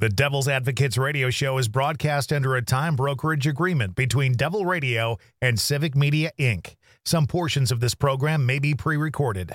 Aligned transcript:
The 0.00 0.08
Devil's 0.08 0.48
Advocates 0.48 0.96
radio 0.96 1.28
show 1.28 1.58
is 1.58 1.68
broadcast 1.68 2.32
under 2.32 2.56
a 2.56 2.62
time 2.62 2.96
brokerage 2.96 3.46
agreement 3.46 3.94
between 3.94 4.32
Devil 4.32 4.64
Radio 4.64 5.18
and 5.42 5.60
Civic 5.60 5.94
Media 5.94 6.32
Inc. 6.38 6.76
Some 7.04 7.26
portions 7.26 7.70
of 7.70 7.80
this 7.80 7.94
program 7.94 8.46
may 8.46 8.58
be 8.58 8.72
pre 8.72 8.96
recorded. 8.96 9.54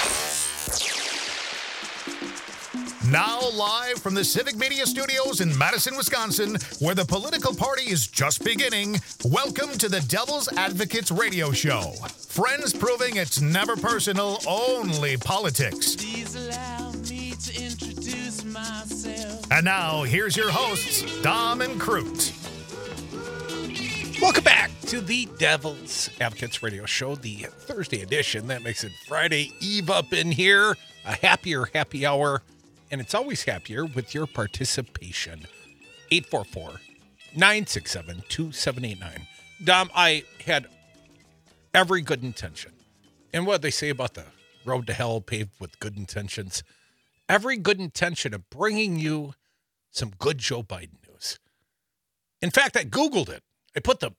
Now, 3.09 3.41
live 3.49 3.97
from 3.97 4.13
the 4.13 4.23
Civic 4.23 4.55
Media 4.55 4.85
Studios 4.85 5.41
in 5.41 5.57
Madison, 5.57 5.97
Wisconsin, 5.97 6.55
where 6.79 6.95
the 6.95 7.03
political 7.03 7.53
party 7.53 7.91
is 7.91 8.07
just 8.07 8.45
beginning, 8.45 9.01
welcome 9.25 9.77
to 9.77 9.89
the 9.89 9.99
Devil's 10.01 10.49
Advocates 10.53 11.11
Radio 11.11 11.51
Show. 11.51 11.91
Friends 12.29 12.73
proving 12.73 13.17
it's 13.17 13.41
never 13.41 13.75
personal, 13.75 14.39
only 14.47 15.17
politics. 15.17 15.97
Please 15.97 16.33
allow 16.35 16.91
me 17.09 17.33
to 17.43 17.61
introduce 17.61 18.45
myself. 18.45 19.51
And 19.51 19.65
now, 19.65 20.03
here's 20.03 20.37
your 20.37 20.49
hosts, 20.49 21.03
Dom 21.21 21.59
and 21.59 21.79
Crute. 21.79 22.31
Welcome 24.21 24.45
back 24.45 24.71
to 24.83 25.01
the 25.01 25.27
Devil's 25.37 26.09
Advocates 26.21 26.63
Radio 26.63 26.85
Show, 26.85 27.15
the 27.15 27.47
Thursday 27.49 28.01
edition. 28.01 28.47
That 28.47 28.63
makes 28.63 28.85
it 28.85 28.93
Friday 29.07 29.51
Eve 29.59 29.89
up 29.89 30.13
in 30.13 30.31
here. 30.31 30.77
A 31.05 31.15
happier 31.15 31.65
happy 31.73 32.05
hour. 32.05 32.43
And 32.91 32.99
it's 32.99 33.15
always 33.15 33.43
happier 33.43 33.85
with 33.85 34.13
your 34.13 34.27
participation. 34.27 35.47
844 36.11 36.81
967 37.35 38.23
2789. 38.27 39.27
Dom, 39.63 39.89
I 39.95 40.23
had 40.45 40.67
every 41.73 42.01
good 42.01 42.21
intention. 42.21 42.73
And 43.33 43.47
what 43.47 43.61
they 43.61 43.71
say 43.71 43.89
about 43.89 44.15
the 44.15 44.25
road 44.65 44.87
to 44.87 44.93
hell 44.93 45.21
paved 45.21 45.51
with 45.59 45.79
good 45.79 45.95
intentions? 45.95 46.63
Every 47.29 47.55
good 47.55 47.79
intention 47.79 48.33
of 48.33 48.49
bringing 48.49 48.99
you 48.99 49.35
some 49.91 50.11
good 50.19 50.37
Joe 50.37 50.63
Biden 50.63 50.97
news. 51.07 51.39
In 52.41 52.51
fact, 52.51 52.75
I 52.75 52.83
Googled 52.83 53.29
it. 53.29 53.43
I 53.75 53.79
put 53.79 54.01
the 54.01 54.11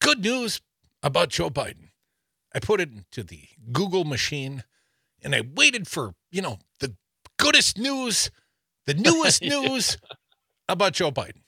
good 0.00 0.22
news 0.22 0.60
about 1.02 1.28
Joe 1.28 1.50
Biden. 1.50 1.90
I 2.52 2.58
put 2.58 2.80
it 2.80 2.90
into 2.90 3.22
the 3.22 3.42
Google 3.70 4.04
machine 4.04 4.64
and 5.22 5.34
I 5.34 5.42
waited 5.54 5.86
for, 5.86 6.14
you 6.32 6.42
know, 6.42 6.58
the 6.80 6.94
goodest 7.40 7.78
news, 7.78 8.30
the 8.86 8.94
newest 8.94 9.42
news 9.54 9.98
about 10.68 10.92
Joe 10.92 11.10
Biden. 11.10 11.42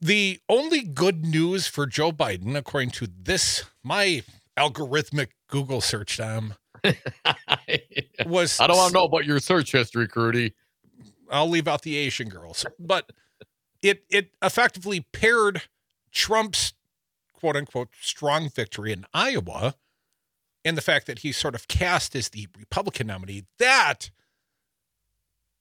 The 0.00 0.40
only 0.48 0.82
good 0.82 1.24
news 1.24 1.66
for 1.66 1.86
Joe 1.86 2.12
Biden, 2.12 2.56
according 2.56 2.90
to 2.90 3.08
this, 3.08 3.64
my 3.82 4.22
algorithmic 4.56 5.28
Google 5.48 5.80
search, 5.80 6.20
um, 6.20 6.54
was 8.26 8.60
I 8.60 8.68
don't 8.68 8.76
want 8.76 8.92
to 8.92 8.94
know 8.94 9.04
about 9.04 9.24
your 9.24 9.40
search 9.40 9.72
history, 9.72 10.06
Crudy. 10.06 10.52
I'll 11.30 11.48
leave 11.48 11.66
out 11.66 11.82
the 11.82 11.96
Asian 11.96 12.28
girls, 12.28 12.64
but 12.78 13.10
it 13.82 14.04
it 14.08 14.30
effectively 14.40 15.00
paired 15.12 15.62
Trump's 16.12 16.74
quote 17.32 17.56
unquote 17.56 17.88
strong 18.00 18.48
victory 18.48 18.92
in 18.92 19.04
Iowa 19.12 19.74
and 20.68 20.76
the 20.76 20.82
fact 20.82 21.06
that 21.06 21.20
he's 21.20 21.36
sort 21.36 21.54
of 21.54 21.66
cast 21.66 22.14
as 22.14 22.28
the 22.28 22.46
Republican 22.58 23.06
nominee. 23.06 23.44
That 23.58 24.10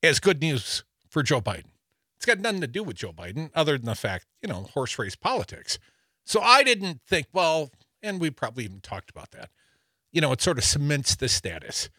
is 0.01 0.19
good 0.19 0.41
news 0.41 0.83
for 1.09 1.23
Joe 1.23 1.39
Biden. 1.39 1.71
It's 2.17 2.25
got 2.25 2.39
nothing 2.39 2.61
to 2.61 2.67
do 2.67 2.83
with 2.83 2.97
Joe 2.97 3.13
Biden 3.13 3.49
other 3.55 3.77
than 3.77 3.85
the 3.85 3.95
fact, 3.95 4.25
you 4.41 4.49
know, 4.49 4.63
horse 4.73 4.99
race 4.99 5.15
politics. 5.15 5.79
So 6.25 6.41
I 6.41 6.61
didn't 6.63 6.99
think, 7.07 7.27
well, 7.31 7.71
and 8.03 8.19
we 8.19 8.29
probably 8.31 8.65
even 8.65 8.81
talked 8.81 9.09
about 9.09 9.31
that. 9.31 9.49
You 10.11 10.19
know, 10.19 10.33
it 10.33 10.41
sort 10.41 10.57
of 10.57 10.65
cements 10.65 11.15
the 11.15 11.29
status. 11.29 11.89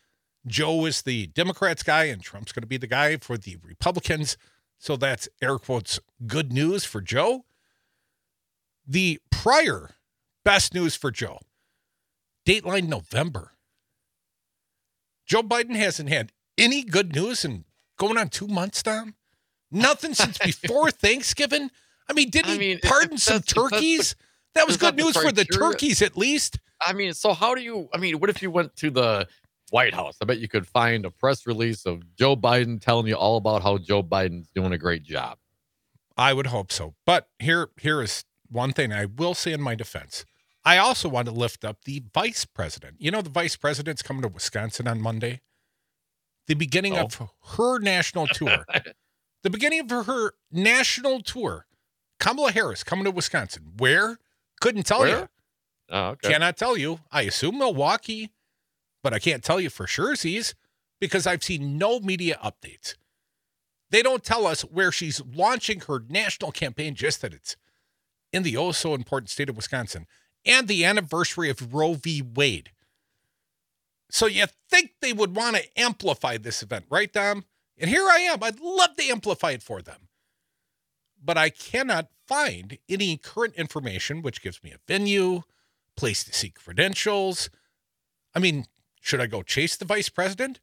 Joe 0.46 0.84
is 0.84 1.02
the 1.02 1.28
Democrats 1.28 1.82
guy 1.82 2.04
and 2.04 2.22
Trump's 2.22 2.52
going 2.52 2.62
to 2.62 2.68
be 2.68 2.76
the 2.76 2.86
guy 2.86 3.16
for 3.16 3.38
the 3.38 3.56
Republicans. 3.64 4.36
So 4.78 4.96
that's 4.96 5.30
air 5.40 5.58
quotes 5.58 5.98
good 6.26 6.52
news 6.52 6.84
for 6.84 7.00
Joe. 7.00 7.44
The 8.86 9.18
prior 9.30 9.90
best 10.44 10.74
news 10.74 10.94
for 10.94 11.10
Joe, 11.10 11.38
Dateline 12.48 12.88
November. 12.88 13.52
Joe 15.26 15.42
Biden 15.42 15.76
hasn't 15.76 16.08
had 16.08 16.32
any 16.56 16.82
good 16.82 17.14
news 17.14 17.44
in 17.44 17.66
going 17.98 18.16
on 18.16 18.30
two 18.30 18.46
months, 18.46 18.82
Tom. 18.82 19.14
Nothing 19.70 20.14
since 20.14 20.38
before 20.62 20.90
Thanksgiving. 20.90 21.70
I 22.08 22.14
mean, 22.14 22.30
did 22.30 22.46
he 22.46 22.54
I 22.54 22.58
mean, 22.58 22.80
pardon 22.82 23.18
some 23.18 23.42
turkeys? 23.42 24.16
that 24.54 24.66
was 24.66 24.78
good 24.78 24.96
news 24.96 25.14
for 25.14 25.30
the 25.30 25.44
turkeys, 25.44 26.00
at 26.00 26.16
least. 26.16 26.58
I 26.80 26.94
mean, 26.94 27.12
so 27.12 27.34
how 27.34 27.54
do 27.54 27.60
you? 27.60 27.90
I 27.92 27.98
mean, 27.98 28.18
what 28.18 28.30
if 28.30 28.40
you 28.40 28.50
went 28.50 28.74
to 28.76 28.88
the 28.88 29.28
White 29.68 29.92
House? 29.92 30.16
I 30.22 30.24
bet 30.24 30.38
you 30.38 30.48
could 30.48 30.66
find 30.66 31.04
a 31.04 31.10
press 31.10 31.46
release 31.46 31.84
of 31.84 32.02
Joe 32.16 32.34
Biden 32.34 32.80
telling 32.80 33.06
you 33.08 33.14
all 33.14 33.36
about 33.36 33.62
how 33.62 33.76
Joe 33.76 34.02
Biden's 34.02 34.48
doing 34.54 34.72
a 34.72 34.78
great 34.78 35.02
job. 35.02 35.36
I 36.16 36.32
would 36.32 36.46
hope 36.46 36.72
so. 36.72 36.94
But 37.04 37.28
here, 37.38 37.68
here 37.78 38.00
is 38.00 38.24
one 38.48 38.72
thing 38.72 38.90
I 38.90 39.04
will 39.04 39.34
say 39.34 39.52
in 39.52 39.60
my 39.60 39.74
defense. 39.74 40.24
I 40.68 40.76
also 40.76 41.08
want 41.08 41.26
to 41.28 41.32
lift 41.32 41.64
up 41.64 41.84
the 41.84 42.02
vice 42.12 42.44
president. 42.44 42.96
You 42.98 43.10
know, 43.10 43.22
the 43.22 43.30
vice 43.30 43.56
president's 43.56 44.02
coming 44.02 44.20
to 44.20 44.28
Wisconsin 44.28 44.86
on 44.86 45.00
Monday. 45.00 45.40
The 46.46 46.52
beginning 46.54 46.94
Oh. 46.98 47.04
of 47.04 47.22
her 47.56 47.78
national 47.78 48.26
tour. 48.34 48.66
the 49.42 49.48
beginning 49.48 49.80
of 49.80 49.88
her 50.06 50.32
national 50.52 51.22
tour. 51.22 51.66
Kamala 52.20 52.52
Harris 52.52 52.84
coming 52.84 53.06
to 53.06 53.10
Wisconsin. 53.10 53.72
Where? 53.78 54.18
Couldn't 54.60 54.82
tell 54.84 55.06
you. 55.08 55.28
Oh, 55.88 56.08
okay. 56.10 56.32
Cannot 56.32 56.58
tell 56.58 56.76
you. 56.76 57.00
I 57.10 57.22
assume 57.22 57.56
Milwaukee, 57.58 58.32
but 59.02 59.14
I 59.14 59.18
can't 59.18 59.42
tell 59.42 59.58
you 59.60 59.70
for 59.70 59.86
sure, 59.86 60.16
Z's, 60.16 60.54
because 61.00 61.26
I've 61.26 61.42
seen 61.42 61.78
no 61.78 61.98
media 62.00 62.38
updates. 62.44 62.94
They 63.90 64.02
don't 64.02 64.22
tell 64.22 64.46
us 64.46 64.60
where 64.62 64.92
she's 64.92 65.22
launching 65.24 65.80
her 65.88 66.00
national 66.10 66.52
campaign, 66.52 66.94
just 66.94 67.22
that 67.22 67.32
it's 67.32 67.56
in 68.34 68.42
the 68.42 68.54
oh 68.58 68.72
so 68.72 68.92
important 68.94 69.30
state 69.30 69.48
of 69.48 69.56
Wisconsin 69.56 70.06
and 70.48 70.66
the 70.66 70.84
anniversary 70.84 71.50
of 71.50 71.74
Roe 71.74 71.94
v. 71.94 72.22
Wade. 72.22 72.70
So 74.10 74.26
you 74.26 74.46
think 74.70 74.92
they 75.00 75.12
would 75.12 75.36
want 75.36 75.56
to 75.56 75.80
amplify 75.80 76.38
this 76.38 76.62
event, 76.62 76.86
right, 76.88 77.12
Dom? 77.12 77.44
And 77.78 77.90
here 77.90 78.08
I 78.10 78.20
am. 78.20 78.42
I'd 78.42 78.58
love 78.58 78.96
to 78.96 79.04
amplify 79.04 79.50
it 79.50 79.62
for 79.62 79.82
them. 79.82 80.08
But 81.22 81.36
I 81.36 81.50
cannot 81.50 82.08
find 82.26 82.78
any 82.88 83.18
current 83.18 83.54
information 83.54 84.22
which 84.22 84.42
gives 84.42 84.62
me 84.64 84.72
a 84.72 84.78
venue, 84.88 85.42
place 85.96 86.24
to 86.24 86.32
seek 86.32 86.54
credentials. 86.58 87.50
I 88.34 88.38
mean, 88.38 88.64
should 89.00 89.20
I 89.20 89.26
go 89.26 89.42
chase 89.42 89.76
the 89.76 89.84
vice 89.84 90.08
president? 90.08 90.60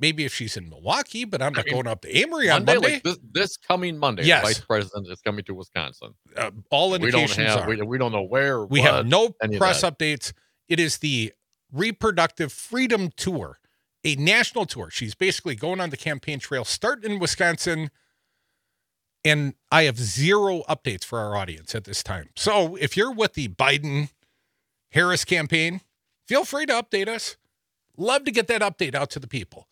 Maybe 0.00 0.24
if 0.24 0.34
she's 0.34 0.56
in 0.56 0.68
Milwaukee, 0.68 1.24
but 1.24 1.40
I'm 1.40 1.52
not 1.52 1.66
mean, 1.66 1.74
going 1.74 1.86
up 1.86 2.00
to 2.02 2.16
Amory 2.18 2.50
on 2.50 2.64
Monday, 2.64 2.74
Monday. 2.74 2.92
like 2.94 3.02
this, 3.04 3.18
this 3.32 3.56
coming 3.56 3.96
Monday, 3.96 4.24
Yes. 4.24 4.42
the 4.42 4.46
Vice 4.48 4.60
President 4.60 5.06
is 5.08 5.20
coming 5.20 5.44
to 5.44 5.54
Wisconsin. 5.54 6.14
uh, 6.36 6.50
all 6.70 6.90
We 6.90 6.98
don't 6.98 7.20
indications 7.20 7.48
have, 7.48 7.60
are 7.60 7.68
we, 7.68 7.80
we 7.80 7.96
don't 7.98 8.10
know 8.12 8.22
where. 8.22 8.64
we 8.66 8.80
have 8.80 9.06
no 9.06 9.30
press 9.56 9.82
updates. 9.82 10.32
It 10.68 10.80
is 10.80 10.98
the 10.98 11.32
Reproductive 11.72 12.52
Freedom 12.52 13.10
Tour, 13.16 13.58
a 14.02 14.16
national 14.16 14.66
tour. 14.66 14.90
She's 14.90 15.14
basically 15.14 15.54
going 15.54 15.80
on 15.80 15.90
the 15.90 15.96
campaign 15.96 16.38
trail, 16.40 16.64
starting 16.64 17.12
in 17.12 17.18
Wisconsin. 17.20 17.90
And 19.24 19.54
I 19.72 19.84
have 19.84 19.98
zero 19.98 20.62
updates 20.68 21.04
for 21.04 21.18
our 21.18 21.36
audience 21.36 21.74
at 21.74 21.84
this 21.84 22.02
time. 22.02 22.28
So 22.36 22.76
if 22.76 22.96
you're 22.96 23.12
with 23.12 23.34
the 23.34 23.48
Biden 23.48 24.10
Harris 24.90 25.24
campaign, 25.24 25.80
feel 26.28 26.44
free 26.44 26.66
to 26.66 26.72
update 26.74 27.08
us. 27.08 27.36
Love 27.96 28.24
to 28.24 28.30
get 28.30 28.48
that 28.48 28.60
update 28.60 28.94
out 28.94 29.08
to 29.10 29.18
the 29.20 29.28
people. 29.28 29.66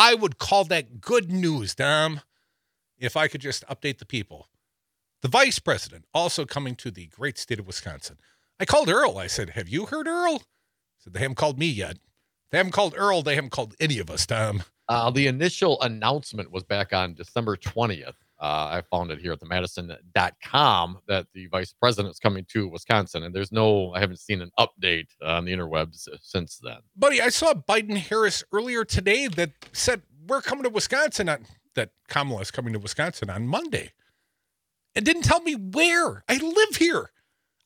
I 0.00 0.14
would 0.14 0.38
call 0.38 0.64
that 0.64 1.02
good 1.02 1.30
news, 1.30 1.74
Dom, 1.74 2.22
if 2.98 3.18
I 3.18 3.28
could 3.28 3.42
just 3.42 3.66
update 3.66 3.98
the 3.98 4.06
people. 4.06 4.48
The 5.20 5.28
vice 5.28 5.58
president 5.58 6.06
also 6.14 6.46
coming 6.46 6.74
to 6.76 6.90
the 6.90 7.08
great 7.08 7.36
state 7.36 7.58
of 7.60 7.66
Wisconsin. 7.66 8.16
I 8.58 8.64
called 8.64 8.88
Earl. 8.88 9.18
I 9.18 9.26
said, 9.26 9.50
Have 9.50 9.68
you 9.68 9.84
heard 9.84 10.06
Earl? 10.06 10.38
He 10.38 10.44
said, 11.00 11.12
They 11.12 11.20
haven't 11.20 11.34
called 11.34 11.58
me 11.58 11.66
yet. 11.66 11.98
They 12.50 12.56
haven't 12.56 12.72
called 12.72 12.94
Earl. 12.96 13.20
They 13.20 13.34
haven't 13.34 13.50
called 13.50 13.74
any 13.78 13.98
of 13.98 14.08
us, 14.08 14.24
Tom. 14.24 14.62
Uh, 14.88 15.10
the 15.10 15.26
initial 15.26 15.78
announcement 15.82 16.50
was 16.50 16.62
back 16.62 16.94
on 16.94 17.12
December 17.12 17.58
20th. 17.58 18.14
Uh, 18.40 18.68
I 18.72 18.82
found 18.90 19.10
it 19.10 19.20
here 19.20 19.32
at 19.32 19.40
the 19.40 19.46
Madison.com 19.46 20.98
that 21.08 21.26
the 21.34 21.46
vice 21.48 21.72
president 21.72 22.12
is 22.12 22.18
coming 22.18 22.46
to 22.52 22.68
Wisconsin, 22.68 23.22
and 23.24 23.34
there's 23.34 23.52
no, 23.52 23.92
I 23.92 24.00
haven't 24.00 24.18
seen 24.20 24.40
an 24.40 24.50
update 24.58 25.08
on 25.22 25.44
the 25.44 25.52
interwebs 25.52 26.08
since 26.22 26.58
then. 26.62 26.78
Buddy, 26.96 27.20
I 27.20 27.28
saw 27.28 27.52
Biden 27.52 27.96
Harris 27.98 28.42
earlier 28.52 28.84
today 28.84 29.26
that 29.28 29.50
said, 29.72 30.02
We're 30.26 30.40
coming 30.40 30.64
to 30.64 30.70
Wisconsin. 30.70 31.28
On, 31.28 31.44
that 31.74 31.90
Kamala 32.08 32.40
is 32.40 32.50
coming 32.50 32.72
to 32.72 32.78
Wisconsin 32.78 33.28
on 33.30 33.46
Monday. 33.46 33.92
and 34.94 35.04
didn't 35.04 35.22
tell 35.22 35.40
me 35.42 35.54
where. 35.54 36.24
I 36.28 36.36
live 36.38 36.76
here. 36.76 37.10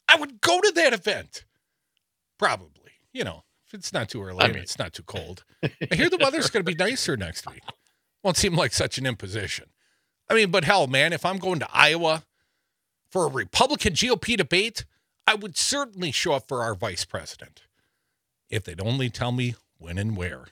I 0.08 0.16
would 0.16 0.40
go 0.40 0.60
to 0.60 0.72
that 0.74 0.92
event. 0.92 1.44
Probably, 2.38 2.90
you 3.12 3.24
know, 3.24 3.44
if 3.66 3.74
it's 3.74 3.92
not 3.92 4.08
too 4.08 4.22
early 4.22 4.40
I 4.40 4.44
and 4.46 4.54
mean- 4.54 4.62
it's 4.62 4.78
not 4.78 4.92
too 4.92 5.04
cold. 5.04 5.44
I 5.62 5.94
hear 5.94 6.10
the 6.10 6.18
weather's 6.18 6.50
going 6.50 6.64
to 6.64 6.70
be 6.70 6.76
nicer 6.76 7.16
next 7.16 7.48
week. 7.50 7.62
Won't 8.22 8.36
seem 8.36 8.54
like 8.56 8.72
such 8.72 8.98
an 8.98 9.06
imposition. 9.06 9.66
I 10.28 10.34
mean, 10.34 10.50
but 10.50 10.64
hell, 10.64 10.86
man, 10.86 11.12
if 11.12 11.24
I'm 11.24 11.38
going 11.38 11.60
to 11.60 11.68
Iowa 11.72 12.24
for 13.10 13.26
a 13.26 13.30
Republican 13.30 13.92
GOP 13.92 14.36
debate, 14.36 14.84
I 15.26 15.34
would 15.34 15.56
certainly 15.56 16.12
show 16.12 16.32
up 16.34 16.48
for 16.48 16.62
our 16.62 16.74
vice 16.74 17.04
president 17.04 17.62
if 18.50 18.64
they'd 18.64 18.80
only 18.80 19.10
tell 19.10 19.32
me 19.32 19.54
when 19.78 19.98
and 19.98 20.16
where. 20.16 20.46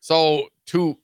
So 0.00 0.48
to 0.66 0.98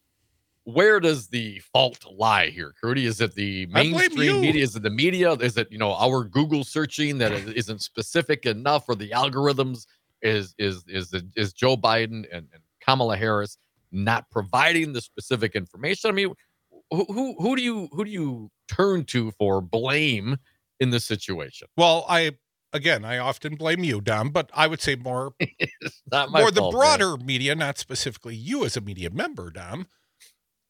where 0.65 0.99
does 0.99 1.29
the 1.29 1.59
fault 1.73 2.05
lie 2.11 2.49
here, 2.49 2.73
Crudy? 2.81 3.05
Is 3.07 3.21
it 3.21 3.35
the 3.35 3.67
mainstream 3.67 4.41
media? 4.41 4.63
Is 4.63 4.77
it 4.77 4.83
the 4.83 4.91
media? 4.91 5.33
Is 5.33 5.57
it 5.59 5.71
you 5.71 5.79
know 5.79 5.93
our 5.95 6.25
Google 6.25 6.65
searching 6.65 7.19
that 7.19 7.33
is- 7.33 7.49
isn't 7.49 7.83
specific 7.83 8.47
enough, 8.47 8.89
or 8.89 8.95
the 8.95 9.11
algorithms? 9.11 9.87
Is 10.23 10.55
is 10.59 10.85
is 10.89 11.11
the, 11.11 11.29
is 11.37 11.53
Joe 11.53 11.77
Biden 11.77 12.25
and, 12.33 12.49
and 12.53 12.63
Kamala 12.81 13.17
Harris 13.17 13.59
not 13.93 14.31
providing 14.31 14.93
the 14.95 15.03
specific 15.03 15.55
information? 15.55 16.09
I 16.09 16.15
mean, 16.15 16.33
who, 16.97 17.35
who 17.39 17.57
do 17.57 17.63
you 17.63 17.89
who 17.93 18.05
do 18.05 18.11
you 18.11 18.51
turn 18.69 19.05
to 19.07 19.31
for 19.33 19.61
blame 19.61 20.39
in 20.81 20.91
this 20.91 21.05
situation? 21.05 21.69
Well, 21.77 22.05
I 22.09 22.33
again, 22.73 23.05
I 23.05 23.19
often 23.19 23.57
blame 23.57 23.85
you, 23.85 24.01
Dom, 24.01 24.31
but 24.31 24.51
I 24.55 24.67
would 24.67 24.81
say 24.81 24.97
more 24.97 25.33
It's 25.41 26.03
not 26.11 26.31
my 26.31 26.41
more 26.41 26.51
the 26.51 26.61
fault, 26.61 26.75
man. 26.75 26.81
broader 26.81 27.17
media, 27.17 27.55
not 27.55 27.79
specifically 27.79 28.35
you 28.35 28.65
as 28.65 28.77
a 28.77 28.81
media 28.81 29.11
member, 29.11 29.51
Dom. 29.51 29.87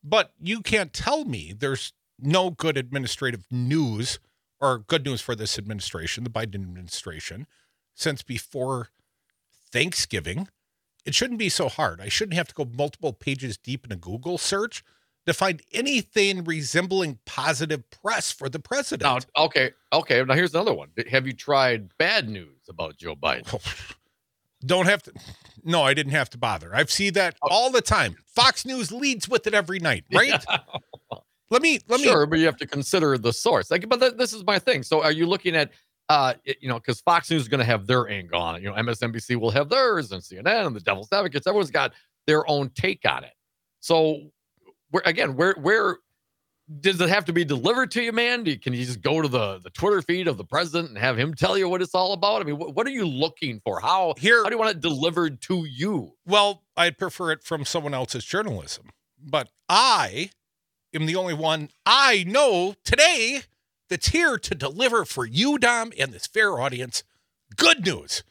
But 0.03 0.33
you 0.41 0.61
can't 0.61 0.93
tell 0.93 1.25
me 1.25 1.55
there's 1.59 1.95
no 2.19 2.51
good 2.51 2.77
administrative 2.77 3.47
news 3.51 4.19
or 4.61 4.79
good 4.79 5.05
news 5.05 5.21
for 5.21 5.35
this 5.35 5.59
administration, 5.59 6.25
the 6.25 6.31
Biden 6.31 6.57
administration, 6.57 7.47
since 7.95 8.23
before 8.23 8.89
Thanksgiving. 9.73 10.49
It 11.07 11.15
shouldn't 11.15 11.39
be 11.39 11.49
so 11.49 11.69
hard. 11.69 12.01
I 12.01 12.09
shouldn't 12.09 12.37
have 12.37 12.49
to 12.49 12.55
go 12.55 12.65
multiple 12.65 13.13
pages 13.13 13.59
deep 13.59 13.85
in 13.85 13.93
a 13.93 13.97
Google 13.97 14.39
search 14.39 14.85
to 15.27 15.33
find 15.33 15.63
anything 15.73 16.45
resembling 16.45 17.19
positive 17.27 17.83
press 17.91 18.31
for 18.31 18.49
the 18.49 18.59
president. 18.59 19.27
Now, 19.37 19.45
okay, 19.45 19.71
okay. 19.93 20.23
Now 20.25 20.35
here's 20.35 20.55
another 20.55 20.75
one. 20.75 20.89
Have 21.11 21.27
you 21.27 21.33
tried 21.33 21.97
bad 21.99 22.29
news 22.29 22.59
about 22.69 22.97
Joe 22.97 23.15
Biden? 23.17 23.47
Don't 24.67 24.87
have 24.87 25.03
to. 25.05 25.13
No, 25.63 25.83
I 25.83 25.93
didn't 25.95 26.13
have 26.13 26.31
to 26.31 26.39
bother. 26.39 26.75
I've 26.75 26.91
seen 26.91 27.13
that 27.15 27.37
Oh. 27.43 27.49
all 27.51 27.71
the 27.71 27.83
time. 27.83 28.17
Fox 28.27 28.65
News 28.65 28.91
leads 28.91 29.29
with 29.29 29.47
it 29.47 29.55
every 29.55 29.79
night, 29.79 30.05
right? 30.13 30.43
Let 31.51 31.61
me 31.63 31.79
let 31.89 32.01
me. 32.01 32.07
sure, 32.07 32.25
but 32.27 32.39
you 32.39 32.47
have 32.47 32.57
to 32.57 32.67
consider 32.67 33.17
the 33.19 33.33
source. 33.33 33.71
Like, 33.71 33.87
but 33.89 34.01
th- 34.01 34.15
this 34.17 34.33
is 34.33 34.43
my 34.45 34.59
thing. 34.59 34.83
So, 34.83 35.03
are 35.03 35.13
you 35.13 35.27
looking 35.27 35.55
at, 35.55 35.71
uh, 36.09 36.35
it- 36.45 36.57
you 36.61 36.69
know, 36.69 36.77
because 36.81 37.01
Fox 37.03 37.31
News 37.31 37.43
is 37.43 37.49
going 37.49 37.59
to 37.61 37.65
have 37.67 37.87
their 37.87 38.09
angle 38.09 38.41
on 38.41 38.57
it. 38.57 38.63
You 38.63 38.71
know, 38.71 38.75
MSNBC 38.77 39.37
will 39.37 39.51
have 39.51 39.69
theirs, 39.69 40.11
and 40.11 40.23
CNN 40.23 40.67
and 40.67 40.75
the 40.75 40.81
Devil's 40.81 41.09
Advocates. 41.13 41.47
Everyone's 41.47 41.71
got 41.71 41.93
their 42.27 42.49
own 42.51 42.71
take 42.71 43.03
on 43.07 43.25
it. 43.25 43.35
So, 43.81 44.23
where 44.95 45.03
again, 45.07 45.35
where 45.35 45.57
where 45.61 45.99
does 46.81 47.01
it 47.01 47.09
have 47.09 47.25
to 47.25 47.33
be 47.33 47.45
delivered 47.45 47.91
to 47.91 48.01
you, 48.01 48.13
man? 48.13 48.45
Do 48.45 48.53
you, 48.53 48.61
can 48.61 48.73
you 48.73 48.85
just 48.85 49.03
go 49.03 49.21
to 49.21 49.27
the 49.27 49.59
the 49.59 49.71
Twitter 49.71 50.01
feed 50.01 50.29
of 50.29 50.37
the 50.37 50.45
president 50.45 50.91
and 50.91 50.99
have 50.99 51.19
him 51.19 51.35
tell 51.35 51.59
you 51.59 51.69
what 51.69 51.83
it's 51.83 51.97
all 51.97 52.13
about? 52.13 52.41
I 52.41 52.45
mean, 52.45 52.59
what, 52.59 52.77
what 52.77 52.87
are 52.87 52.91
you 52.91 53.05
looking 53.05 53.61
for? 53.65 53.81
How 53.81 54.15
Here, 54.17 54.45
how 54.45 54.49
do 54.49 54.55
you 54.55 54.59
want 54.59 54.71
it 54.71 54.81
delivered 54.81 55.41
to 55.43 55.65
you? 55.65 56.13
well, 56.25 56.63
I'd 56.77 56.97
prefer 56.97 57.33
it 57.33 57.43
from 57.43 57.65
someone 57.65 57.93
else's 57.93 58.25
journalism, 58.25 58.91
but 59.21 59.49
I 59.69 60.31
am 60.95 61.07
the 61.07 61.17
only 61.17 61.35
one 61.35 61.71
I 61.85 62.23
know 62.23 62.77
today 62.85 63.43
that's 63.91 64.11
here 64.11 64.39
to 64.39 64.55
deliver 64.55 65.05
for 65.05 65.27
you, 65.27 65.59
Dom, 65.59 65.93
and 65.99 66.13
this 66.13 66.29
fair 66.29 66.61
audience 66.61 67.03
good 67.57 67.85
news 67.85 68.23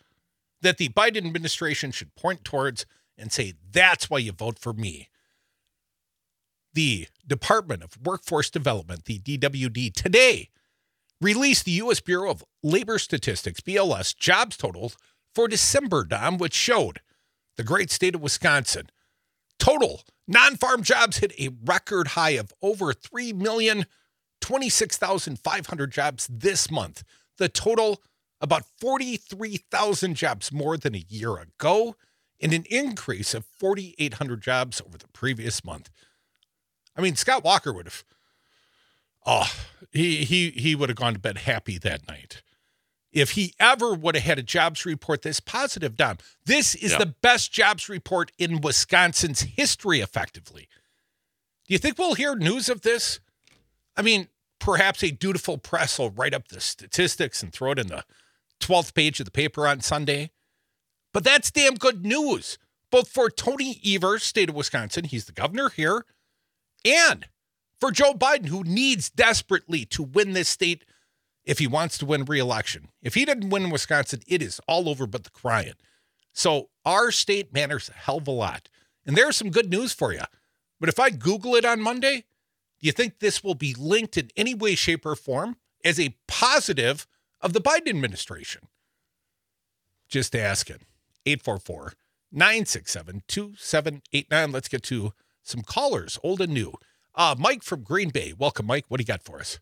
that 0.61 0.77
the 0.77 0.87
Biden 0.87 1.27
administration 1.27 1.91
should 1.91 2.15
point 2.15 2.45
towards 2.45 2.85
and 3.17 3.33
say 3.33 3.53
that's 3.69 4.09
why 4.09 4.19
you 4.19 4.31
vote 4.31 4.57
for 4.57 4.71
me. 4.71 5.09
The 6.73 7.07
Department 7.25 7.81
of 7.83 7.97
Workforce 8.03 8.49
Development, 8.49 9.05
the 9.05 9.19
DWD, 9.19 9.93
today 9.93 10.49
released 11.21 11.65
the 11.65 11.71
U.S. 11.71 11.99
Bureau 11.99 12.31
of 12.31 12.43
Labor 12.63 12.97
Statistics, 12.97 13.61
BLS, 13.61 14.15
jobs 14.15 14.57
totals 14.57 14.97
for 15.35 15.47
December, 15.47 16.03
Dom, 16.03 16.39
which 16.39 16.55
showed 16.55 17.01
the 17.57 17.63
great 17.63 17.91
state 17.91 18.15
of 18.15 18.21
Wisconsin. 18.21 18.89
Total 19.59 20.01
non 20.27 20.57
farm 20.57 20.81
jobs 20.81 21.17
hit 21.17 21.31
a 21.39 21.49
record 21.63 22.07
high 22.09 22.31
of 22.31 22.51
over 22.61 22.91
3,026,500 22.91 25.89
jobs 25.91 26.27
this 26.31 26.71
month. 26.71 27.03
The 27.37 27.49
total, 27.49 28.01
about 28.41 28.63
43,000 28.81 30.15
jobs 30.15 30.51
more 30.51 30.75
than 30.77 30.95
a 30.95 31.05
year 31.07 31.37
ago, 31.37 31.95
and 32.41 32.51
an 32.51 32.65
increase 32.69 33.35
of 33.35 33.45
4,800 33.45 34.41
jobs 34.41 34.81
over 34.85 34.97
the 34.97 35.07
previous 35.09 35.63
month. 35.63 35.91
I 36.95 37.01
mean, 37.01 37.15
Scott 37.15 37.43
Walker 37.43 37.73
would 37.73 37.85
have, 37.87 38.03
oh, 39.25 39.51
he, 39.91 40.23
he, 40.25 40.49
he 40.51 40.75
would 40.75 40.89
have 40.89 40.97
gone 40.97 41.13
to 41.13 41.19
bed 41.19 41.39
happy 41.39 41.77
that 41.79 42.07
night 42.07 42.41
if 43.11 43.31
he 43.31 43.53
ever 43.59 43.93
would 43.93 44.15
have 44.15 44.23
had 44.23 44.39
a 44.39 44.43
jobs 44.43 44.85
report 44.85 45.21
this 45.21 45.39
positive, 45.39 45.95
Dom. 45.95 46.17
This 46.45 46.73
is 46.75 46.93
Yeah. 46.93 46.97
the 46.99 47.05
best 47.21 47.51
jobs 47.51 47.87
report 47.87 48.31
in 48.39 48.59
Wisconsin's 48.61 49.41
history, 49.41 49.99
effectively. 49.99 50.67
Do 51.67 51.73
you 51.73 51.77
think 51.77 51.97
we'll 51.97 52.15
hear 52.15 52.35
news 52.35 52.69
of 52.69 52.81
this? 52.81 53.19
I 53.95 54.01
mean, 54.01 54.29
perhaps 54.59 55.03
a 55.03 55.11
dutiful 55.11 55.59
press 55.59 55.99
will 55.99 56.09
write 56.09 56.33
up 56.33 56.47
the 56.47 56.59
statistics 56.59 57.43
and 57.43 57.53
throw 57.53 57.71
it 57.71 57.79
in 57.79 57.87
the 57.87 58.03
12th 58.59 58.93
page 58.95 59.19
of 59.19 59.25
the 59.25 59.31
paper 59.31 59.67
on 59.67 59.81
Sunday. 59.81 60.31
But 61.13 61.23
that's 61.23 61.51
damn 61.51 61.75
good 61.75 62.03
news, 62.03 62.57
both 62.89 63.09
for 63.09 63.29
Tony 63.29 63.79
Evers, 63.85 64.23
state 64.23 64.49
of 64.49 64.55
Wisconsin, 64.55 65.03
he's 65.05 65.25
the 65.25 65.31
governor 65.31 65.69
here, 65.69 66.05
and 66.85 67.27
for 67.79 67.91
Joe 67.91 68.13
Biden, 68.13 68.47
who 68.47 68.63
needs 68.63 69.09
desperately 69.09 69.85
to 69.85 70.03
win 70.03 70.33
this 70.33 70.49
state 70.49 70.85
if 71.45 71.59
he 71.59 71.67
wants 71.67 71.97
to 71.97 72.05
win 72.05 72.25
re-election. 72.25 72.89
If 73.01 73.15
he 73.15 73.25
didn't 73.25 73.49
win 73.49 73.69
Wisconsin, 73.69 74.21
it 74.27 74.41
is 74.41 74.61
all 74.67 74.87
over 74.87 75.05
but 75.05 75.23
the 75.23 75.29
crying. 75.29 75.73
So 76.31 76.69
our 76.85 77.11
state 77.11 77.53
matters 77.53 77.89
a 77.89 77.93
hell 77.93 78.17
of 78.17 78.27
a 78.27 78.31
lot. 78.31 78.69
And 79.05 79.17
there's 79.17 79.35
some 79.35 79.51
good 79.51 79.69
news 79.69 79.93
for 79.93 80.13
you. 80.13 80.21
But 80.79 80.89
if 80.89 80.99
I 80.99 81.09
Google 81.09 81.55
it 81.55 81.65
on 81.65 81.81
Monday, 81.81 82.25
do 82.79 82.87
you 82.87 82.91
think 82.91 83.19
this 83.19 83.43
will 83.43 83.55
be 83.55 83.73
linked 83.73 84.17
in 84.17 84.29
any 84.35 84.53
way, 84.53 84.75
shape, 84.75 85.05
or 85.05 85.15
form 85.15 85.57
as 85.83 85.99
a 85.99 86.15
positive 86.27 87.07
of 87.41 87.53
the 87.53 87.61
Biden 87.61 87.89
administration? 87.89 88.67
Just 90.07 90.35
asking. 90.35 90.79
844 91.25 91.93
967 92.31 93.23
2789. 93.27 94.51
Let's 94.51 94.67
get 94.67 94.83
to 94.83 95.13
some 95.43 95.61
callers, 95.61 96.17
old 96.23 96.41
and 96.41 96.53
new. 96.53 96.73
Uh, 97.15 97.35
Mike 97.37 97.63
from 97.63 97.83
Green 97.83 98.09
Bay. 98.09 98.33
Welcome, 98.37 98.65
Mike. 98.65 98.85
What 98.87 98.97
do 98.97 99.01
you 99.01 99.07
got 99.07 99.21
for 99.21 99.39
us? 99.39 99.59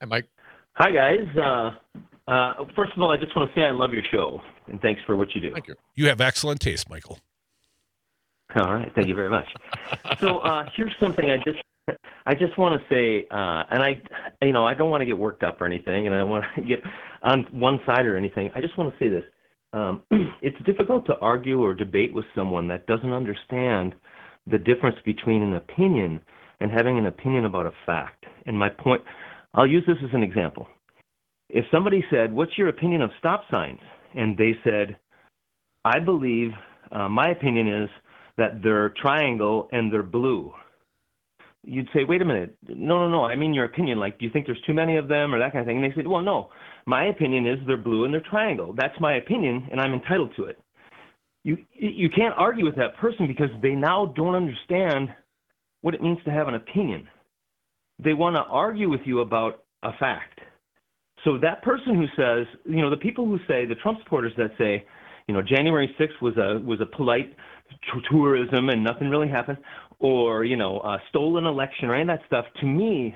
Hey, 0.00 0.06
Mike. 0.06 0.26
Hi, 0.74 0.90
guys. 0.90 1.26
Uh, 1.36 2.30
uh, 2.30 2.64
first 2.74 2.92
of 2.96 3.02
all, 3.02 3.10
I 3.10 3.16
just 3.16 3.34
want 3.36 3.52
to 3.52 3.58
say 3.58 3.64
I 3.64 3.70
love 3.70 3.92
your 3.92 4.02
show, 4.10 4.40
and 4.66 4.80
thanks 4.80 5.00
for 5.06 5.16
what 5.16 5.34
you 5.34 5.40
do. 5.40 5.52
Thank 5.52 5.68
you. 5.68 5.74
You 5.94 6.08
have 6.08 6.20
excellent 6.20 6.60
taste, 6.60 6.90
Michael. 6.90 7.20
All 8.56 8.74
right, 8.74 8.90
thank 8.94 9.08
you 9.08 9.14
very 9.14 9.28
much. 9.28 9.46
so 10.20 10.38
uh, 10.38 10.64
here's 10.74 10.94
something 11.00 11.30
I 11.30 11.36
just 11.38 11.58
I 12.26 12.34
just 12.34 12.58
want 12.58 12.80
to 12.80 12.88
say, 12.92 13.26
uh, 13.30 13.62
and 13.70 13.82
I, 13.82 14.02
you 14.42 14.52
know, 14.52 14.66
I 14.66 14.74
don't 14.74 14.90
want 14.90 15.02
to 15.02 15.06
get 15.06 15.16
worked 15.16 15.44
up 15.44 15.60
or 15.60 15.66
anything, 15.66 16.06
and 16.06 16.14
I 16.14 16.18
don't 16.18 16.30
want 16.30 16.44
to 16.56 16.62
get 16.62 16.82
on 17.22 17.46
one 17.52 17.80
side 17.86 18.06
or 18.06 18.16
anything. 18.16 18.50
I 18.54 18.60
just 18.60 18.76
want 18.76 18.92
to 18.92 18.98
say 18.98 19.08
this: 19.08 19.24
um, 19.72 20.02
it's 20.42 20.56
difficult 20.64 21.06
to 21.06 21.16
argue 21.18 21.62
or 21.62 21.74
debate 21.74 22.12
with 22.12 22.24
someone 22.34 22.66
that 22.68 22.86
doesn't 22.86 23.12
understand 23.12 23.94
the 24.46 24.58
difference 24.58 24.96
between 25.04 25.42
an 25.42 25.54
opinion 25.54 26.20
and 26.60 26.70
having 26.70 26.98
an 26.98 27.06
opinion 27.06 27.44
about 27.44 27.66
a 27.66 27.72
fact. 27.84 28.24
And 28.46 28.58
my 28.58 28.68
point, 28.68 29.02
I'll 29.54 29.66
use 29.66 29.84
this 29.86 29.96
as 30.02 30.10
an 30.12 30.22
example. 30.22 30.68
If 31.48 31.64
somebody 31.70 32.04
said, 32.10 32.32
"What's 32.32 32.58
your 32.58 32.68
opinion 32.68 33.02
of 33.02 33.10
stop 33.18 33.44
signs?" 33.50 33.80
and 34.14 34.36
they 34.36 34.56
said, 34.64 34.96
"I 35.84 35.98
believe 36.00 36.52
uh, 36.90 37.08
my 37.08 37.30
opinion 37.30 37.68
is." 37.68 37.90
that 38.36 38.62
they're 38.62 38.90
triangle 39.00 39.68
and 39.72 39.92
they're 39.92 40.02
blue. 40.02 40.52
You'd 41.64 41.88
say, 41.92 42.04
wait 42.04 42.22
a 42.22 42.24
minute, 42.24 42.56
no, 42.68 42.98
no, 42.98 43.08
no. 43.08 43.24
I 43.24 43.34
mean 43.34 43.52
your 43.52 43.64
opinion. 43.64 43.98
Like, 43.98 44.18
do 44.18 44.24
you 44.24 44.30
think 44.30 44.46
there's 44.46 44.60
too 44.66 44.74
many 44.74 44.96
of 44.98 45.08
them 45.08 45.34
or 45.34 45.38
that 45.38 45.52
kind 45.52 45.60
of 45.62 45.66
thing? 45.66 45.82
And 45.82 45.90
they 45.90 45.94
said, 45.96 46.06
well, 46.06 46.22
no. 46.22 46.50
My 46.86 47.06
opinion 47.06 47.46
is 47.46 47.58
they're 47.66 47.76
blue 47.76 48.04
and 48.04 48.14
they're 48.14 48.22
triangle. 48.30 48.72
That's 48.76 48.98
my 49.00 49.14
opinion, 49.16 49.66
and 49.72 49.80
I'm 49.80 49.92
entitled 49.92 50.32
to 50.36 50.44
it. 50.44 50.60
You 51.46 51.56
you 51.72 52.10
can't 52.10 52.34
argue 52.36 52.64
with 52.64 52.74
that 52.74 52.96
person 52.96 53.28
because 53.28 53.50
they 53.62 53.70
now 53.70 54.06
don't 54.16 54.34
understand 54.34 55.10
what 55.80 55.94
it 55.94 56.02
means 56.02 56.18
to 56.24 56.32
have 56.32 56.48
an 56.48 56.56
opinion. 56.56 57.06
They 58.02 58.14
want 58.14 58.34
to 58.34 58.42
argue 58.42 58.90
with 58.90 59.02
you 59.04 59.20
about 59.20 59.62
a 59.84 59.92
fact. 60.00 60.40
So 61.22 61.38
that 61.38 61.62
person 61.62 61.94
who 61.94 62.06
says, 62.16 62.48
you 62.64 62.82
know, 62.82 62.90
the 62.90 62.96
people 62.96 63.26
who 63.26 63.38
say, 63.46 63.64
the 63.64 63.76
Trump 63.76 64.00
supporters 64.02 64.32
that 64.36 64.50
say, 64.58 64.84
you 65.28 65.34
know, 65.34 65.40
January 65.40 65.94
6th 66.00 66.20
was 66.20 66.36
a 66.36 66.58
was 66.66 66.80
a 66.80 66.96
polite 66.96 67.32
t- 67.70 68.00
tourism 68.10 68.68
and 68.68 68.82
nothing 68.82 69.08
really 69.08 69.28
happened, 69.28 69.58
or 70.00 70.44
you 70.44 70.56
know, 70.56 70.80
a 70.80 70.98
stolen 71.10 71.44
election 71.44 71.88
or 71.88 71.94
any 71.94 72.02
of 72.02 72.08
that 72.08 72.26
stuff. 72.26 72.46
To 72.60 72.66
me, 72.66 73.14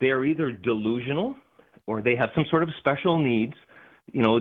they 0.00 0.08
are 0.08 0.24
either 0.24 0.50
delusional 0.50 1.36
or 1.86 2.02
they 2.02 2.16
have 2.16 2.30
some 2.34 2.44
sort 2.50 2.64
of 2.64 2.70
special 2.80 3.22
needs, 3.22 3.54
you 4.12 4.22
know, 4.22 4.40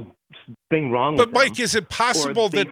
thing 0.71 0.89
wrong 0.89 1.15
But 1.17 1.31
Mike, 1.31 1.53
them. 1.53 1.63
is 1.65 1.75
it 1.75 1.87
possible 1.87 2.49
that 2.49 2.67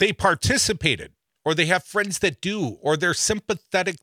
they 0.00 0.12
participated, 0.12 1.12
or 1.44 1.54
they 1.54 1.66
have 1.66 1.84
friends 1.84 2.18
that 2.18 2.40
do, 2.40 2.78
or 2.82 2.96
they're 2.96 3.14
sympathetic 3.14 3.96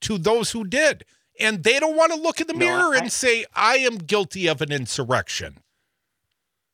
to 0.00 0.18
those 0.18 0.50
who 0.50 0.64
did, 0.64 1.04
and 1.38 1.62
they 1.62 1.78
don't 1.78 1.96
want 1.96 2.12
to 2.12 2.18
look 2.18 2.40
in 2.40 2.48
the 2.48 2.52
No, 2.52 2.58
mirror 2.58 2.94
I- 2.94 2.98
and 2.98 3.12
say, 3.12 3.44
"I 3.54 3.76
am 3.76 3.98
guilty 3.98 4.48
of 4.48 4.60
an 4.60 4.72
insurrection"? 4.72 5.58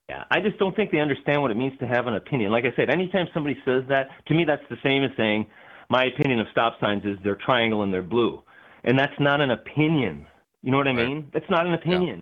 Yeah, 0.09 0.25
I 0.31 0.41
just 0.41 0.59
don't 0.59 0.75
think 0.75 0.91
they 0.91 0.99
understand 0.99 1.41
what 1.43 1.53
it 1.53 1.57
means 1.57 1.79
to 1.79 1.87
have 1.87 2.07
an 2.09 2.15
opinion. 2.15 2.51
Like 2.51 2.65
I 2.65 2.73
said, 2.75 2.91
anytime 2.91 3.29
somebody 3.33 3.57
says 3.65 3.85
that, 3.89 4.09
to 4.27 4.35
me, 4.35 4.45
that's 4.45 4.67
the 4.69 4.79
same 4.83 5.05
as 5.05 5.11
saying, 5.17 5.47
my 5.89 6.05
opinion 6.05 6.41
of 6.41 6.49
stop 6.51 6.81
signs 6.81 7.05
is 7.05 7.17
they're 7.23 7.37
triangle 7.37 7.83
and 7.83 7.93
they're 7.95 8.03
blue. 8.03 8.43
And 8.83 8.99
that's 8.99 9.19
not 9.21 9.41
an 9.41 9.51
opinion. 9.53 10.27
You 10.63 10.73
know 10.73 10.79
what 10.79 10.89
I 10.89 10.95
Right. 10.95 11.07
mean? 11.07 11.31
That's 11.33 11.49
not 11.49 11.67
an 11.67 11.75
opinion. 11.75 12.21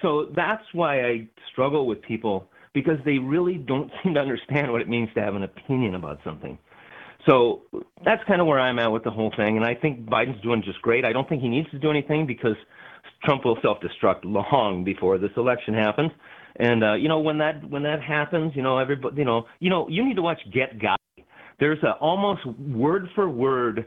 So 0.00 0.26
that's 0.26 0.64
why 0.72 1.04
I 1.04 1.26
struggle 1.50 1.86
with 1.86 2.00
people 2.00 2.50
because 2.80 2.98
they 3.04 3.18
really 3.18 3.56
don't 3.56 3.90
seem 4.02 4.14
to 4.14 4.20
understand 4.20 4.70
what 4.70 4.80
it 4.80 4.88
means 4.88 5.08
to 5.14 5.20
have 5.20 5.34
an 5.34 5.42
opinion 5.42 5.94
about 5.94 6.20
something. 6.24 6.58
So 7.28 7.62
that's 8.04 8.22
kind 8.28 8.40
of 8.40 8.46
where 8.46 8.60
I'm 8.60 8.78
at 8.78 8.92
with 8.92 9.02
the 9.02 9.10
whole 9.10 9.32
thing. 9.36 9.56
And 9.56 9.66
I 9.66 9.74
think 9.74 10.06
Biden's 10.06 10.40
doing 10.42 10.62
just 10.62 10.80
great. 10.82 11.04
I 11.04 11.12
don't 11.12 11.28
think 11.28 11.42
he 11.42 11.48
needs 11.48 11.68
to 11.70 11.78
do 11.78 11.90
anything 11.90 12.26
because 12.26 12.56
Trump 13.24 13.44
will 13.44 13.58
self-destruct 13.60 14.20
long 14.24 14.84
before 14.84 15.18
this 15.18 15.32
election 15.36 15.74
happens. 15.74 16.12
And 16.56 16.82
uh, 16.82 16.94
you 16.94 17.08
know 17.08 17.20
when 17.20 17.38
that 17.38 17.68
when 17.68 17.82
that 17.84 18.02
happens, 18.02 18.52
you 18.56 18.62
know 18.62 18.78
everybody, 18.78 19.16
you 19.16 19.24
know, 19.24 19.46
you 19.60 19.70
know 19.70 19.88
you 19.88 20.04
need 20.04 20.16
to 20.16 20.22
watch 20.22 20.40
Get 20.52 20.78
Gotti. 20.78 21.24
There's 21.60 21.82
a 21.82 21.92
almost 22.00 22.44
word 22.46 23.08
for 23.14 23.28
word 23.28 23.86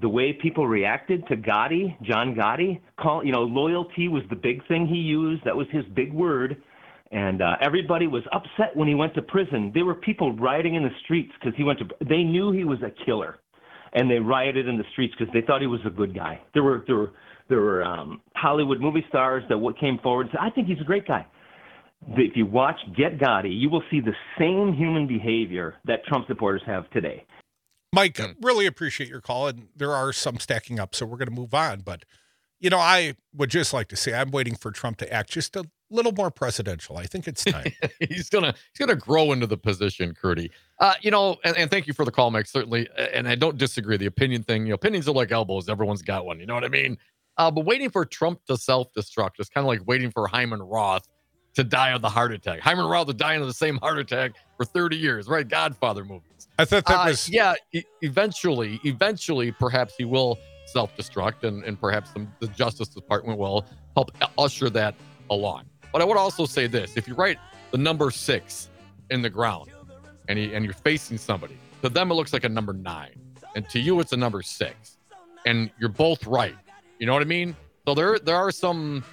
the 0.00 0.08
way 0.08 0.32
people 0.32 0.68
reacted 0.68 1.26
to 1.28 1.36
Gotti, 1.36 1.96
John 2.02 2.34
Gotti. 2.34 2.80
Call 3.00 3.24
you 3.24 3.32
know 3.32 3.42
loyalty 3.42 4.08
was 4.08 4.22
the 4.30 4.36
big 4.36 4.66
thing 4.68 4.86
he 4.86 4.96
used. 4.96 5.44
That 5.44 5.56
was 5.56 5.66
his 5.72 5.84
big 5.94 6.12
word. 6.12 6.62
And 7.16 7.40
uh, 7.40 7.56
everybody 7.62 8.06
was 8.06 8.22
upset 8.30 8.76
when 8.76 8.86
he 8.88 8.94
went 8.94 9.14
to 9.14 9.22
prison. 9.22 9.70
There 9.72 9.86
were 9.86 9.94
people 9.94 10.36
rioting 10.36 10.74
in 10.74 10.82
the 10.82 10.90
streets 11.02 11.32
because 11.40 11.56
he 11.56 11.64
went 11.64 11.78
to. 11.78 11.86
They 12.06 12.22
knew 12.22 12.52
he 12.52 12.64
was 12.64 12.78
a 12.82 12.92
killer, 13.06 13.38
and 13.94 14.10
they 14.10 14.18
rioted 14.18 14.68
in 14.68 14.76
the 14.76 14.84
streets 14.92 15.14
because 15.18 15.32
they 15.32 15.40
thought 15.40 15.62
he 15.62 15.66
was 15.66 15.80
a 15.86 15.90
good 15.90 16.14
guy. 16.14 16.38
There 16.52 16.62
were 16.62 16.84
there 16.86 16.96
were 16.96 17.12
there 17.48 17.60
were 17.62 17.82
um, 17.82 18.20
Hollywood 18.34 18.82
movie 18.82 19.02
stars 19.08 19.42
that 19.48 19.56
what 19.56 19.80
came 19.80 19.98
forward 20.02 20.26
and 20.26 20.32
said, 20.32 20.40
"I 20.42 20.50
think 20.50 20.68
he's 20.68 20.80
a 20.82 20.84
great 20.84 21.08
guy." 21.08 21.24
If 22.18 22.36
you 22.36 22.44
watch 22.44 22.76
Get 22.94 23.16
Gotti, 23.18 23.58
you 23.58 23.70
will 23.70 23.82
see 23.90 24.00
the 24.00 24.12
same 24.38 24.74
human 24.74 25.06
behavior 25.06 25.76
that 25.86 26.04
Trump 26.04 26.26
supporters 26.26 26.60
have 26.66 26.88
today. 26.90 27.24
Mike, 27.94 28.18
Hmm. 28.18 28.32
really 28.42 28.66
appreciate 28.66 29.08
your 29.08 29.22
call, 29.22 29.48
and 29.48 29.68
there 29.74 29.92
are 29.92 30.12
some 30.12 30.38
stacking 30.38 30.78
up, 30.78 30.94
so 30.94 31.06
we're 31.06 31.16
going 31.16 31.28
to 31.30 31.34
move 31.34 31.54
on. 31.54 31.80
But 31.80 32.04
you 32.60 32.68
know, 32.68 32.78
I 32.78 33.14
would 33.34 33.48
just 33.48 33.72
like 33.72 33.88
to 33.88 33.96
say 33.96 34.12
I'm 34.12 34.30
waiting 34.30 34.54
for 34.54 34.70
Trump 34.70 34.98
to 34.98 35.10
act 35.10 35.30
just 35.30 35.56
a 35.56 35.64
little 35.90 36.12
more 36.12 36.30
presidential. 36.30 36.96
I 36.96 37.06
think 37.06 37.28
it's 37.28 37.44
time. 37.44 37.72
he's 38.00 38.28
gonna 38.28 38.54
he's 38.72 38.78
gonna 38.86 38.98
grow 38.98 39.32
into 39.32 39.46
the 39.46 39.56
position, 39.56 40.14
Curdy. 40.14 40.50
Uh, 40.80 40.94
you 41.00 41.10
know, 41.10 41.36
and, 41.44 41.56
and 41.56 41.70
thank 41.70 41.86
you 41.86 41.92
for 41.94 42.04
the 42.04 42.10
call, 42.10 42.30
Mike. 42.30 42.46
Certainly, 42.46 42.88
and 42.96 43.28
I 43.28 43.34
don't 43.34 43.56
disagree. 43.56 43.96
The 43.96 44.06
opinion 44.06 44.42
thing, 44.42 44.62
you 44.66 44.70
know, 44.70 44.74
opinions 44.74 45.08
are 45.08 45.12
like 45.14 45.32
elbows. 45.32 45.68
Everyone's 45.68 46.02
got 46.02 46.24
one. 46.26 46.40
You 46.40 46.46
know 46.46 46.54
what 46.54 46.64
I 46.64 46.68
mean? 46.68 46.98
Uh, 47.38 47.50
but 47.50 47.64
waiting 47.66 47.90
for 47.90 48.04
Trump 48.06 48.44
to 48.46 48.56
self-destruct 48.56 49.38
is 49.38 49.48
kind 49.48 49.64
of 49.64 49.68
like 49.68 49.86
waiting 49.86 50.10
for 50.10 50.26
Hyman 50.26 50.62
Roth 50.62 51.06
to 51.54 51.62
die 51.64 51.90
of 51.92 52.02
the 52.02 52.08
heart 52.08 52.32
attack. 52.32 52.60
Hyman 52.60 52.86
Roth 52.86 53.08
is 53.08 53.14
dying 53.14 53.40
of 53.40 53.46
the 53.46 53.52
same 53.54 53.76
heart 53.78 53.98
attack 53.98 54.32
for 54.56 54.64
30 54.64 54.96
years, 54.96 55.26
right? 55.28 55.46
Godfather 55.46 56.04
movies. 56.04 56.48
I 56.58 56.64
thought 56.64 56.84
that 56.86 57.00
Uh, 57.00 57.08
was 57.08 57.28
yeah. 57.28 57.54
e- 57.72 57.82
eventually, 58.02 58.80
eventually, 58.84 59.52
perhaps 59.52 59.94
he 59.96 60.04
will 60.04 60.38
self-destruct, 60.66 61.44
and 61.44 61.62
and 61.64 61.78
perhaps 61.80 62.10
the, 62.10 62.26
the 62.40 62.48
Justice 62.48 62.88
Department 62.88 63.38
will 63.38 63.64
help 63.94 64.10
usher 64.38 64.68
that 64.70 64.94
along. 65.30 65.64
But 65.96 66.02
I 66.02 66.04
would 66.04 66.18
also 66.18 66.44
say 66.44 66.66
this: 66.66 66.98
if 66.98 67.08
you 67.08 67.14
write 67.14 67.38
the 67.70 67.78
number 67.78 68.10
six 68.10 68.68
in 69.08 69.22
the 69.22 69.30
ground, 69.30 69.70
and 70.28 70.38
he, 70.38 70.52
and 70.52 70.62
you're 70.62 70.74
facing 70.74 71.16
somebody, 71.16 71.56
to 71.80 71.88
them 71.88 72.10
it 72.10 72.14
looks 72.14 72.34
like 72.34 72.44
a 72.44 72.50
number 72.50 72.74
nine, 72.74 73.18
and 73.54 73.66
to 73.70 73.80
you 73.80 73.98
it's 74.00 74.12
a 74.12 74.16
number 74.18 74.42
six, 74.42 74.98
and 75.46 75.70
you're 75.78 75.88
both 75.88 76.26
right. 76.26 76.54
You 76.98 77.06
know 77.06 77.14
what 77.14 77.22
I 77.22 77.24
mean? 77.24 77.56
So 77.88 77.94
there 77.94 78.18
there 78.18 78.36
are 78.36 78.50
some 78.50 79.04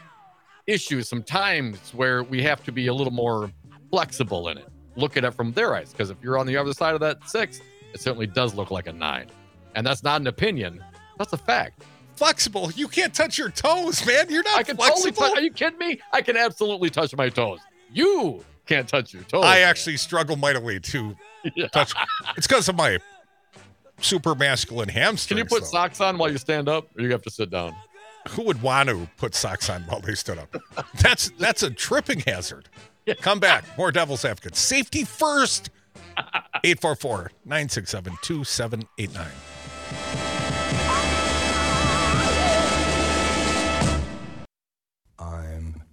issues, 0.67 1.07
some 1.07 1.23
times 1.23 1.93
where 1.93 2.21
we 2.23 2.43
have 2.43 2.65
to 2.65 2.73
be 2.73 2.87
a 2.87 2.93
little 2.93 3.13
more 3.13 3.49
flexible 3.89 4.49
in 4.49 4.57
it. 4.57 4.67
Look 4.97 5.15
at 5.15 5.23
it 5.23 5.31
from 5.31 5.53
their 5.53 5.75
eyes, 5.75 5.93
because 5.93 6.09
if 6.09 6.17
you're 6.21 6.37
on 6.37 6.47
the 6.47 6.57
other 6.57 6.73
side 6.73 6.95
of 6.95 6.99
that 6.99 7.29
six, 7.29 7.61
it 7.93 8.01
certainly 8.01 8.27
does 8.27 8.55
look 8.55 8.71
like 8.71 8.87
a 8.87 8.93
nine, 8.93 9.27
and 9.75 9.87
that's 9.87 10.03
not 10.03 10.19
an 10.19 10.27
opinion. 10.27 10.83
That's 11.17 11.31
a 11.31 11.37
fact. 11.37 11.85
Flexible. 12.15 12.72
You 12.75 12.88
can't 12.88 13.13
touch 13.13 13.38
your 13.38 13.50
toes, 13.50 14.05
man. 14.05 14.29
You're 14.29 14.43
not 14.43 14.58
I 14.60 14.63
can 14.63 14.77
totally 14.77 15.12
flexible. 15.12 15.27
touch. 15.29 15.38
Are 15.38 15.41
you 15.41 15.51
kidding 15.51 15.79
me? 15.79 16.00
I 16.12 16.22
can 16.22 16.38
absolutely 16.38 16.89
touch 16.89 17.15
my 17.15 17.29
toes. 17.29 17.60
You 17.91 18.43
can't 18.65 18.88
touch 18.88 19.13
your 19.13 19.24
toes. 19.24 19.43
I 19.46 19.55
man. 19.60 19.67
actually 19.70 19.98
struggle 19.98 20.36
mightily 20.36 20.79
to 20.79 21.15
Yeah. 21.55 21.67
touch. 21.67 21.93
it's 22.38 22.48
because 22.48 22.70
of 22.70 22.75
my 22.75 22.98
super 24.00 24.36
masculine 24.36 24.89
hamstrings. 24.89 25.27
Can 25.27 25.38
you 25.38 25.46
put 25.46 25.62
though. 25.63 25.70
socks 25.70 26.01
on 26.01 26.17
while 26.17 26.32
you 26.32 26.38
stand 26.38 26.67
up, 26.70 26.88
or 26.98 27.01
you 27.03 27.12
have 27.12 27.22
to 27.24 27.29
sit 27.29 27.50
down? 27.50 27.75
Who 28.29 28.43
would 28.43 28.62
want 28.62 28.88
to 28.89 29.08
put 29.17 29.36
socks 29.36 29.70
on 29.70 29.82
while 29.84 30.00
they 30.00 30.15
stood 30.15 30.38
up? 30.38 30.55
That's 31.01 31.29
that's 31.39 31.62
a 31.63 31.70
tripping 31.70 32.22
hazard. 32.22 32.70
Come 33.20 33.39
back. 33.41 33.65
More 33.77 33.91
Devil's 33.91 34.24
Advocate. 34.24 34.55
Safety 34.55 35.03
first. 35.03 35.70
844 36.63 37.32
967 37.46 38.17
2789. 38.22 39.27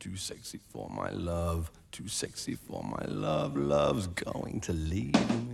Too 0.00 0.16
sexy 0.16 0.59
for 0.73 0.88
my 0.88 1.11
love, 1.11 1.71
too 1.92 2.09
sexy 2.09 2.54
for 2.54 2.83
my 2.83 3.04
love. 3.07 3.54
Love's 3.54 4.07
going 4.07 4.59
to 4.61 4.73
leave 4.73 5.12
me. 5.12 5.47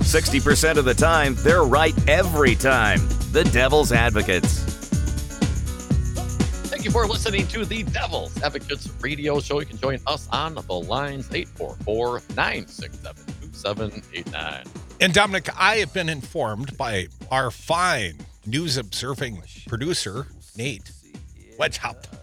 60% 0.00 0.76
of 0.76 0.84
the 0.84 0.94
time, 0.94 1.36
they're 1.38 1.62
right 1.62 1.94
every 2.08 2.56
time. 2.56 2.98
The 3.30 3.44
Devil's 3.52 3.92
Advocates. 3.92 4.64
Thank 6.68 6.84
you 6.84 6.90
for 6.90 7.06
listening 7.06 7.46
to 7.48 7.64
the 7.64 7.84
Devil's 7.84 8.42
Advocates 8.42 8.90
radio 9.00 9.38
show. 9.38 9.60
You 9.60 9.66
can 9.66 9.78
join 9.78 10.00
us 10.08 10.28
on 10.32 10.56
the 10.56 10.62
lines 10.74 11.28
844 11.32 12.22
967 12.34 13.24
2789. 13.52 14.64
And 15.00 15.14
Dominic, 15.14 15.48
I 15.56 15.76
have 15.76 15.94
been 15.94 16.08
informed 16.08 16.76
by 16.76 17.06
our 17.30 17.52
fine 17.52 18.18
news 18.46 18.76
observing 18.78 19.44
producer, 19.68 20.26
Nate 20.56 20.90
Wedgehop. 21.56 22.19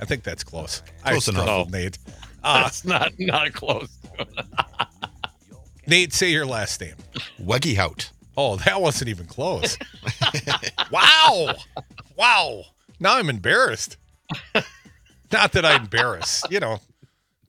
I 0.00 0.04
think 0.04 0.22
that's 0.22 0.42
close. 0.44 0.82
Close 1.04 1.28
I 1.28 1.32
enough. 1.32 1.42
struggled, 1.44 1.72
Nate. 1.72 1.98
Uh, 2.42 2.62
That's 2.62 2.84
not 2.86 3.12
not 3.18 3.52
close. 3.52 3.88
Nate, 5.86 6.12
say 6.12 6.30
your 6.30 6.46
last 6.46 6.80
name. 6.80 6.94
Weggy 7.42 7.76
Hout. 7.76 8.10
Oh, 8.36 8.56
that 8.56 8.80
wasn't 8.80 9.10
even 9.10 9.26
close. 9.26 9.76
wow. 10.90 11.54
Wow. 12.16 12.64
Now 12.98 13.16
I'm 13.16 13.28
embarrassed. 13.28 13.96
Not 15.32 15.52
that 15.52 15.64
I 15.64 15.76
embarrass, 15.76 16.42
you 16.50 16.60
know. 16.60 16.78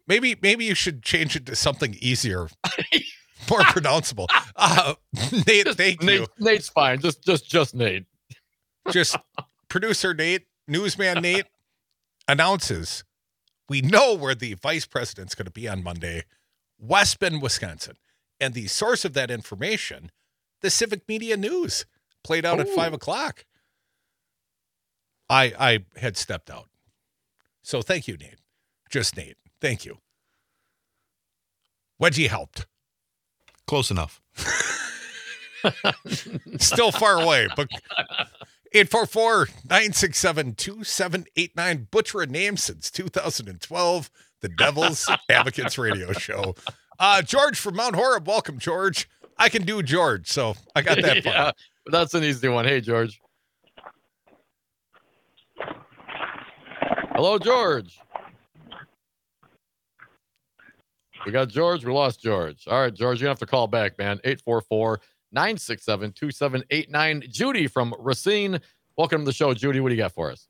Maybe 0.08 0.36
maybe 0.41 0.65
you 0.65 0.75
should 0.75 1.03
change 1.03 1.36
it 1.36 1.46
to 1.46 1.55
something 1.55 1.96
easier, 2.01 2.50
more 3.50 3.60
pronounceable. 3.62 4.27
Uh, 4.55 4.96
Nate, 5.48 5.70
thank 5.75 6.03
you. 6.03 6.27
Nate's 6.39 6.67
fine. 6.70 7.00
Just 7.00 7.24
just 7.24 7.50
just 7.50 7.74
Nate. 7.75 8.05
Just 8.89 9.15
producer 9.70 10.13
Nate, 10.13 10.48
newsman 10.67 11.22
Nate 11.22 11.46
announces 12.27 13.03
we 13.69 13.81
know 13.81 14.13
where 14.13 14.35
the 14.35 14.53
vice 14.55 14.85
president's 14.85 15.35
going 15.35 15.45
to 15.45 15.51
be 15.51 15.67
on 15.67 15.83
Monday, 15.83 16.23
West 16.79 17.19
Bend, 17.19 17.41
Wisconsin. 17.41 17.95
And 18.39 18.53
the 18.53 18.67
source 18.67 19.05
of 19.05 19.13
that 19.13 19.31
information, 19.31 20.11
the 20.61 20.69
Civic 20.69 21.07
Media 21.07 21.37
News, 21.37 21.85
played 22.23 22.45
out 22.45 22.59
at 22.59 22.67
Oh. 22.67 22.75
five 22.75 22.93
o'clock. 22.93 23.45
I 25.29 25.53
I 25.57 25.85
had 25.99 26.17
stepped 26.17 26.49
out. 26.49 26.67
So 27.63 27.81
thank 27.81 28.07
you, 28.07 28.17
Nate. 28.17 28.39
Just 28.89 29.15
Nate. 29.15 29.37
Thank 29.61 29.85
you. 29.85 29.99
Wedgie 32.01 32.27
helped. 32.27 32.65
Close 33.67 33.91
enough. 33.91 34.19
Still 36.57 36.91
far 36.91 37.21
away, 37.21 37.47
but 37.55 37.69
844 38.73 39.47
967 39.69 40.55
2789. 40.55 41.87
Butcher 41.91 42.21
a 42.21 42.25
name 42.25 42.55
since 42.55 42.89
2012. 42.89 44.09
The 44.39 44.49
Devil's 44.49 45.09
Advocates 45.29 45.77
Radio 45.77 46.13
Show. 46.13 46.55
Uh, 46.97 47.21
George 47.21 47.59
from 47.59 47.75
Mount 47.75 47.95
Horeb. 47.95 48.27
Welcome, 48.27 48.59
George. 48.59 49.09
I 49.37 49.49
can 49.49 49.65
do 49.65 49.83
George, 49.83 50.27
so 50.27 50.55
I 50.75 50.81
got 50.81 51.01
that 51.01 51.25
yeah, 51.25 51.51
that's 51.87 52.13
an 52.13 52.23
easy 52.23 52.47
one. 52.47 52.63
Hey, 52.63 52.79
George. 52.79 53.19
Hello, 57.13 57.37
George. 57.39 57.99
We 61.25 61.31
got 61.31 61.49
George. 61.49 61.83
We 61.83 61.91
lost 61.91 62.21
George. 62.21 62.67
All 62.67 62.81
right, 62.81 62.93
George, 62.93 63.21
you 63.21 63.27
have 63.27 63.39
to 63.39 63.45
call 63.45 63.67
back, 63.67 63.97
man. 63.97 64.19
844 64.23 65.01
967 65.31 66.11
2789. 66.13 67.23
Judy 67.29 67.67
from 67.67 67.93
Racine. 68.00 68.59
Welcome 68.97 69.21
to 69.21 69.25
the 69.25 69.33
show, 69.33 69.53
Judy. 69.53 69.79
What 69.79 69.89
do 69.89 69.95
you 69.95 70.01
got 70.01 70.11
for 70.11 70.31
us? 70.31 70.47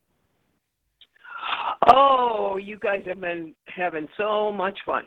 Oh, 1.87 2.57
you 2.57 2.77
guys 2.79 3.03
have 3.07 3.21
been 3.21 3.55
having 3.67 4.07
so 4.17 4.51
much 4.51 4.77
fun. 4.85 5.05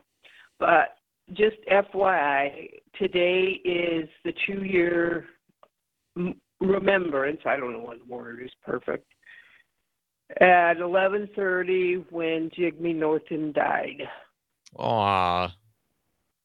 But 0.59 0.97
just 1.33 1.57
FYI, 1.71 2.71
today 2.99 3.61
is 3.64 4.09
the 4.25 4.33
two 4.47 4.64
year 4.64 5.26
remembrance. 6.61 7.40
I 7.45 7.57
don't 7.57 7.73
know 7.73 7.81
what 7.81 8.07
word 8.07 8.43
is 8.45 8.50
perfect. 8.64 9.07
At 10.40 10.78
11:30 10.78 12.07
when 12.11 12.50
Jimmy 12.54 12.93
Norton 12.93 13.52
died. 13.52 14.09
Aw. 14.78 15.54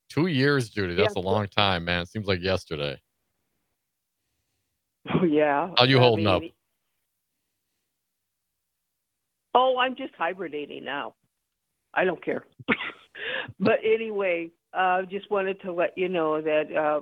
Two 0.10 0.28
years, 0.28 0.70
Judy. 0.70 0.96
That's 0.96 1.16
Yeah. 1.16 1.22
a 1.22 1.24
long 1.24 1.48
time, 1.48 1.86
man. 1.86 2.02
It 2.02 2.08
seems 2.10 2.28
like 2.28 2.42
yesterday. 2.42 3.00
Oh 5.14 5.24
yeah. 5.30 5.70
How 5.78 5.86
you 5.86 5.98
I 5.98 6.02
holding 6.02 6.28
up? 6.28 6.42
Oh, 9.56 9.78
I'm 9.80 9.96
just 9.96 10.14
hibernating 10.18 10.86
now. 10.86 11.16
I 11.94 12.06
don't 12.06 12.24
care. 12.24 12.46
but 13.60 13.80
anyway, 13.84 14.52
uh 14.78 15.04
just 15.04 15.30
wanted 15.32 15.62
to 15.62 15.74
let 15.74 15.98
you 15.98 16.10
know 16.10 16.42
that 16.42 16.76
uh 16.76 17.02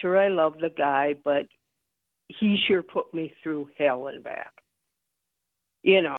sure 0.00 0.18
I 0.18 0.28
love 0.28 0.54
the 0.60 0.70
guy, 0.76 1.14
but 1.24 1.46
he 2.28 2.58
sure 2.68 2.82
put 2.82 3.12
me 3.14 3.32
through 3.42 3.68
hell 3.78 4.08
and 4.08 4.22
back. 4.22 4.52
You 5.82 6.02
know. 6.02 6.16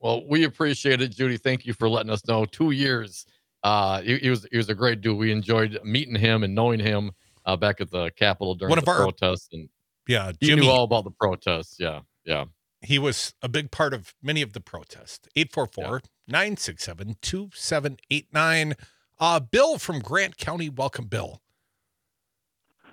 Well, 0.00 0.26
we 0.26 0.44
appreciate 0.44 1.00
it, 1.02 1.08
Judy. 1.16 1.36
Thank 1.36 1.66
you 1.66 1.74
for 1.74 1.88
letting 1.88 2.10
us 2.10 2.26
know. 2.26 2.44
Two 2.44 2.70
years. 2.70 3.26
Uh, 3.62 4.00
he, 4.02 4.16
he 4.18 4.30
was 4.30 4.46
he 4.50 4.56
was 4.56 4.68
a 4.68 4.74
great 4.74 5.00
dude. 5.00 5.18
We 5.18 5.32
enjoyed 5.32 5.78
meeting 5.84 6.14
him 6.14 6.42
and 6.44 6.54
knowing 6.54 6.80
him 6.80 7.10
uh, 7.44 7.56
back 7.56 7.80
at 7.80 7.90
the 7.90 8.10
Capitol 8.16 8.54
during 8.54 8.70
One 8.70 8.78
the 8.78 8.82
of 8.82 8.88
our- 8.88 9.02
protests, 9.02 9.48
and 9.52 9.68
Yeah, 10.10 10.32
he 10.40 10.48
Jimmy. 10.48 10.62
knew 10.62 10.68
all 10.70 10.82
about 10.82 11.04
the 11.04 11.12
protests. 11.12 11.76
Yeah, 11.78 12.00
yeah. 12.24 12.46
he 12.82 12.98
was 12.98 13.32
a 13.42 13.48
big 13.48 13.70
part 13.70 13.94
of 13.94 14.12
many 14.20 14.42
of 14.42 14.54
the 14.54 14.60
protests. 14.60 15.28
844 15.36 16.02
967 16.26 17.16
2789. 17.22 18.74
Uh, 19.20 19.38
Bill 19.38 19.78
from 19.78 20.00
Grant 20.00 20.36
County. 20.36 20.68
Welcome, 20.68 21.04
Bill. 21.04 21.40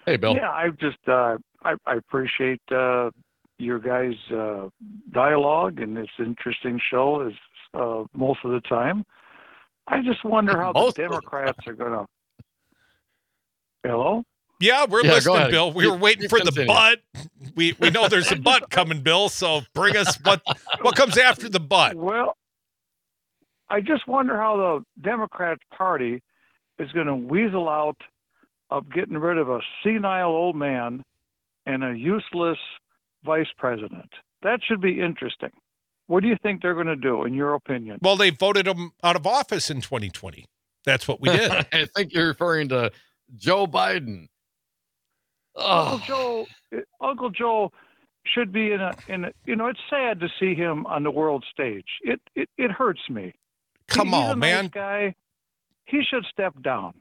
Hey, 0.05 0.17
Bill. 0.17 0.35
Yeah, 0.35 0.51
I 0.51 0.69
just 0.79 0.99
uh, 1.07 1.37
I, 1.63 1.73
I 1.87 1.95
appreciate 1.95 2.61
uh, 2.71 3.09
your 3.57 3.79
guys' 3.79 4.13
uh, 4.31 4.69
dialogue 5.11 5.79
and 5.79 5.97
this 5.97 6.09
interesting 6.19 6.79
show 6.91 7.27
is 7.27 7.33
uh, 7.73 8.03
most 8.13 8.41
of 8.43 8.51
the 8.51 8.61
time. 8.61 9.03
I 9.87 10.03
just 10.03 10.23
wonder 10.23 10.55
how 10.55 10.71
the 10.71 10.79
Most 10.79 10.97
the 10.97 11.01
Democrats 11.01 11.65
are 11.65 11.73
going 11.73 11.93
to. 11.93 12.05
Hello. 13.83 14.23
Yeah, 14.59 14.85
we're 14.89 15.03
Yeah, 15.03 15.13
listening. 15.13 15.51
Bill. 15.51 15.71
We 15.71 15.83
You- 15.85 15.91
were 15.91 15.97
waiting 15.97 16.23
you 16.23 16.29
for 16.29 16.39
the 16.39 16.65
butt. 16.65 16.99
We 17.55 17.75
we 17.79 17.89
know 17.89 18.07
there's 18.07 18.31
a 18.31 18.35
butt 18.35 18.69
coming, 18.69 19.01
Bill. 19.01 19.29
So 19.29 19.61
bring 19.73 19.95
us 19.97 20.17
what 20.23 20.41
what 20.81 20.95
comes 20.95 21.17
after 21.17 21.47
the 21.49 21.59
butt. 21.59 21.95
Well, 21.95 22.35
I 23.69 23.81
just 23.81 24.07
wonder 24.07 24.37
how 24.37 24.57
the 24.57 25.01
Democrat 25.01 25.57
Party 25.75 26.21
is 26.79 26.91
going 26.91 27.07
to 27.07 27.15
weasel 27.15 27.67
out 27.67 27.97
of 28.69 28.91
getting 28.91 29.17
rid 29.17 29.37
of 29.37 29.49
a 29.49 29.59
senile 29.83 30.29
old 30.29 30.55
man 30.55 31.03
and 31.65 31.83
a 31.83 31.97
useless 31.97 32.57
vice 33.23 33.47
president. 33.57 34.09
That 34.43 34.59
should 34.63 34.81
be 34.81 35.01
interesting. 35.01 35.51
What 36.07 36.21
do 36.21 36.29
you 36.29 36.37
think 36.41 36.61
they're 36.61 36.73
going 36.75 36.87
to 36.87 36.95
do, 36.95 37.25
in 37.25 37.33
your 37.33 37.53
opinion? 37.55 37.99
Well, 38.01 38.15
they 38.15 38.29
voted 38.29 38.67
him 38.67 38.91
out 39.03 39.15
of 39.17 39.27
office 39.27 39.69
in 39.69 39.81
2020. 39.81 40.45
That's 40.85 41.07
what 41.07 41.19
we 41.19 41.29
did. 41.29 41.51
I 41.73 41.85
think 41.93 42.13
you're 42.13 42.27
referring 42.27 42.69
to 42.69 42.91
Joe 43.35 43.67
Biden. 43.67 44.27
Uncle 45.57 45.99
Oh, 46.09 46.45
Joe, 46.71 46.81
Uncle 47.01 47.29
Joe 47.29 47.71
should 48.25 48.51
be 48.51 48.71
in 48.71 48.81
a 48.81 48.93
in 49.07 49.25
a. 49.25 49.31
You 49.45 49.55
know, 49.55 49.67
it's 49.67 49.79
sad 49.89 50.19
to 50.19 50.27
see 50.39 50.53
him 50.55 50.85
on 50.85 51.03
the 51.03 51.11
world 51.11 51.45
stage. 51.51 51.85
It 52.03 52.19
it, 52.35 52.49
it 52.57 52.71
hurts 52.71 53.01
me. 53.09 53.33
Come 53.87 54.09
He- 54.09 54.13
on, 54.15 54.39
nice 54.39 54.51
man. 54.63 54.67
guy. 54.73 55.15
He 55.85 56.01
should 56.03 56.25
step 56.31 56.53
down. 56.61 56.93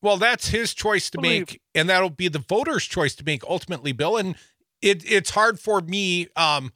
Well, 0.00 0.16
that's 0.16 0.48
his 0.48 0.74
choice 0.74 1.10
to 1.10 1.18
Believe- 1.20 1.50
make, 1.52 1.60
and 1.74 1.88
that'll 1.88 2.10
be 2.10 2.28
the 2.28 2.38
voters' 2.40 2.86
choice 2.86 3.14
to 3.16 3.24
make 3.24 3.44
ultimately, 3.44 3.92
Bill. 3.92 4.16
And 4.16 4.34
it 4.80 5.08
it's 5.10 5.30
hard 5.30 5.60
for 5.60 5.80
me 5.80 6.28
um, 6.36 6.72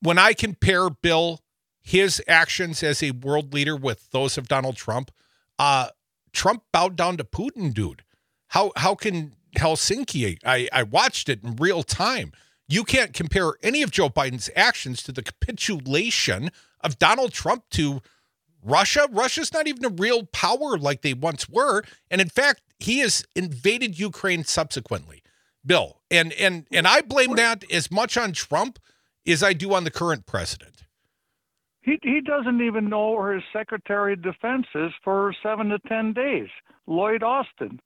when 0.00 0.18
I 0.18 0.32
compare 0.32 0.88
Bill 0.90 1.40
his 1.82 2.22
actions 2.26 2.82
as 2.82 3.02
a 3.02 3.10
world 3.10 3.52
leader 3.52 3.76
with 3.76 4.10
those 4.12 4.38
of 4.38 4.48
Donald 4.48 4.76
Trump. 4.76 5.10
Uh, 5.58 5.88
Trump 6.32 6.62
bowed 6.72 6.96
down 6.96 7.16
to 7.18 7.24
Putin, 7.24 7.74
dude. 7.74 8.02
How 8.48 8.72
how 8.76 8.94
can 8.94 9.34
Helsinki? 9.56 10.38
I 10.44 10.68
I 10.72 10.82
watched 10.82 11.28
it 11.28 11.42
in 11.42 11.56
real 11.56 11.82
time. 11.82 12.32
You 12.68 12.84
can't 12.84 13.12
compare 13.12 13.52
any 13.62 13.82
of 13.82 13.90
Joe 13.90 14.08
Biden's 14.08 14.50
actions 14.56 15.02
to 15.02 15.12
the 15.12 15.22
capitulation 15.22 16.50
of 16.80 16.98
Donald 16.98 17.32
Trump 17.32 17.64
to 17.70 18.00
Russia. 18.62 19.08
Russia's 19.10 19.52
not 19.52 19.66
even 19.66 19.84
a 19.84 19.88
real 19.88 20.24
power 20.26 20.78
like 20.78 21.02
they 21.02 21.14
once 21.14 21.48
were, 21.48 21.82
and 22.10 22.20
in 22.20 22.28
fact, 22.28 22.62
he 22.78 23.00
has 23.00 23.24
invaded 23.34 23.98
Ukraine 23.98 24.44
subsequently. 24.44 25.22
Bill, 25.64 26.00
and 26.10 26.32
and 26.34 26.66
and 26.72 26.86
I 26.88 27.02
blame 27.02 27.36
that 27.36 27.70
as 27.70 27.90
much 27.90 28.16
on 28.16 28.32
Trump 28.32 28.78
as 29.26 29.42
I 29.42 29.52
do 29.52 29.74
on 29.74 29.84
the 29.84 29.90
current 29.90 30.26
president. 30.26 30.84
He 31.82 31.98
he 32.02 32.20
doesn't 32.20 32.60
even 32.62 32.88
know 32.88 33.12
where 33.12 33.34
his 33.34 33.44
Secretary 33.52 34.14
of 34.14 34.22
Defense 34.22 34.66
is 34.74 34.92
for 35.04 35.34
seven 35.42 35.68
to 35.68 35.78
ten 35.80 36.12
days. 36.12 36.48
Lloyd 36.86 37.22
Austin. 37.22 37.80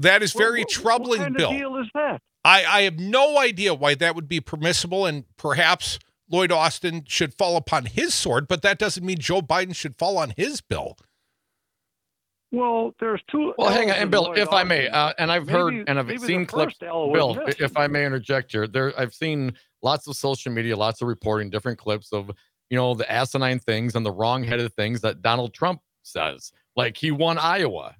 That 0.00 0.22
is 0.22 0.32
very 0.32 0.60
What- 0.60 0.68
what- 0.68 0.68
troubling, 0.70 1.20
what 1.20 1.24
kind 1.26 1.36
Bill. 1.36 1.50
Of 1.50 1.56
deal 1.56 1.76
is 1.76 1.86
that? 1.94 2.20
I, 2.44 2.64
I 2.64 2.82
have 2.82 2.98
no 2.98 3.38
idea 3.38 3.74
why 3.74 3.94
that 3.96 4.14
would 4.14 4.26
be 4.28 4.40
permissible, 4.40 5.04
and 5.06 5.24
perhaps 5.36 5.98
Lloyd 6.30 6.50
Austin 6.50 7.04
should 7.06 7.34
fall 7.34 7.56
upon 7.56 7.84
his 7.86 8.14
sword, 8.14 8.48
but 8.48 8.62
that 8.62 8.78
doesn't 8.78 9.04
mean 9.04 9.18
Joe 9.18 9.42
Biden 9.42 9.74
should 9.76 9.96
fall 9.98 10.16
on 10.16 10.32
his 10.36 10.60
bill. 10.60 10.96
Well, 12.52 12.94
there's 12.98 13.20
two. 13.30 13.54
well, 13.58 13.70
hang 13.70 13.90
on, 13.90 13.96
and 13.96 14.10
Bill, 14.10 14.24
Lloyd 14.24 14.38
if 14.38 14.52
I 14.52 14.64
may, 14.64 14.88
uh, 14.88 15.12
and 15.18 15.30
I've 15.30 15.46
Maybe- 15.46 15.58
heard 15.58 15.88
and 15.88 15.98
I've 16.00 16.20
seen 16.20 16.46
clips. 16.46 16.72
first 16.78 16.80
Bill, 16.80 17.34
this. 17.46 17.56
if 17.60 17.76
I 17.76 17.86
may 17.86 18.04
interject 18.04 18.50
here, 18.50 18.66
there 18.66 18.92
I've 18.98 19.14
seen 19.14 19.56
lots 19.82 20.08
of 20.08 20.16
social 20.16 20.50
media, 20.50 20.76
lots 20.76 21.00
of 21.00 21.06
reporting, 21.08 21.48
different 21.50 21.78
clips 21.78 22.12
of 22.12 22.30
you 22.68 22.76
know 22.76 22.94
the 22.94 23.10
asinine 23.10 23.60
things 23.60 23.94
and 23.94 24.04
the 24.04 24.10
wrong-headed 24.10 24.74
things 24.74 25.00
that 25.02 25.22
Donald 25.22 25.54
Trump 25.54 25.80
says. 26.02 26.50
Like 26.74 26.96
he 26.96 27.12
won 27.12 27.38
Iowa, 27.38 27.94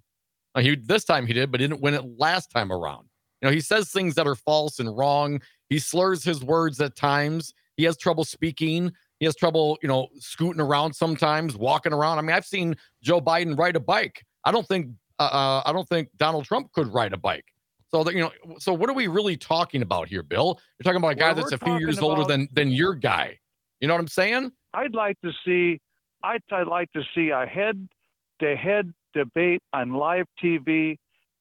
Uh, 0.55 0.61
he 0.61 0.77
this 0.77 1.05
time 1.05 1.27
he 1.27 1.33
did, 1.33 1.51
but 1.51 1.61
he 1.61 1.67
didn't 1.67 1.81
win 1.81 1.95
it 1.95 2.05
last 2.19 2.51
time 2.51 2.73
around. 2.73 3.09
You 3.41 3.49
know, 3.49 3.53
he 3.53 3.61
says 3.61 3.91
things 3.91 4.15
that 4.17 4.27
are 4.27 4.35
false 4.35 4.79
and 4.79 4.97
wrong. 4.97 5.41
He 5.69 5.79
slurs 5.79 6.25
his 6.25 6.45
words 6.45 6.81
at 6.81 6.97
times. 6.97 7.55
He 7.77 7.85
has 7.85 7.97
trouble 7.97 8.25
speaking. 8.25 8.93
He 9.19 9.27
has 9.27 9.37
trouble, 9.37 9.79
you 9.83 9.89
know, 9.89 10.09
scooting 10.19 10.61
around 10.61 10.95
sometimes, 10.95 11.57
walking 11.57 11.93
around. 11.93 12.19
I 12.19 12.23
mean, 12.23 12.35
I've 12.35 12.47
seen 12.47 12.75
Joe 13.03 13.21
Biden 13.21 13.57
ride 13.57 13.77
a 13.77 13.81
bike. 13.81 14.25
I 14.45 14.53
don't 14.53 14.67
think 14.67 14.89
uh, 15.19 15.25
uh, 15.25 15.63
I 15.65 15.73
don't 15.73 15.89
think 15.89 16.09
Donald 16.17 16.45
Trump 16.45 16.73
could 16.73 16.89
ride 16.89 17.13
a 17.13 17.19
bike. 17.19 17.45
So 17.91 18.05
that 18.05 18.15
you 18.15 18.21
know, 18.21 18.31
so 18.59 18.73
what 18.73 18.89
are 18.89 18.95
we 18.95 19.07
really 19.07 19.37
talking 19.37 19.83
about 19.83 20.09
here, 20.09 20.23
Bill? 20.23 20.59
You're 20.79 20.85
talking 20.85 20.99
about 20.99 21.13
a 21.13 21.17
guy 21.17 21.33
Well, 21.33 21.37
that's 21.37 21.53
a 21.53 21.59
few 21.59 21.79
years 21.79 21.97
talking 21.97 22.11
older 22.11 22.25
than 22.25 22.49
than 22.53 22.71
your 22.71 22.95
guy. 22.95 23.39
You 23.81 23.89
know 23.89 23.95
what 23.95 24.01
I'm 24.01 24.09
saying? 24.09 24.53
I'd 24.75 24.95
like 24.95 25.21
to 25.23 25.33
see. 25.45 25.81
I'd, 26.23 26.43
I'd 26.53 26.67
like 26.67 26.93
to 26.93 27.03
see 27.15 27.31
a 27.31 27.47
head-to-head 27.47 28.93
debate 29.15 29.61
on 29.73 29.93
live 29.93 30.27
TV, 30.43 30.97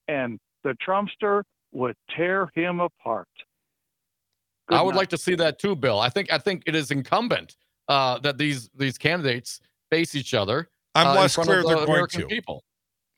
and 0.08 0.40
the 0.64 0.76
Trumpster 0.86 1.44
would 1.72 1.96
tear 2.16 2.50
him 2.56 2.80
apart. 2.80 3.28
Good 4.68 4.78
I 4.78 4.82
would 4.82 4.92
night. 4.92 5.00
like 5.00 5.10
to 5.10 5.18
see 5.18 5.36
that 5.36 5.60
too, 5.60 5.76
Bill. 5.76 6.00
I 6.00 6.10
think 6.10 6.32
I 6.32 6.38
think 6.38 6.64
it 6.66 6.76
is 6.76 6.92
incumbent 6.92 7.56
uh, 7.88 8.20
that 8.20 8.38
these 8.38 8.70
these 8.76 8.98
candidates 8.98 9.60
face 9.90 10.16
each 10.16 10.34
other. 10.34 10.70
I'm 10.96 11.08
uh, 11.08 11.16
less 11.16 11.36
clear 11.36 11.60
of 11.60 11.66
they're 11.66 11.80
the 11.80 11.86
going 11.86 12.08
to. 12.08 12.26
People. 12.28 12.64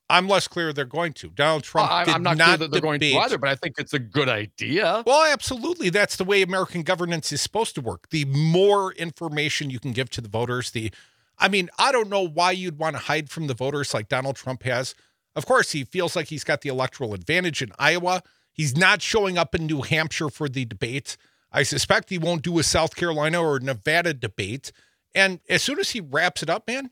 I'm 0.09 0.27
less 0.27 0.45
clear 0.45 0.73
they're 0.73 0.83
going 0.83 1.13
to. 1.13 1.29
Donald 1.29 1.63
Trump 1.63 1.89
I, 1.89 2.03
did 2.03 2.13
I'm 2.13 2.21
not, 2.21 2.35
not, 2.35 2.45
clear 2.45 2.57
that 2.57 2.71
they're 2.71 2.81
going 2.81 2.99
to 2.99 3.07
debate- 3.07 3.23
either, 3.23 3.37
but 3.37 3.49
I 3.49 3.55
think 3.55 3.75
it's 3.77 3.93
a 3.93 3.99
good 3.99 4.27
idea. 4.27 5.03
Well, 5.05 5.31
absolutely. 5.31 5.89
That's 5.89 6.17
the 6.17 6.25
way 6.25 6.41
American 6.41 6.83
governance 6.83 7.31
is 7.31 7.41
supposed 7.41 7.75
to 7.75 7.81
work. 7.81 8.09
The 8.09 8.25
more 8.25 8.91
information 8.93 9.69
you 9.69 9.79
can 9.79 9.93
give 9.93 10.09
to 10.11 10.21
the 10.21 10.27
voters, 10.27 10.71
the 10.71 10.91
I 11.37 11.47
mean, 11.47 11.69
I 11.77 11.91
don't 11.91 12.09
know 12.09 12.27
why 12.27 12.51
you'd 12.51 12.77
want 12.77 12.95
to 12.95 13.01
hide 13.01 13.29
from 13.29 13.47
the 13.47 13.53
voters 13.53 13.93
like 13.93 14.09
Donald 14.09 14.35
Trump 14.35 14.63
has. 14.63 14.95
Of 15.35 15.45
course, 15.45 15.71
he 15.71 15.83
feels 15.83 16.15
like 16.15 16.27
he's 16.27 16.43
got 16.43 16.61
the 16.61 16.69
electoral 16.69 17.13
advantage 17.13 17.61
in 17.61 17.71
Iowa. 17.79 18.21
He's 18.51 18.75
not 18.77 19.01
showing 19.01 19.37
up 19.37 19.55
in 19.55 19.65
New 19.65 19.81
Hampshire 19.81 20.29
for 20.29 20.49
the 20.49 20.65
debates. 20.65 21.17
I 21.51 21.63
suspect 21.63 22.09
he 22.09 22.17
won't 22.17 22.43
do 22.43 22.59
a 22.59 22.63
South 22.63 22.95
Carolina 22.95 23.41
or 23.41 23.59
Nevada 23.59 24.13
debate. 24.13 24.71
And 25.15 25.39
as 25.49 25.63
soon 25.63 25.79
as 25.79 25.91
he 25.91 26.01
wraps 26.01 26.43
it 26.43 26.49
up, 26.49 26.67
man, 26.67 26.91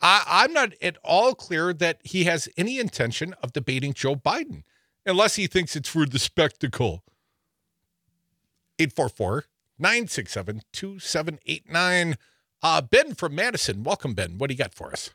I, 0.00 0.22
I'm 0.26 0.52
not 0.52 0.72
at 0.80 0.96
all 1.04 1.34
clear 1.34 1.72
that 1.74 2.00
he 2.04 2.24
has 2.24 2.48
any 2.56 2.78
intention 2.78 3.34
of 3.42 3.52
debating 3.52 3.92
Joe 3.92 4.16
Biden, 4.16 4.62
unless 5.04 5.36
he 5.36 5.46
thinks 5.46 5.76
it's 5.76 5.88
for 5.88 6.06
the 6.06 6.18
spectacle. 6.18 7.02
844 8.78 9.44
967 9.78 10.62
2789. 10.72 12.16
Uh, 12.62 12.80
Ben 12.80 13.14
from 13.14 13.34
Madison. 13.34 13.84
Welcome, 13.84 14.14
Ben. 14.14 14.38
What 14.38 14.48
do 14.48 14.54
you 14.54 14.58
got 14.58 14.74
for 14.74 14.90
us? 14.90 15.10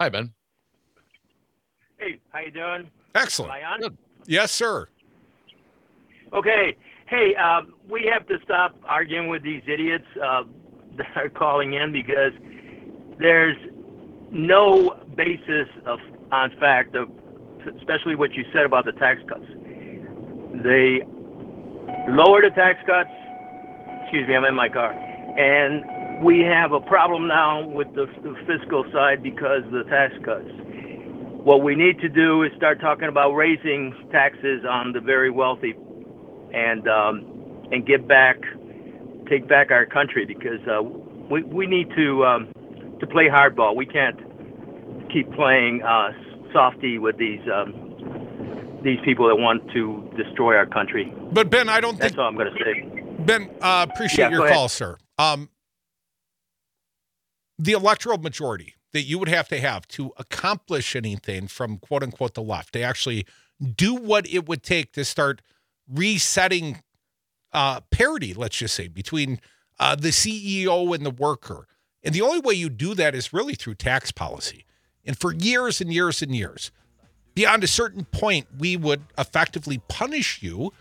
Hi, 0.00 0.08
Ben. 0.08 0.32
Hey, 1.98 2.20
how 2.30 2.40
you 2.40 2.50
doing? 2.50 2.90
Excellent. 3.14 3.52
Am 3.52 3.80
I 3.80 3.86
on? 3.86 3.98
Yes, 4.26 4.52
sir. 4.52 4.88
Okay. 6.34 6.76
Hey, 7.06 7.34
um, 7.36 7.74
we 7.88 8.10
have 8.12 8.26
to 8.26 8.38
stop 8.44 8.76
arguing 8.84 9.28
with 9.28 9.42
these 9.42 9.62
idiots 9.66 10.04
uh, 10.22 10.42
that 10.98 11.16
are 11.16 11.28
calling 11.30 11.74
in 11.74 11.92
because 11.92 12.32
there's 13.18 13.56
no 14.30 14.98
basis 15.14 15.68
of 15.86 15.98
on 16.32 16.50
fact 16.58 16.94
of 16.96 17.08
especially 17.78 18.14
what 18.14 18.32
you 18.34 18.44
said 18.52 18.64
about 18.64 18.84
the 18.84 18.92
tax 18.92 19.20
cuts. 19.28 19.46
They 20.62 21.00
lower 22.08 22.42
the 22.42 22.50
tax 22.54 22.78
cuts. 22.86 23.10
Excuse 24.02 24.28
me, 24.28 24.36
I'm 24.36 24.44
in 24.44 24.54
my 24.54 24.68
car, 24.68 24.92
and 24.92 25.84
we 26.22 26.40
have 26.40 26.72
a 26.72 26.80
problem 26.80 27.28
now 27.28 27.66
with 27.66 27.88
the, 27.94 28.06
the 28.22 28.34
fiscal 28.46 28.84
side 28.92 29.22
because 29.22 29.64
of 29.64 29.72
the 29.72 29.84
tax 29.84 30.14
cuts. 30.24 30.48
What 31.44 31.62
we 31.62 31.74
need 31.74 32.00
to 32.00 32.08
do 32.08 32.42
is 32.42 32.50
start 32.56 32.80
talking 32.80 33.08
about 33.08 33.32
raising 33.32 33.94
taxes 34.10 34.64
on 34.68 34.92
the 34.92 35.00
very 35.00 35.30
wealthy, 35.30 35.74
and 36.52 36.88
um, 36.88 37.68
and 37.70 37.86
get 37.86 38.08
back, 38.08 38.36
take 39.28 39.48
back 39.48 39.70
our 39.70 39.86
country 39.86 40.24
because 40.26 40.60
uh, 40.66 40.82
we 40.82 41.42
we 41.44 41.66
need 41.66 41.88
to 41.96 42.24
um, 42.24 42.52
to 42.98 43.06
play 43.06 43.28
hardball. 43.28 43.76
We 43.76 43.86
can't 43.86 44.18
keep 45.12 45.30
playing 45.34 45.82
uh, 45.82 46.10
softy 46.52 46.98
with 46.98 47.16
these 47.16 47.40
um, 47.52 48.80
these 48.82 48.98
people 49.04 49.28
that 49.28 49.36
want 49.36 49.70
to 49.72 50.10
destroy 50.16 50.56
our 50.56 50.66
country. 50.66 51.12
But 51.30 51.50
Ben, 51.50 51.68
I 51.68 51.80
don't 51.80 51.98
That's 51.98 52.14
think 52.14 52.16
That's 52.16 52.18
all 52.18 52.28
I'm 52.28 52.34
going 52.34 52.52
to 52.52 52.64
say. 52.64 53.22
Ben, 53.24 53.50
uh, 53.60 53.86
appreciate 53.88 54.30
Yeah, 54.30 54.38
your 54.38 54.48
call, 54.48 54.68
sir. 54.68 54.96
Um, 55.18 55.48
the 57.58 57.72
electoral 57.72 58.18
majority 58.18 58.74
that 58.92 59.02
you 59.02 59.18
would 59.18 59.28
have 59.28 59.48
to 59.48 59.60
have 59.60 59.86
to 59.88 60.12
accomplish 60.16 60.96
anything 60.96 61.48
from 61.48 61.78
quote 61.78 62.02
unquote 62.02 62.34
the 62.34 62.42
left, 62.42 62.72
to 62.72 62.82
actually 62.82 63.26
do 63.74 63.94
what 63.94 64.26
it 64.28 64.48
would 64.48 64.62
take 64.62 64.92
to 64.92 65.04
start 65.04 65.42
resetting 65.88 66.82
uh, 67.52 67.80
parity, 67.90 68.34
let's 68.34 68.56
just 68.56 68.74
say, 68.74 68.88
between 68.88 69.40
uh, 69.78 69.94
the 69.94 70.08
CEO 70.08 70.94
and 70.94 71.04
the 71.04 71.10
worker. 71.10 71.66
And 72.02 72.14
the 72.14 72.22
only 72.22 72.40
way 72.40 72.54
you 72.54 72.68
do 72.68 72.94
that 72.94 73.14
is 73.14 73.32
really 73.32 73.54
through 73.54 73.74
tax 73.74 74.12
policy. 74.12 74.64
And 75.04 75.18
for 75.18 75.32
years 75.32 75.80
and 75.80 75.92
years 75.92 76.22
and 76.22 76.34
years, 76.34 76.70
beyond 77.34 77.64
a 77.64 77.68
certain 77.68 78.04
point, 78.04 78.46
we 78.58 78.76
would 78.76 79.02
effectively 79.18 79.80
punish 79.88 80.42
you. 80.42 80.72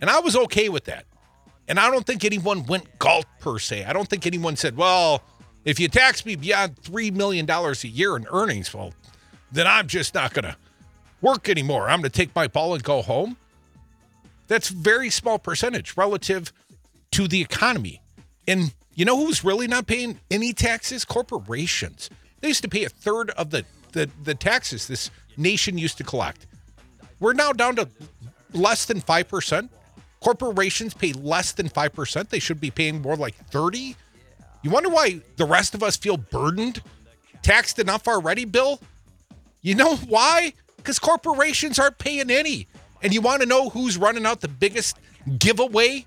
And 0.00 0.08
I 0.08 0.20
was 0.20 0.34
okay 0.36 0.68
with 0.68 0.84
that. 0.84 1.06
And 1.68 1.78
I 1.78 1.90
don't 1.90 2.06
think 2.06 2.24
anyone 2.24 2.66
went 2.66 2.98
galt 2.98 3.26
per 3.38 3.58
se. 3.58 3.84
I 3.84 3.92
don't 3.92 4.08
think 4.08 4.26
anyone 4.26 4.56
said, 4.56 4.76
well, 4.76 5.22
if 5.64 5.78
you 5.78 5.88
tax 5.88 6.24
me 6.24 6.36
beyond 6.36 6.76
$3 6.76 7.12
million 7.12 7.48
a 7.48 7.72
year 7.86 8.16
in 8.16 8.26
earnings, 8.30 8.72
well, 8.72 8.92
then 9.52 9.66
I'm 9.66 9.86
just 9.86 10.14
not 10.14 10.32
going 10.32 10.44
to 10.44 10.56
work 11.20 11.48
anymore. 11.48 11.88
I'm 11.88 12.00
going 12.00 12.10
to 12.10 12.16
take 12.16 12.34
my 12.34 12.46
ball 12.46 12.74
and 12.74 12.82
go 12.82 13.02
home. 13.02 13.36
That's 14.48 14.68
very 14.68 15.10
small 15.10 15.38
percentage 15.38 15.96
relative 15.96 16.52
to 17.12 17.28
the 17.28 17.40
economy. 17.40 18.00
And 18.48 18.74
you 18.94 19.04
know 19.04 19.16
who's 19.16 19.44
really 19.44 19.66
not 19.66 19.86
paying 19.86 20.18
any 20.30 20.52
taxes? 20.52 21.04
Corporations. 21.04 22.10
They 22.40 22.48
used 22.48 22.62
to 22.62 22.68
pay 22.68 22.84
a 22.84 22.88
third 22.88 23.30
of 23.30 23.50
the, 23.50 23.64
the, 23.92 24.10
the 24.24 24.34
taxes 24.34 24.88
this 24.88 25.10
nation 25.36 25.78
used 25.78 25.98
to 25.98 26.04
collect. 26.04 26.46
We're 27.20 27.34
now 27.34 27.52
down 27.52 27.76
to 27.76 27.88
less 28.52 28.86
than 28.86 29.00
5%. 29.00 29.68
Corporations 30.20 30.94
pay 30.94 31.12
less 31.12 31.52
than 31.52 31.68
5%. 31.68 32.28
They 32.28 32.38
should 32.38 32.60
be 32.60 32.70
paying 32.70 33.02
more 33.02 33.16
like 33.16 33.34
30. 33.50 33.96
You 34.62 34.70
wonder 34.70 34.90
why 34.90 35.20
the 35.36 35.46
rest 35.46 35.74
of 35.74 35.82
us 35.82 35.96
feel 35.96 36.16
burdened? 36.16 36.82
Taxed 37.42 37.78
enough 37.78 38.06
already, 38.06 38.44
Bill? 38.44 38.80
You 39.62 39.74
know 39.74 39.96
why? 39.96 40.52
Because 40.76 40.98
corporations 40.98 41.78
aren't 41.78 41.98
paying 41.98 42.30
any. 42.30 42.66
And 43.02 43.14
you 43.14 43.20
want 43.20 43.42
to 43.42 43.48
know 43.48 43.70
who's 43.70 43.96
running 43.96 44.26
out 44.26 44.40
the 44.40 44.48
biggest 44.48 44.98
giveaway? 45.38 46.06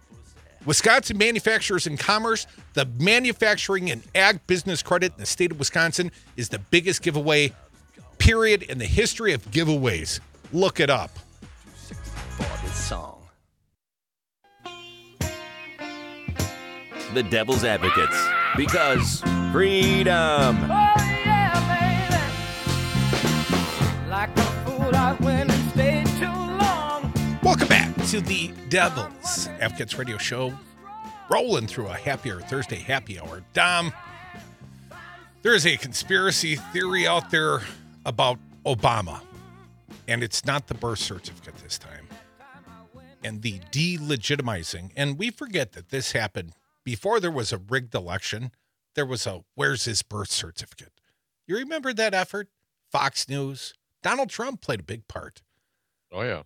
Wisconsin 0.65 1.17
Manufacturers 1.17 1.87
and 1.87 1.99
Commerce, 1.99 2.47
the 2.73 2.85
manufacturing 2.99 3.91
and 3.91 4.01
ag 4.15 4.45
business 4.47 4.81
credit 4.81 5.11
in 5.13 5.19
the 5.19 5.25
state 5.25 5.51
of 5.51 5.59
Wisconsin 5.59 6.11
is 6.37 6.49
the 6.49 6.59
biggest 6.59 7.01
giveaway, 7.01 7.51
period, 8.17 8.63
in 8.63 8.77
the 8.77 8.85
history 8.85 9.33
of 9.33 9.43
giveaways. 9.51 10.19
Look 10.53 10.79
it 10.79 10.89
up. 10.89 11.11
The 17.13 17.23
Devil's 17.23 17.63
Advocates. 17.63 18.42
Because 18.55 19.21
freedom. 19.51 20.57
Oh, 20.69 20.93
yeah, 21.25 21.49
like 24.09 24.29
Welcome 27.43 27.67
back 27.67 27.95
to 28.07 28.21
the 28.21 28.51
Devils 28.69 29.49
Advocates 29.59 29.97
Radio 29.97 30.19
Show. 30.19 30.53
Rolling 31.29 31.65
through 31.65 31.87
a 31.87 31.95
happier 31.95 32.41
Thursday 32.41 32.75
happy 32.75 33.19
hour. 33.19 33.43
Dom, 33.53 33.91
there 35.41 35.55
is 35.55 35.65
a 35.65 35.75
conspiracy 35.77 36.55
theory 36.55 37.07
out 37.07 37.31
there 37.31 37.61
about 38.05 38.37
Obama, 38.67 39.21
and 40.07 40.21
it's 40.21 40.45
not 40.45 40.67
the 40.67 40.75
birth 40.75 40.99
certificate 40.99 41.55
this 41.57 41.79
time. 41.79 42.07
And 43.23 43.41
the 43.41 43.59
delegitimizing, 43.71 44.91
and 44.95 45.17
we 45.17 45.31
forget 45.31 45.71
that 45.71 45.89
this 45.89 46.11
happened 46.11 46.53
before 46.83 47.19
there 47.19 47.31
was 47.31 47.51
a 47.51 47.57
rigged 47.57 47.95
election. 47.95 48.51
There 48.95 49.05
was 49.05 49.25
a 49.25 49.43
where's 49.55 49.85
his 49.85 50.01
birth 50.01 50.31
certificate? 50.31 50.91
You 51.47 51.57
remember 51.57 51.93
that 51.93 52.13
effort? 52.13 52.49
Fox 52.91 53.27
News. 53.27 53.73
Donald 54.01 54.29
Trump 54.29 54.61
played 54.61 54.81
a 54.81 54.83
big 54.83 55.07
part. 55.07 55.41
Oh 56.11 56.21
yeah. 56.21 56.43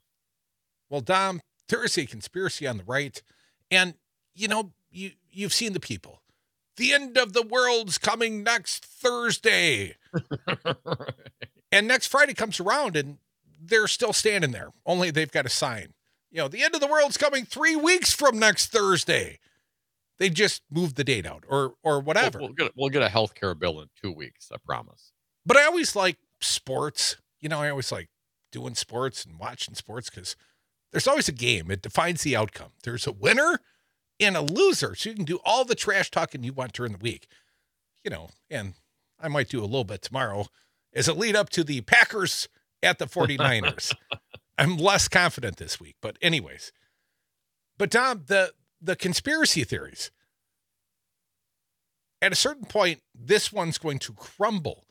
Well, 0.90 1.02
Dom, 1.02 1.42
there 1.68 1.84
is 1.84 1.98
a 1.98 2.06
conspiracy 2.06 2.66
on 2.66 2.78
the 2.78 2.84
right, 2.86 3.22
and 3.70 3.96
you 4.34 4.48
know 4.48 4.72
you 4.90 5.12
you've 5.30 5.54
seen 5.54 5.74
the 5.74 5.80
people. 5.80 6.22
The 6.78 6.94
end 6.94 7.18
of 7.18 7.34
the 7.34 7.42
world's 7.42 7.98
coming 7.98 8.44
next 8.44 8.86
Thursday, 8.86 9.96
and 11.72 11.88
next 11.88 12.08
Friday 12.08 12.36
comes 12.36 12.60
around, 12.60 12.96
and 12.96 13.18
they're 13.60 13.88
still 13.88 14.14
standing 14.14 14.52
there. 14.52 14.70
Only 14.86 15.12
they've 15.12 15.32
got 15.32 15.46
a 15.46 15.50
sign. 15.50 15.94
You 16.30 16.40
know, 16.40 16.48
the 16.48 16.64
end 16.64 16.76
of 16.76 16.82
the 16.82 16.88
world's 16.88 17.18
coming 17.18 17.46
three 17.46 17.76
weeks 17.76 18.14
from 18.14 18.38
next 18.38 18.68
Thursday. 18.68 19.40
They 20.20 20.30
just 20.30 20.64
moved 20.72 20.96
the 20.96 21.04
date 21.04 21.26
out, 21.26 21.44
or 21.48 21.76
or 21.84 22.00
whatever. 22.00 22.40
We'll, 22.40 22.48
we'll 22.50 22.56
get 22.56 22.72
we'll 22.76 22.90
get 22.90 23.04
a 23.04 23.10
health 23.10 23.36
care 23.36 23.54
bill 23.54 23.80
in 23.82 23.90
two 24.02 24.12
weeks. 24.12 24.50
I 24.52 24.58
promise. 24.66 25.12
But 25.46 25.58
I 25.58 25.66
always 25.66 25.96
like 25.96 26.18
sports. 26.42 27.18
You 27.40 27.50
know, 27.50 27.62
I 27.62 27.70
always 27.70 27.92
like 27.92 28.10
doing 28.52 28.76
sports 28.76 29.26
and 29.26 29.40
watching 29.40 29.76
sports 29.76 30.10
because 30.10 30.36
there's 30.92 31.08
always 31.08 31.30
a 31.30 31.34
game. 31.34 31.70
It 31.70 31.82
defines 31.82 32.24
the 32.24 32.36
outcome. 32.36 32.72
There's 32.84 33.06
a 33.06 33.12
winner 33.12 33.60
and 34.20 34.36
a 34.36 34.42
loser. 34.42 34.96
So 34.96 35.10
you 35.10 35.16
can 35.16 35.26
do 35.26 35.40
all 35.46 35.66
the 35.66 35.76
trash 35.76 36.10
talking 36.10 36.44
you 36.44 36.54
want 36.54 36.74
during 36.74 36.94
the 36.94 36.98
week. 36.98 37.28
You 38.04 38.12
know, 38.12 38.30
and 38.50 38.74
I 39.20 39.28
might 39.28 39.50
do 39.50 39.60
a 39.60 39.66
little 39.66 39.84
bit 39.84 40.02
tomorrow 40.02 40.48
as 40.94 41.08
a 41.08 41.14
lead 41.14 41.36
up 41.36 41.50
to 41.52 41.64
the 41.64 41.82
Packers 41.82 42.48
at 42.82 43.00
the 43.00 43.06
49ers. 43.06 43.94
I'm 44.58 44.78
less 44.78 45.08
confident 45.08 45.58
this 45.58 45.80
week. 45.80 45.96
But 46.02 46.18
anyways. 46.22 46.72
But 47.78 47.92
Tom, 47.92 48.24
the 48.28 48.54
the 48.82 48.96
conspiracy 48.96 49.64
theories. 49.64 50.12
At 52.22 52.32
a 52.32 52.36
certain 52.36 52.66
point, 52.66 53.02
this 53.14 53.52
one's 53.52 53.78
going 53.78 54.00
to 54.00 54.14
crumble. 54.14 54.86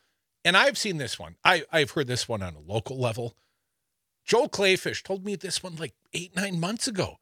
And 0.44 0.56
I've 0.56 0.78
seen 0.78 0.98
this 0.98 1.18
one. 1.18 1.36
I, 1.44 1.64
I've 1.72 1.90
heard 1.90 2.06
this 2.06 2.28
one 2.28 2.42
on 2.42 2.54
a 2.54 2.60
local 2.60 2.98
level. 2.98 3.36
Joel 4.24 4.48
Kleefisch 4.48 5.02
told 5.02 5.24
me 5.24 5.34
this 5.34 5.62
one 5.62 5.76
like 5.76 5.94
eight, 6.12 6.36
nine 6.36 6.60
months 6.60 6.86
ago. 6.86 7.16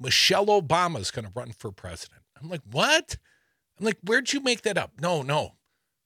Michelle 0.00 0.46
Obama's 0.46 1.10
going 1.10 1.26
to 1.26 1.32
run 1.34 1.52
for 1.52 1.72
president. 1.72 2.22
I'm 2.40 2.48
like, 2.48 2.62
what? 2.70 3.16
I'm 3.78 3.84
like, 3.84 3.98
where'd 4.04 4.32
you 4.32 4.40
make 4.40 4.62
that 4.62 4.78
up? 4.78 4.92
No, 5.00 5.22
no. 5.22 5.56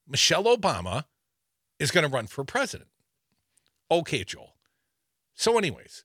Michelle 0.09 0.45
Obama 0.45 1.05
is 1.79 1.90
going 1.90 2.09
to 2.09 2.14
run 2.14 2.27
for 2.27 2.45
president. 2.45 2.88
Okay, 3.90 4.25
Joel. 4.25 4.57
So, 5.35 5.59
anyways, 5.59 6.05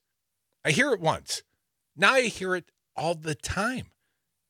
I 0.64 0.70
hear 0.70 0.92
it 0.92 1.00
once. 1.00 1.42
Now 1.96 2.14
I 2.14 2.22
hear 2.22 2.54
it 2.54 2.70
all 2.98 3.14
the 3.14 3.34
time. 3.34 3.86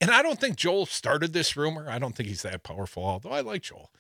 And 0.00 0.10
I 0.10 0.22
don't 0.22 0.40
think 0.40 0.56
Joel 0.56 0.86
started 0.86 1.32
this 1.32 1.56
rumor. 1.56 1.88
I 1.90 1.98
don't 1.98 2.14
think 2.14 2.28
he's 2.28 2.42
that 2.42 2.62
powerful, 2.62 3.04
although 3.04 3.30
I 3.30 3.40
like 3.40 3.62
Joel. 3.62 3.92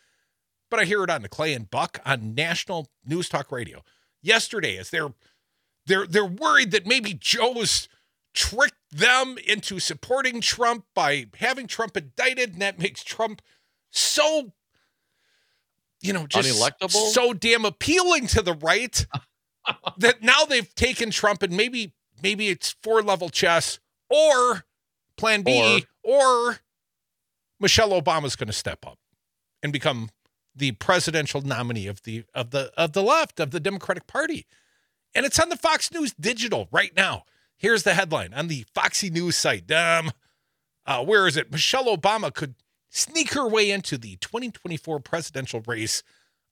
But 0.70 0.80
I 0.80 0.84
hear 0.84 1.02
it 1.02 1.10
on 1.10 1.22
the 1.22 1.28
Clay 1.28 1.54
and 1.54 1.70
Buck 1.70 2.00
on 2.04 2.34
national 2.34 2.88
news 3.04 3.28
talk 3.28 3.50
radio. 3.50 3.82
Yesterday, 4.22 4.76
as 4.78 4.90
they're 4.90 5.12
they're 5.86 6.06
they're 6.06 6.24
worried 6.24 6.70
that 6.72 6.86
maybe 6.86 7.14
Joe's 7.14 7.88
tricked 8.34 8.74
them 8.92 9.36
into 9.46 9.78
supporting 9.80 10.40
Trump 10.40 10.84
by 10.94 11.26
having 11.38 11.66
Trump 11.66 11.96
indicted, 11.96 12.52
and 12.52 12.62
that 12.62 12.78
makes 12.78 13.02
Trump 13.02 13.42
so 13.90 14.52
you 16.02 16.12
know 16.12 16.26
just 16.26 16.60
Unelectable? 16.60 17.10
so 17.10 17.32
damn 17.32 17.64
appealing 17.64 18.26
to 18.28 18.42
the 18.42 18.54
right 18.54 19.06
that 19.98 20.22
now 20.22 20.44
they've 20.44 20.74
taken 20.74 21.10
Trump 21.10 21.42
and 21.42 21.56
maybe 21.56 21.94
maybe 22.22 22.48
it's 22.48 22.76
four 22.82 23.02
level 23.02 23.30
chess 23.30 23.78
or 24.10 24.64
plan 25.16 25.42
B 25.42 25.84
or, 26.02 26.58
Michelle 27.60 27.90
Obama's 27.90 28.36
going 28.36 28.46
to 28.46 28.52
step 28.52 28.86
up 28.86 28.98
and 29.62 29.72
become 29.72 30.10
the 30.54 30.72
presidential 30.72 31.40
nominee 31.42 31.86
of 31.86 32.02
the 32.02 32.24
of 32.34 32.50
the 32.50 32.72
of 32.76 32.92
the 32.92 33.02
left 33.02 33.40
of 33.40 33.50
the 33.50 33.60
Democratic 33.60 34.06
Party. 34.06 34.46
And 35.14 35.24
it's 35.24 35.38
on 35.38 35.48
the 35.48 35.56
Fox 35.56 35.92
News 35.92 36.14
Digital 36.18 36.68
right 36.70 36.94
now. 36.96 37.24
Here's 37.56 37.82
the 37.82 37.94
headline 37.94 38.32
on 38.34 38.48
the 38.48 38.64
Foxy 38.74 39.10
News 39.10 39.36
site. 39.36 39.70
Um, 39.72 40.12
uh, 40.86 41.04
where 41.04 41.26
is 41.26 41.36
it? 41.36 41.50
Michelle 41.50 41.94
Obama 41.96 42.32
could 42.32 42.54
sneak 42.88 43.34
her 43.34 43.46
way 43.46 43.70
into 43.70 43.98
the 43.98 44.16
2024 44.16 45.00
presidential 45.00 45.62
race, 45.66 46.02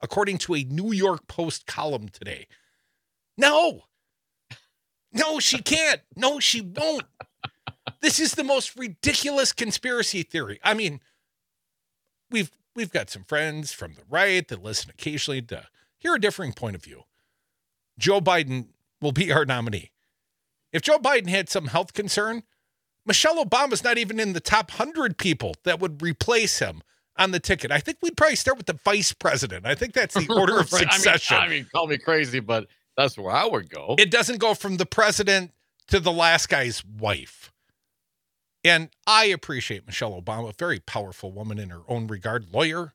according 0.00 0.38
to 0.38 0.54
a 0.54 0.64
New 0.64 0.92
York 0.92 1.26
Post 1.28 1.66
column 1.66 2.08
today. 2.08 2.46
No. 3.38 3.84
No, 5.12 5.38
she 5.40 5.58
can't. 5.58 6.00
No, 6.14 6.40
she 6.40 6.60
won't. 6.60 7.04
This 8.00 8.18
is 8.20 8.32
the 8.32 8.44
most 8.44 8.76
ridiculous 8.76 9.52
conspiracy 9.52 10.22
theory. 10.22 10.60
I 10.62 10.74
mean, 10.74 11.00
we've 12.30 12.50
we've 12.74 12.90
got 12.92 13.10
some 13.10 13.24
friends 13.24 13.72
from 13.72 13.94
the 13.94 14.02
right 14.08 14.46
that 14.48 14.62
listen 14.62 14.90
occasionally 14.90 15.42
to 15.42 15.66
hear 15.96 16.14
a 16.14 16.20
differing 16.20 16.52
point 16.52 16.76
of 16.76 16.84
view. 16.84 17.04
Joe 17.98 18.20
Biden 18.20 18.68
will 19.00 19.12
be 19.12 19.32
our 19.32 19.44
nominee. 19.44 19.92
If 20.72 20.82
Joe 20.82 20.98
Biden 20.98 21.28
had 21.28 21.48
some 21.48 21.68
health 21.68 21.94
concern, 21.94 22.42
Michelle 23.06 23.42
Obama's 23.42 23.82
not 23.84 23.96
even 23.98 24.20
in 24.20 24.32
the 24.34 24.40
top 24.40 24.70
100 24.72 25.16
people 25.16 25.54
that 25.64 25.80
would 25.80 26.02
replace 26.02 26.58
him 26.58 26.82
on 27.16 27.30
the 27.30 27.40
ticket. 27.40 27.70
I 27.72 27.78
think 27.78 27.98
we'd 28.02 28.16
probably 28.16 28.36
start 28.36 28.58
with 28.58 28.66
the 28.66 28.78
vice 28.84 29.12
president. 29.12 29.64
I 29.64 29.74
think 29.74 29.94
that's 29.94 30.14
the 30.14 30.26
order 30.38 30.58
of 30.60 30.70
Right. 30.72 30.82
I 30.82 30.90
mean- 30.90 30.90
succession. 31.00 31.36
I 31.38 31.48
mean, 31.48 31.66
call 31.72 31.86
me 31.86 31.96
crazy, 31.96 32.40
but 32.40 32.66
that's 32.96 33.18
where 33.18 33.34
I 33.34 33.46
would 33.46 33.70
go. 33.70 33.94
It 33.98 34.10
doesn't 34.10 34.38
go 34.38 34.54
from 34.54 34.76
the 34.76 34.86
president 34.86 35.52
to 35.88 36.00
the 36.00 36.12
last 36.12 36.48
guy's 36.48 36.84
wife. 36.84 37.52
And 38.64 38.88
I 39.06 39.26
appreciate 39.26 39.86
Michelle 39.86 40.20
Obama, 40.20 40.50
a 40.50 40.54
very 40.58 40.80
powerful 40.80 41.30
woman 41.30 41.58
in 41.58 41.70
her 41.70 41.82
own 41.88 42.08
regard, 42.08 42.52
lawyer, 42.52 42.94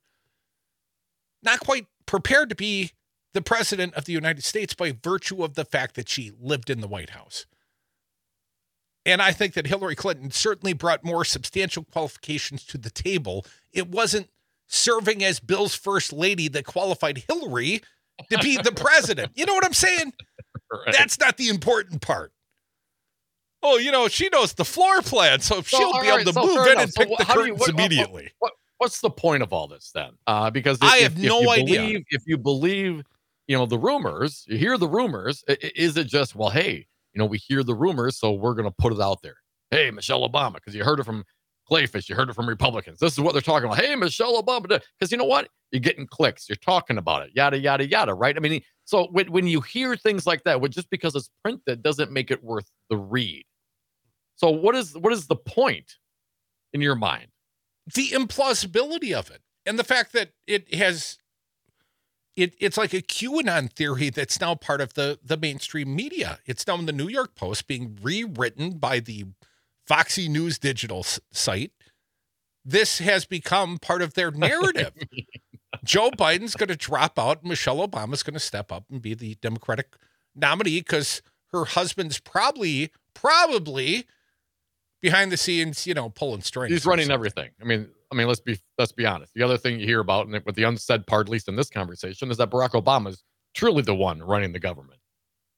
not 1.43 1.59
quite 1.61 1.87
prepared 2.05 2.49
to 2.49 2.55
be 2.55 2.91
the 3.33 3.41
president 3.41 3.93
of 3.93 4.05
the 4.05 4.11
United 4.11 4.43
States 4.43 4.73
by 4.73 4.91
virtue 4.91 5.43
of 5.43 5.53
the 5.53 5.63
fact 5.63 5.95
that 5.95 6.09
she 6.09 6.31
lived 6.39 6.69
in 6.69 6.81
the 6.81 6.87
White 6.87 7.11
House. 7.11 7.45
And 9.05 9.21
I 9.21 9.31
think 9.31 9.53
that 9.53 9.67
Hillary 9.67 9.95
Clinton 9.95 10.29
certainly 10.31 10.73
brought 10.73 11.03
more 11.03 11.25
substantial 11.25 11.85
qualifications 11.85 12.65
to 12.65 12.77
the 12.77 12.91
table. 12.91 13.45
It 13.71 13.87
wasn't 13.87 14.29
serving 14.67 15.23
as 15.23 15.39
Bill's 15.39 15.73
first 15.73 16.13
lady 16.13 16.47
that 16.49 16.65
qualified 16.65 17.23
Hillary 17.27 17.81
to 18.29 18.37
be 18.39 18.57
the 18.57 18.71
president. 18.71 19.31
You 19.35 19.45
know 19.45 19.53
what 19.53 19.65
I'm 19.65 19.73
saying? 19.73 20.13
Right. 20.71 20.93
That's 20.97 21.19
not 21.19 21.37
the 21.37 21.49
important 21.49 22.01
part. 22.01 22.31
Oh, 23.63 23.77
you 23.77 23.91
know, 23.91 24.07
she 24.07 24.29
knows 24.29 24.53
the 24.53 24.65
floor 24.65 25.01
plan, 25.01 25.39
so, 25.39 25.61
So, 25.61 25.77
she'll 25.77 25.93
be 26.01 26.09
right, 26.09 26.21
able 26.21 26.31
to 26.31 26.33
so 26.33 26.45
move 26.45 26.65
in 26.65 26.71
enough. 26.73 26.83
and 26.83 26.93
So 26.93 27.01
pick 27.01 27.09
what- 27.09 27.17
the 27.19 27.25
how 27.25 27.35
do 27.35 27.45
you- 27.45 27.53
what- 27.53 27.59
what- 27.61 27.69
immediately. 27.69 28.31
What, 28.39 28.53
what's 28.77 29.01
the 29.01 29.09
point 29.11 29.43
of 29.43 29.53
all 29.53 29.67
this 29.67 29.91
then? 29.93 30.11
Uh, 30.25 30.49
because 30.49 30.79
I 30.81 30.97
have 30.97 31.15
if 31.17 31.23
no 31.23 31.41
you 31.41 31.49
idea. 31.51 31.79
Believe, 31.81 32.03
if 32.09 32.23
you 32.25 32.37
believe, 32.37 33.03
you 33.47 33.57
know, 33.57 33.65
the 33.67 33.77
rumors, 33.77 34.45
you 34.47 34.57
hear 34.57 34.77
the 34.77 34.87
rumors. 34.87 35.43
i- 35.47 35.57
i- 35.63 35.71
Is 35.75 35.95
it 35.97 36.05
just 36.07 36.35
well, 36.35 36.49
hey, 36.49 36.87
you 37.13 37.19
know, 37.19 37.25
we 37.25 37.37
hear 37.37 37.63
the 37.63 37.75
rumors, 37.75 38.17
so 38.17 38.31
we're 38.31 38.53
going 38.55 38.65
to 38.67 38.71
put 38.75 38.93
it 38.93 38.99
out 38.99 39.21
there. 39.21 39.35
Hey, 39.69 39.91
Michelle 39.91 40.27
Obama, 40.27 40.55
because 40.55 40.73
you 40.73 40.83
heard 40.83 40.99
it 40.99 41.03
from 41.03 41.23
Kleefisch, 41.71 42.09
you 42.09 42.15
heard 42.15 42.29
it 42.29 42.33
from 42.33 42.47
Republicans. 42.47 42.99
This 42.99 43.13
is 43.13 43.19
what 43.19 43.33
they're 43.33 43.41
talking 43.41 43.67
about. 43.67 43.79
Hey, 43.79 43.95
Michelle 43.95 44.41
Obama, 44.41 44.63
because 44.63 45.11
you 45.11 45.17
know 45.17 45.25
what? 45.25 45.47
You're 45.71 45.79
getting 45.79 46.05
clicks. 46.07 46.49
You're 46.49 46.57
talking 46.57 46.97
about 46.97 47.23
it. 47.23 47.31
Yada 47.33 47.57
yada 47.57 47.87
yada. 47.87 48.13
Right? 48.13 48.35
I 48.35 48.39
mean, 48.39 48.61
so 48.85 49.07
when 49.11 49.31
when 49.31 49.47
you 49.47 49.61
hear 49.61 49.95
things 49.95 50.27
like 50.27 50.43
that, 50.43 50.61
just 50.71 50.89
because 50.89 51.15
it's 51.15 51.29
printed 51.43 51.81
doesn't 51.81 52.11
make 52.11 52.31
it 52.31 52.43
worth 52.43 52.69
the 52.89 52.97
read. 52.97 53.45
So 54.35 54.49
what 54.49 54.75
is 54.75 54.97
what 54.97 55.13
is 55.13 55.27
the 55.27 55.35
point 55.37 55.97
in 56.73 56.81
your 56.81 56.95
mind? 56.95 57.27
the 57.93 58.09
implausibility 58.09 59.13
of 59.13 59.29
it 59.31 59.41
and 59.65 59.77
the 59.77 59.83
fact 59.83 60.13
that 60.13 60.31
it 60.47 60.73
has 60.73 61.17
it 62.35 62.55
it's 62.59 62.77
like 62.77 62.93
a 62.93 63.01
QAnon 63.01 63.71
theory 63.71 64.09
that's 64.09 64.39
now 64.39 64.55
part 64.55 64.81
of 64.81 64.93
the 64.93 65.19
the 65.23 65.37
mainstream 65.37 65.95
media. 65.95 66.39
It's 66.45 66.65
now 66.65 66.75
in 66.75 66.85
the 66.85 66.93
New 66.93 67.09
York 67.09 67.35
Post 67.35 67.67
being 67.67 67.97
rewritten 68.01 68.77
by 68.77 68.99
the 68.99 69.25
Foxy 69.91 70.29
News 70.29 70.57
digital 70.57 71.05
site. 71.33 71.73
This 72.63 72.99
has 72.99 73.25
become 73.25 73.77
part 73.77 74.01
of 74.01 74.13
their 74.13 74.31
narrative. 74.31 74.93
Joe 75.83 76.11
Biden's 76.11 76.55
going 76.55 76.69
to 76.69 76.77
drop 76.77 77.19
out. 77.19 77.43
Michelle 77.43 77.85
Obama's 77.85 78.23
going 78.23 78.35
to 78.35 78.39
step 78.39 78.71
up 78.71 78.85
and 78.89 79.01
be 79.01 79.13
the 79.13 79.35
Democratic 79.41 79.97
nominee 80.33 80.79
because 80.79 81.21
her 81.51 81.65
husband's 81.65 82.21
probably 82.21 82.93
probably 83.13 84.05
behind 85.01 85.29
the 85.29 85.35
scenes, 85.35 85.85
you 85.85 85.93
know, 85.93 86.07
pulling 86.09 86.41
strings. 86.41 86.71
He's 86.71 86.85
running 86.85 87.11
everything. 87.11 87.49
I 87.61 87.65
mean, 87.65 87.89
I 88.13 88.15
mean, 88.15 88.27
let's 88.27 88.39
be 88.39 88.61
let's 88.77 88.93
be 88.93 89.05
honest. 89.05 89.33
The 89.33 89.43
other 89.43 89.57
thing 89.57 89.77
you 89.77 89.85
hear 89.85 89.99
about, 89.99 90.25
and 90.25 90.41
with 90.45 90.55
the 90.55 90.63
unsaid 90.63 91.05
part, 91.05 91.27
at 91.27 91.31
least 91.31 91.49
in 91.49 91.57
this 91.57 91.69
conversation, 91.69 92.31
is 92.31 92.37
that 92.37 92.49
Barack 92.49 92.81
Obama 92.81 93.09
is 93.09 93.25
truly 93.53 93.81
the 93.81 93.95
one 93.95 94.23
running 94.23 94.53
the 94.53 94.59
government. 94.59 95.00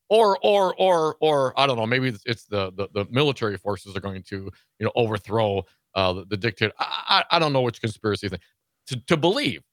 Or, 0.09 0.37
or, 0.43 0.75
or, 0.77 1.15
or, 1.21 1.59
I 1.59 1.65
don't 1.65 1.77
know. 1.77 1.85
Maybe 1.87 2.13
it's, 2.25 2.45
the, 2.45 2.71
the 2.73 2.87
the 2.93 3.07
military 3.09 3.57
forces 3.57 3.95
are 3.95 3.99
going 3.99 4.21
to, 4.23 4.35
you 4.79 4.85
know, 4.85 4.91
overthrow 4.95 5.63
uh, 5.95 6.13
the, 6.13 6.25
the 6.25 6.37
dictator. 6.37 6.73
I, 6.77 7.23
I, 7.31 7.37
I 7.37 7.39
don't 7.39 7.53
know 7.53 7.61
which 7.61 7.81
conspiracy 7.81 8.29
thing 8.29 8.39
to, 8.87 8.99
to 9.07 9.17
believe, 9.17 9.63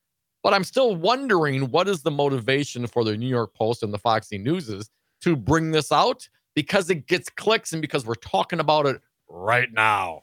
but 0.42 0.54
I'm 0.54 0.64
still 0.64 0.94
wondering 0.96 1.70
what 1.70 1.88
is 1.88 2.02
the 2.02 2.10
motivation 2.10 2.86
for 2.86 3.04
the 3.04 3.16
New 3.16 3.28
York 3.28 3.54
Post 3.54 3.82
and 3.82 3.92
the 3.92 3.98
Foxy 3.98 4.38
Newses 4.38 4.88
to 5.22 5.36
bring 5.36 5.72
this 5.72 5.92
out 5.92 6.26
because 6.54 6.88
it 6.90 7.06
gets 7.06 7.28
clicks 7.28 7.72
and 7.72 7.82
because 7.82 8.06
we're 8.06 8.14
talking 8.14 8.60
about 8.60 8.86
it 8.86 9.00
right 9.28 9.68
now. 9.72 10.22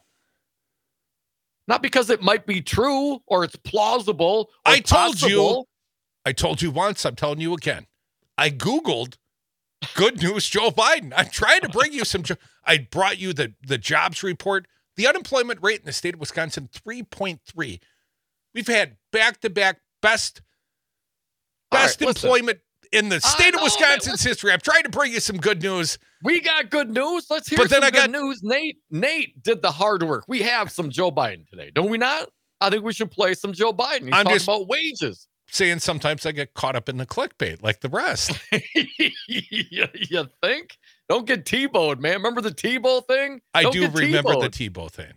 Not 1.68 1.82
because 1.82 2.10
it 2.10 2.22
might 2.22 2.46
be 2.46 2.62
true 2.62 3.20
or 3.26 3.44
it's 3.44 3.56
plausible. 3.56 4.48
Or 4.66 4.72
I 4.72 4.80
told 4.80 5.20
you. 5.20 5.64
I 6.24 6.32
told 6.32 6.60
you 6.62 6.70
once. 6.70 7.04
I'm 7.04 7.14
telling 7.14 7.40
you 7.40 7.54
again. 7.54 7.86
I 8.36 8.50
Googled 8.50 9.16
good 9.94 10.20
news 10.22 10.48
Joe 10.48 10.70
Biden. 10.70 11.12
I'm 11.16 11.28
trying 11.28 11.60
to 11.62 11.68
bring 11.68 11.92
you 11.92 12.04
some. 12.04 12.22
jo- 12.22 12.36
I 12.64 12.78
brought 12.90 13.18
you 13.18 13.32
the, 13.32 13.54
the 13.66 13.78
jobs 13.78 14.22
report. 14.22 14.66
The 14.96 15.06
unemployment 15.06 15.60
rate 15.62 15.80
in 15.80 15.86
the 15.86 15.92
state 15.92 16.14
of 16.14 16.20
Wisconsin, 16.20 16.68
3.3. 16.72 17.80
We've 18.54 18.66
had 18.66 18.96
back 19.12 19.40
to 19.42 19.50
back 19.50 19.80
best, 20.02 20.42
best 21.70 22.00
listen. 22.00 22.26
employment 22.26 22.58
in 22.90 23.08
the 23.08 23.20
state 23.20 23.52
know, 23.54 23.58
of 23.60 23.64
Wisconsin's 23.64 24.22
history. 24.22 24.50
I'm 24.52 24.60
trying 24.60 24.82
to 24.82 24.88
bring 24.88 25.12
you 25.12 25.20
some 25.20 25.36
good 25.36 25.62
news. 25.62 25.98
We 26.24 26.40
got 26.40 26.70
good 26.70 26.90
news. 26.90 27.26
Let's 27.30 27.48
hear 27.48 27.58
But 27.58 27.70
then 27.70 27.82
some 27.82 27.84
I 27.84 27.90
got- 27.90 28.10
good 28.10 28.20
news. 28.20 28.40
Nate, 28.42 28.78
Nate 28.90 29.40
did 29.42 29.62
the 29.62 29.70
hard 29.70 30.02
work. 30.02 30.24
We 30.26 30.40
have 30.42 30.72
some 30.72 30.90
Joe 30.90 31.12
Biden 31.12 31.46
today, 31.48 31.70
don't 31.72 31.90
we 31.90 31.98
not? 31.98 32.28
I 32.60 32.70
think 32.70 32.82
we 32.82 32.92
should 32.92 33.12
play 33.12 33.34
some 33.34 33.52
Joe 33.52 33.72
Biden. 33.72 34.06
He's 34.06 34.14
I'm 34.14 34.24
talking 34.24 34.32
just- 34.32 34.48
about 34.48 34.66
wages. 34.66 35.27
Saying 35.50 35.78
sometimes 35.78 36.26
I 36.26 36.32
get 36.32 36.52
caught 36.54 36.76
up 36.76 36.88
in 36.88 36.98
the 36.98 37.06
clickbait 37.06 37.62
like 37.62 37.80
the 37.80 37.88
rest. 37.88 38.38
you, 38.74 39.10
you 39.94 40.28
think? 40.42 40.76
Don't 41.08 41.26
get 41.26 41.46
T-bowed, 41.46 42.00
man. 42.00 42.14
Remember 42.14 42.42
the 42.42 42.52
T-bow 42.52 43.00
thing? 43.02 43.40
I 43.54 43.62
Don't 43.62 43.72
do 43.72 43.88
remember 43.88 44.40
the 44.40 44.50
T-bowed. 44.50 44.90
Tebow 44.90 44.92
thing. 44.92 45.12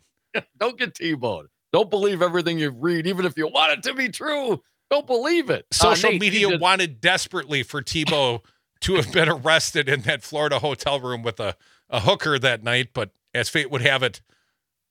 Don't 0.58 0.78
get 0.80 0.96
T-bowed. 0.96 1.48
Don't 1.74 1.90
believe 1.90 2.22
everything 2.22 2.60
you 2.60 2.72
read, 2.72 3.08
even 3.08 3.26
if 3.26 3.38
you 3.38 3.48
want 3.48 3.74
it 3.74 3.84
to 3.84 3.94
be 3.94 4.10
true. 4.10 4.62
Don't 4.90 5.08
believe 5.08 5.50
it. 5.50 5.66
Uh, 5.72 5.76
Social 5.76 6.12
Nate, 6.12 6.22
media 6.22 6.48
did- 6.50 6.62
wanted 6.62 7.02
desperately 7.02 7.64
for 7.64 7.82
Tebow 7.82 8.42
to 8.82 8.96
have 8.96 9.12
been 9.12 9.30
arrested 9.30 9.88
in 9.90 10.02
that 10.02 10.24
Florida 10.24 10.60
hotel 10.60 11.00
room 11.00 11.24
with 11.24 11.40
a, 11.40 11.56
a 11.90 12.00
hooker 12.02 12.40
that 12.40 12.64
night, 12.64 12.90
but 12.94 13.12
as 13.34 13.48
fate 13.50 13.70
would 13.70 13.82
have 13.82 14.02
it, 14.02 14.22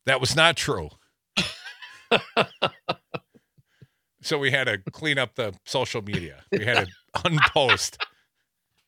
that 0.07 0.21
was 0.21 0.37
not 0.37 0.57
true. 0.57 0.91
So 4.23 4.39
we 4.39 4.51
had 4.51 4.65
to 4.65 4.79
clean 4.91 5.19
up 5.19 5.35
the 5.35 5.55
social 5.65 6.03
media. 6.03 6.43
We 6.53 6.65
had 6.65 6.87
to 6.87 6.93
unpost. 7.23 7.97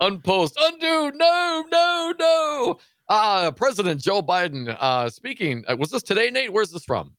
unpost, 0.01 0.55
undo, 0.59 1.17
no, 1.17 1.65
no, 1.71 2.15
no. 2.19 2.79
Uh, 3.09 3.51
President 3.51 4.01
Joe 4.01 4.23
Biden 4.23 4.77
uh, 4.81 5.11
speaking. 5.11 5.65
Uh, 5.69 5.77
was 5.77 5.91
this 5.91 6.03
today, 6.03 6.31
Nate? 6.31 6.53
Where's 6.53 6.71
this 6.71 6.85
from? 6.85 7.13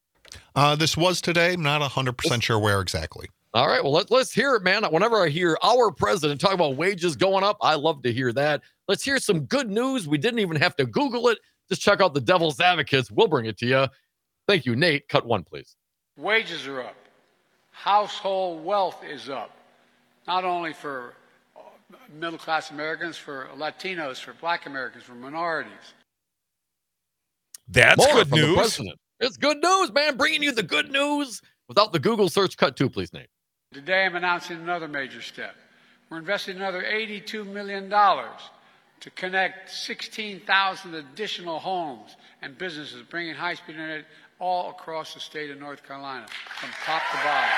Uh, 0.55 0.75
this 0.75 0.97
was 0.97 1.21
today. 1.21 1.53
I'm 1.53 1.63
not 1.63 1.81
100% 1.81 2.41
sure 2.41 2.59
where 2.59 2.81
exactly. 2.81 3.27
All 3.53 3.67
right, 3.67 3.83
well, 3.83 3.93
let, 3.93 4.09
let's 4.09 4.33
hear 4.33 4.55
it, 4.55 4.63
man. 4.63 4.83
Whenever 4.85 5.23
I 5.23 5.29
hear 5.29 5.57
our 5.61 5.91
president 5.91 6.41
talk 6.41 6.53
about 6.53 6.75
wages 6.75 7.15
going 7.15 7.43
up, 7.43 7.57
I 7.61 7.75
love 7.75 8.01
to 8.01 8.11
hear 8.11 8.33
that. 8.33 8.61
Let's 8.87 9.03
hear 9.03 9.19
some 9.19 9.41
good 9.41 9.69
news. 9.69 10.07
We 10.07 10.17
didn't 10.17 10.39
even 10.39 10.57
have 10.57 10.75
to 10.77 10.87
Google 10.87 11.29
it. 11.29 11.37
Just 11.69 11.81
check 11.81 12.01
out 12.01 12.15
the 12.15 12.21
Devil's 12.21 12.59
Advocates. 12.59 13.11
We'll 13.11 13.27
bring 13.27 13.45
it 13.45 13.57
to 13.59 13.67
you. 13.67 13.87
Thank 14.47 14.65
you, 14.65 14.75
Nate. 14.75 15.07
Cut 15.07 15.25
one, 15.25 15.43
please. 15.43 15.75
Wages 16.17 16.65
are 16.67 16.81
up. 16.81 16.95
Household 17.73 18.63
wealth 18.63 19.03
is 19.03 19.29
up. 19.29 19.51
Not 20.27 20.45
only 20.45 20.71
for 20.71 21.15
uh, 21.57 21.59
middle 22.17 22.39
class 22.39 22.71
Americans, 22.71 23.17
for 23.17 23.49
Latinos, 23.57 24.21
for 24.21 24.33
black 24.33 24.65
Americans, 24.65 25.03
for 25.03 25.15
minorities. 25.15 25.93
That's 27.67 27.97
More 27.97 28.23
good 28.23 28.31
news. 28.31 28.79
It's 29.19 29.37
good 29.37 29.61
news, 29.61 29.91
man. 29.91 30.15
Bringing 30.15 30.43
you 30.43 30.53
the 30.53 30.63
good 30.63 30.91
news 30.91 31.41
without 31.67 31.91
the 31.91 31.99
Google 31.99 32.29
search. 32.29 32.55
Cut 32.55 32.77
two, 32.77 32.89
please, 32.89 33.11
Nate. 33.11 33.27
Today 33.73 34.05
I'm 34.05 34.15
announcing 34.15 34.57
another 34.57 34.87
major 34.87 35.21
step. 35.21 35.55
We're 36.09 36.19
investing 36.19 36.57
another 36.57 36.83
$82 36.83 37.47
million 37.47 37.89
to 37.89 39.09
connect 39.15 39.71
16,000 39.71 40.93
additional 40.93 41.59
homes 41.59 42.15
and 42.41 42.57
businesses, 42.57 43.01
bringing 43.09 43.33
high 43.33 43.55
speed 43.55 43.73
internet 43.73 44.05
all 44.43 44.71
across 44.71 45.13
the 45.13 45.21
state 45.21 45.49
of 45.51 45.57
North 45.57 45.87
Carolina 45.87 46.25
from 46.59 46.69
top 46.83 47.01
to 47.11 47.17
bottom. 47.23 47.49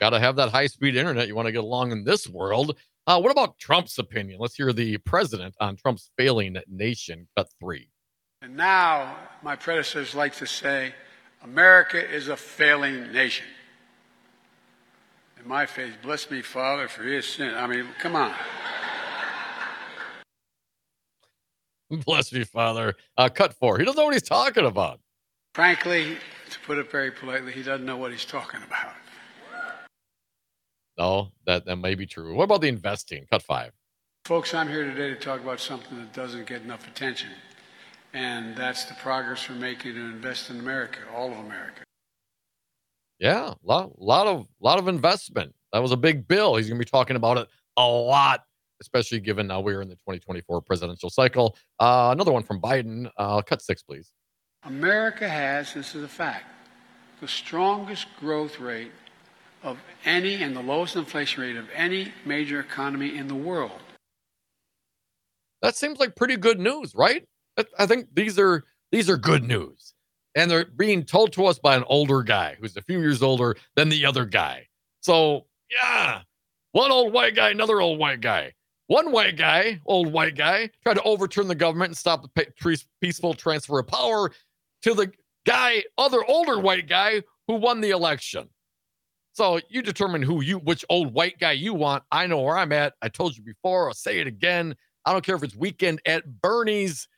Got 0.00 0.10
to 0.10 0.18
have 0.18 0.34
that 0.36 0.50
high 0.50 0.66
speed 0.66 0.96
internet. 0.96 1.28
You 1.28 1.36
want 1.36 1.46
to 1.46 1.52
get 1.52 1.62
along 1.62 1.92
in 1.92 2.02
this 2.02 2.28
world. 2.28 2.76
Uh, 3.06 3.20
what 3.20 3.30
about 3.30 3.58
Trump's 3.60 3.96
opinion? 3.96 4.40
Let's 4.40 4.56
hear 4.56 4.72
the 4.72 4.98
president 4.98 5.54
on 5.60 5.76
Trump's 5.76 6.10
failing 6.18 6.56
nation. 6.68 7.28
Cut 7.36 7.46
three. 7.60 7.90
And 8.42 8.56
now, 8.56 9.16
my 9.42 9.54
predecessors 9.54 10.16
like 10.16 10.34
to 10.36 10.46
say, 10.46 10.94
America 11.44 12.04
is 12.04 12.26
a 12.26 12.36
failing 12.36 13.12
nation. 13.12 13.46
In 15.40 15.46
my 15.46 15.64
faith, 15.64 15.92
bless 16.02 16.28
me, 16.28 16.42
Father, 16.42 16.88
for 16.88 17.04
his 17.04 17.24
sin. 17.24 17.54
I 17.54 17.68
mean, 17.68 17.86
come 18.00 18.16
on. 18.16 18.34
Bless 22.04 22.32
me, 22.32 22.44
Father. 22.44 22.94
Uh, 23.16 23.28
cut 23.28 23.54
four. 23.54 23.78
He 23.78 23.84
doesn't 23.84 23.98
know 23.98 24.04
what 24.04 24.14
he's 24.14 24.22
talking 24.22 24.66
about. 24.66 25.00
Frankly, 25.54 26.16
to 26.50 26.58
put 26.60 26.78
it 26.78 26.90
very 26.90 27.10
politely, 27.10 27.52
he 27.52 27.62
doesn't 27.62 27.86
know 27.86 27.96
what 27.96 28.10
he's 28.10 28.24
talking 28.24 28.60
about. 28.66 28.94
No, 30.98 31.32
that, 31.46 31.64
that 31.66 31.76
may 31.76 31.94
be 31.94 32.06
true. 32.06 32.34
What 32.34 32.44
about 32.44 32.60
the 32.60 32.68
investing? 32.68 33.26
Cut 33.30 33.42
five. 33.42 33.72
Folks, 34.24 34.54
I'm 34.54 34.68
here 34.68 34.84
today 34.84 35.10
to 35.10 35.16
talk 35.16 35.40
about 35.40 35.60
something 35.60 35.98
that 35.98 36.12
doesn't 36.12 36.46
get 36.46 36.62
enough 36.62 36.86
attention, 36.88 37.30
and 38.12 38.56
that's 38.56 38.84
the 38.84 38.94
progress 38.94 39.48
we're 39.48 39.56
making 39.56 39.94
to 39.94 40.00
invest 40.00 40.50
in 40.50 40.58
America, 40.60 41.00
all 41.14 41.32
of 41.32 41.38
America. 41.38 41.82
Yeah, 43.18 43.54
lot, 43.62 44.00
lot 44.00 44.26
of, 44.26 44.46
lot 44.60 44.78
of 44.78 44.88
investment. 44.88 45.54
That 45.72 45.82
was 45.82 45.92
a 45.92 45.96
big 45.96 46.26
bill. 46.26 46.56
He's 46.56 46.68
going 46.68 46.78
to 46.78 46.84
be 46.84 46.88
talking 46.88 47.16
about 47.16 47.38
it 47.38 47.48
a 47.76 47.86
lot, 47.86 48.44
especially 48.84 49.18
given 49.18 49.46
now 49.46 49.60
we're 49.60 49.80
in 49.80 49.88
the 49.88 49.94
2024 49.94 50.60
presidential 50.60 51.08
cycle. 51.08 51.56
Uh, 51.80 52.10
another 52.12 52.32
one 52.32 52.42
from 52.42 52.60
Biden. 52.60 53.08
Uh, 53.16 53.40
cut 53.40 53.62
six, 53.62 53.82
please. 53.82 54.12
America 54.64 55.26
has, 55.26 55.72
this 55.72 55.94
is 55.94 56.04
a 56.04 56.08
fact, 56.08 56.44
the 57.22 57.28
strongest 57.28 58.06
growth 58.20 58.60
rate 58.60 58.92
of 59.62 59.78
any 60.04 60.42
and 60.42 60.54
the 60.54 60.60
lowest 60.60 60.96
inflation 60.96 61.42
rate 61.42 61.56
of 61.56 61.66
any 61.74 62.12
major 62.26 62.60
economy 62.60 63.16
in 63.16 63.26
the 63.26 63.34
world. 63.34 63.80
That 65.62 65.76
seems 65.76 65.98
like 65.98 66.14
pretty 66.14 66.36
good 66.36 66.60
news, 66.60 66.94
right? 66.94 67.26
I 67.78 67.86
think 67.86 68.08
these 68.12 68.38
are 68.38 68.64
these 68.92 69.08
are 69.08 69.16
good 69.16 69.44
news, 69.44 69.94
and 70.34 70.50
they're 70.50 70.66
being 70.66 71.04
told 71.04 71.32
to 71.34 71.46
us 71.46 71.58
by 71.58 71.76
an 71.76 71.84
older 71.86 72.22
guy 72.22 72.56
who's 72.60 72.76
a 72.76 72.82
few 72.82 73.00
years 73.00 73.22
older 73.22 73.56
than 73.74 73.88
the 73.88 74.04
other 74.04 74.26
guy. 74.26 74.66
So 75.00 75.46
yeah, 75.70 76.20
one 76.72 76.90
old 76.90 77.12
white 77.12 77.36
guy, 77.36 77.50
another 77.50 77.80
old 77.80 77.98
white 77.98 78.20
guy. 78.20 78.52
One 78.86 79.12
white 79.12 79.36
guy, 79.36 79.80
old 79.86 80.12
white 80.12 80.36
guy, 80.36 80.70
tried 80.82 80.94
to 80.94 81.02
overturn 81.02 81.48
the 81.48 81.54
government 81.54 81.90
and 81.90 81.96
stop 81.96 82.22
the 82.34 82.82
peaceful 83.00 83.34
transfer 83.34 83.78
of 83.78 83.86
power 83.86 84.30
to 84.82 84.94
the 84.94 85.10
guy, 85.46 85.84
other 85.96 86.24
older 86.26 86.58
white 86.58 86.88
guy 86.88 87.22
who 87.48 87.54
won 87.54 87.80
the 87.80 87.90
election. 87.90 88.48
So 89.32 89.58
you 89.68 89.82
determine 89.82 90.22
who 90.22 90.42
you, 90.42 90.58
which 90.58 90.84
old 90.88 91.12
white 91.12 91.38
guy 91.38 91.52
you 91.52 91.74
want. 91.74 92.04
I 92.12 92.26
know 92.26 92.40
where 92.40 92.56
I'm 92.56 92.72
at. 92.72 92.94
I 93.02 93.08
told 93.08 93.36
you 93.36 93.42
before. 93.42 93.88
I'll 93.88 93.94
say 93.94 94.20
it 94.20 94.26
again. 94.26 94.76
I 95.04 95.12
don't 95.12 95.24
care 95.24 95.34
if 95.34 95.42
it's 95.42 95.56
weekend 95.56 96.00
at 96.06 96.40
Bernie's. 96.40 97.08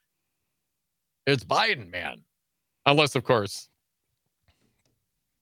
It's 1.26 1.44
Biden, 1.44 1.90
man. 1.90 2.22
Unless, 2.86 3.16
of 3.16 3.24
course, 3.24 3.68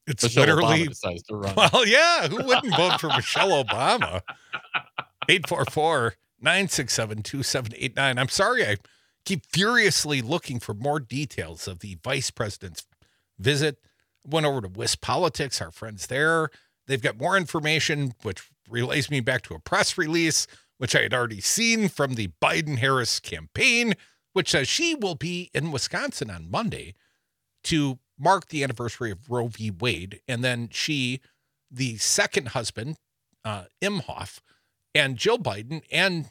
it's 0.07 0.23
Michelle 0.23 0.45
literally 0.47 0.85
Obama 0.85 0.89
decides 0.89 1.23
to 1.25 1.37
run. 1.37 1.55
Well, 1.73 1.87
yeah, 1.87 2.29
who 2.29 2.37
wouldn't 2.37 2.75
vote 2.77 3.01
for 3.01 3.09
Michelle 3.09 3.63
Obama? 3.63 4.21
844 5.29 6.15
967 6.41 7.23
2789. 7.23 8.19
I'm 8.19 8.29
sorry, 8.29 8.67
I 8.67 8.77
keep 9.25 9.47
furiously 9.47 10.23
looking 10.23 10.61
for 10.61 10.75
more 10.75 11.01
details 11.01 11.67
of 11.67 11.81
the 11.81 11.99
vice 12.03 12.31
president's 12.31 12.87
visit. 13.39 13.79
Went 14.27 14.47
over 14.47 14.61
to 14.61 14.69
WisPolitics, 14.69 15.61
our 15.61 15.71
friends 15.71 16.07
there. 16.07 16.51
They've 16.87 17.03
got 17.03 17.19
more 17.19 17.37
information, 17.37 18.13
which 18.23 18.51
relays 18.69 19.11
me 19.11 19.21
back 19.21 19.43
to 19.43 19.55
a 19.55 19.61
press 19.61 19.97
release, 19.97 20.47
which 20.79 20.95
I 20.95 21.03
had 21.03 21.15
already 21.15 21.41
seen 21.41 21.89
from 21.89 22.15
the 22.15 22.31
Biden 22.43 22.79
Harris 22.79 23.21
campaign, 23.21 23.95
which 24.33 24.51
says 24.51 24.69
she 24.69 24.95
will 24.95 25.15
be 25.15 25.51
in 25.55 25.73
Wisconsin 25.73 26.31
on 26.31 26.51
Monday 26.51 26.95
to 27.65 27.99
mark 28.19 28.49
the 28.49 28.63
anniversary 28.63 29.11
of 29.11 29.31
Roe 29.31 29.49
v. 29.49 29.71
Wade. 29.71 30.21
And 30.29 30.45
then 30.45 30.69
she, 30.71 31.21
the 31.71 31.97
second 31.97 32.49
husband, 32.49 32.97
uh, 33.45 33.65
Emhoff, 33.83 34.41
and 34.95 35.17
Jill 35.17 35.39
Biden 35.39 35.83
and 35.91 36.31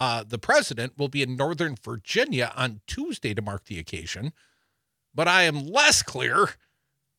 uh, 0.00 0.24
the 0.26 0.38
president 0.38 0.94
will 0.96 1.08
be 1.08 1.22
in 1.22 1.36
Northern 1.36 1.76
Virginia 1.82 2.52
on 2.56 2.80
Tuesday 2.86 3.34
to 3.34 3.42
mark 3.42 3.64
the 3.64 3.78
occasion. 3.78 4.32
But 5.14 5.26
I 5.26 5.42
am 5.42 5.66
less 5.66 6.02
clear, 6.02 6.50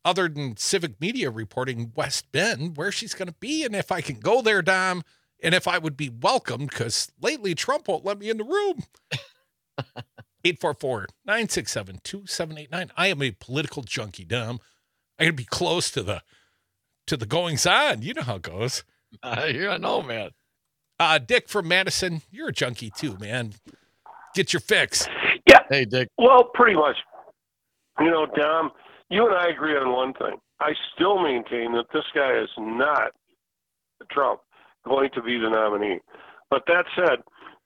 other 0.06 0.30
than 0.30 0.56
civic 0.56 1.00
media 1.02 1.30
reporting 1.30 1.92
West 1.96 2.32
Bend, 2.32 2.78
where 2.78 2.92
she's 2.92 3.14
going 3.14 3.28
to 3.28 3.36
be 3.40 3.66
and 3.66 3.76
if 3.76 3.92
I 3.92 4.02
can 4.02 4.20
go 4.20 4.42
there, 4.42 4.62
Dom, 4.62 5.04
and 5.44 5.54
if 5.54 5.68
I 5.68 5.78
would 5.78 5.98
be 5.98 6.10
welcomed, 6.10 6.70
because 6.70 7.12
lately 7.22 7.54
Trump 7.54 7.88
won't 7.88 8.06
let 8.06 8.20
me 8.20 8.30
in 8.30 8.38
the 8.38 8.44
room. 8.44 8.84
844 10.46 11.08
967 11.26 12.00
2789. 12.04 12.92
I 12.96 13.08
am 13.08 13.22
a 13.22 13.32
political 13.32 13.84
junkie, 13.84 14.26
Dom. 14.26 14.60
I 15.18 15.26
got 15.26 15.32
to 15.32 15.34
be 15.34 15.44
close 15.44 15.92
to 15.92 16.04
the 16.04 16.24
to 17.08 17.18
the 17.18 17.26
goings 17.26 17.66
on. 17.66 18.02
You 18.02 18.14
know 18.14 18.22
how 18.22 18.36
it 18.36 18.44
goes. 18.44 18.84
Uh, 19.22 19.48
yeah, 19.54 19.72
I 19.72 19.78
know, 19.78 20.02
man. 20.02 20.30
Uh, 21.00 21.18
Dick 21.18 21.48
from 21.48 21.68
Madison, 21.68 22.22
you're 22.32 22.50
a 22.50 22.54
junkie 22.54 22.92
too, 22.92 23.18
man. 23.20 23.54
Get 24.36 24.54
your 24.54 24.60
fix. 24.60 25.08
Yeah. 25.48 25.60
Hey, 25.70 25.86
Dick. 25.86 26.10
Well, 26.18 26.46
pretty 26.54 26.76
much. 26.76 26.98
You 28.00 28.10
know, 28.10 28.28
Dom, 28.36 28.72
you 29.10 29.26
and 29.26 29.36
I 29.36 29.48
agree 29.48 29.76
on 29.76 29.92
one 29.92 30.14
thing. 30.14 30.40
I 30.60 30.74
still 30.94 31.22
maintain 31.22 31.74
that 31.74 31.86
this 31.94 32.04
guy 32.14 32.38
is 32.38 32.50
not 32.58 33.12
Trump 34.12 34.42
going 34.86 35.10
to 35.16 35.22
be 35.22 35.38
the 35.38 35.50
nominee. 35.50 36.00
But 36.50 36.64
that 36.68 36.86
said, 36.96 37.20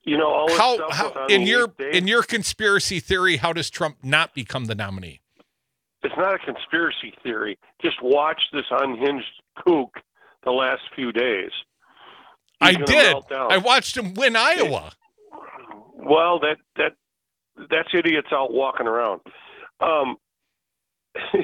you 0.03 0.17
know, 0.17 0.27
all 0.27 0.47
this 0.47 0.57
How, 0.57 0.75
stuff 0.75 0.93
how 0.93 1.27
in 1.27 1.43
your 1.43 1.63
eighth 1.63 1.77
day, 1.77 1.91
in 1.93 2.07
your 2.07 2.23
conspiracy 2.23 2.99
theory, 2.99 3.37
how 3.37 3.53
does 3.53 3.69
Trump 3.69 3.97
not 4.03 4.33
become 4.33 4.65
the 4.65 4.75
nominee? 4.75 5.21
it's 6.03 6.15
not 6.17 6.35
a 6.35 6.39
conspiracy 6.39 7.13
theory. 7.23 7.57
Just 7.81 7.95
watch 8.01 8.41
this 8.51 8.65
unhinged 8.69 9.25
kook 9.57 9.95
the 10.43 10.51
last 10.51 10.81
few 10.95 11.11
days. 11.11 11.51
He's 12.67 12.77
I 12.77 12.81
did. 12.81 13.15
I 13.31 13.57
watched 13.57 13.97
him 13.97 14.13
win 14.13 14.35
Iowa. 14.35 14.91
Well, 15.95 16.39
that 16.39 16.57
that 16.77 16.93
that's 17.69 17.89
idiots 17.93 18.27
out 18.31 18.51
walking 18.53 18.87
around. 18.87 19.21
Um, 19.79 20.17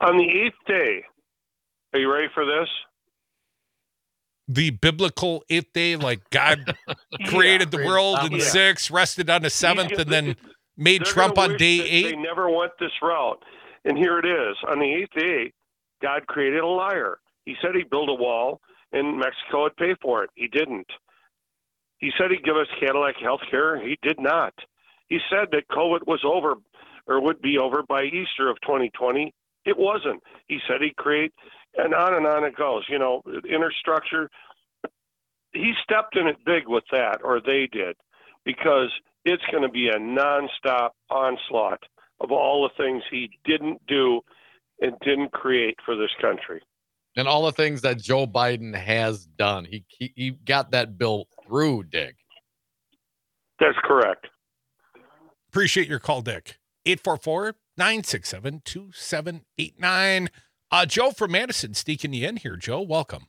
on 0.00 0.16
the 0.16 0.24
eighth 0.24 0.56
day, 0.66 1.04
are 1.92 1.98
you 2.00 2.12
ready 2.12 2.28
for 2.34 2.44
this? 2.44 2.68
The 4.48 4.70
biblical 4.70 5.44
eighth 5.48 5.72
day, 5.72 5.94
like 5.96 6.28
God 6.30 6.74
created 7.26 7.70
the 7.70 7.78
world 7.78 8.18
in 8.24 8.32
Yeah. 8.32 8.44
six, 8.44 8.90
rested 8.90 9.30
on 9.30 9.42
the 9.42 9.50
seventh, 9.50 9.92
and 9.92 10.10
then 10.10 10.36
made 10.76 11.04
Trump 11.04 11.38
on 11.38 11.56
day 11.56 11.80
eight. 11.80 12.10
They 12.10 12.16
never 12.16 12.50
went 12.50 12.72
this 12.80 12.90
route, 13.00 13.42
and 13.84 13.96
here 13.96 14.18
it 14.18 14.26
is. 14.26 14.56
On 14.68 14.80
the 14.80 14.92
eighth 14.92 15.12
day, 15.16 15.52
God 16.02 16.26
created 16.26 16.60
a 16.60 16.66
liar. 16.66 17.18
He 17.44 17.54
said 17.62 17.74
he'd 17.76 17.90
build 17.90 18.08
a 18.08 18.14
wall, 18.14 18.60
and 18.92 19.18
Mexico 19.18 19.64
would 19.64 19.76
pay 19.76 19.94
for 20.02 20.24
it. 20.24 20.30
He 20.34 20.48
didn't. 20.48 20.86
He 21.98 22.10
said 22.16 22.30
he'd 22.30 22.44
give 22.44 22.56
us 22.56 22.66
Cadillac 22.80 23.16
health 23.22 23.42
care. 23.50 23.80
He 23.80 23.98
did 24.02 24.18
not. 24.18 24.54
He 25.08 25.18
said 25.30 25.48
that 25.52 25.68
COVID 25.70 26.06
was 26.06 26.20
over 26.24 26.54
or 27.06 27.20
would 27.20 27.42
be 27.42 27.58
over 27.58 27.82
by 27.82 28.04
Easter 28.04 28.48
of 28.48 28.60
2020. 28.62 29.34
It 29.66 29.76
wasn't. 29.76 30.22
He 30.48 30.58
said 30.66 30.80
he'd 30.80 30.96
create, 30.96 31.32
and 31.76 31.94
on 31.94 32.14
and 32.14 32.26
on 32.26 32.44
it 32.44 32.56
goes. 32.56 32.84
You 32.88 32.98
know, 32.98 33.22
inner 33.48 33.72
structure. 33.78 34.30
He 35.52 35.72
stepped 35.82 36.16
in 36.16 36.26
it 36.26 36.36
big 36.46 36.68
with 36.68 36.84
that, 36.92 37.18
or 37.22 37.40
they 37.40 37.68
did, 37.70 37.96
because 38.44 38.90
it's 39.24 39.42
going 39.50 39.64
to 39.64 39.68
be 39.68 39.88
a 39.88 39.98
nonstop 39.98 40.90
onslaught 41.10 41.82
of 42.20 42.30
all 42.30 42.62
the 42.62 42.82
things 42.82 43.02
he 43.10 43.30
didn't 43.44 43.84
do 43.86 44.20
and 44.80 44.92
didn't 45.00 45.32
create 45.32 45.76
for 45.84 45.96
this 45.96 46.10
country. 46.20 46.62
And 47.16 47.26
all 47.26 47.44
the 47.44 47.52
things 47.52 47.80
that 47.82 47.98
Joe 47.98 48.26
Biden 48.26 48.74
has 48.74 49.26
done. 49.26 49.64
He, 49.64 49.84
he, 49.88 50.12
he 50.14 50.30
got 50.30 50.70
that 50.70 50.96
bill 50.96 51.26
through, 51.46 51.84
Dick. 51.84 52.16
That's 53.58 53.76
correct. 53.84 54.28
Appreciate 55.48 55.88
your 55.88 55.98
call, 55.98 56.22
Dick. 56.22 56.58
844 56.86 57.56
967 57.76 58.62
2789. 58.64 60.28
Uh, 60.70 60.86
Joe 60.86 61.10
from 61.10 61.32
Madison 61.32 61.74
sneaking 61.74 62.12
you 62.12 62.28
in 62.28 62.36
here. 62.36 62.56
Joe, 62.56 62.80
welcome. 62.80 63.26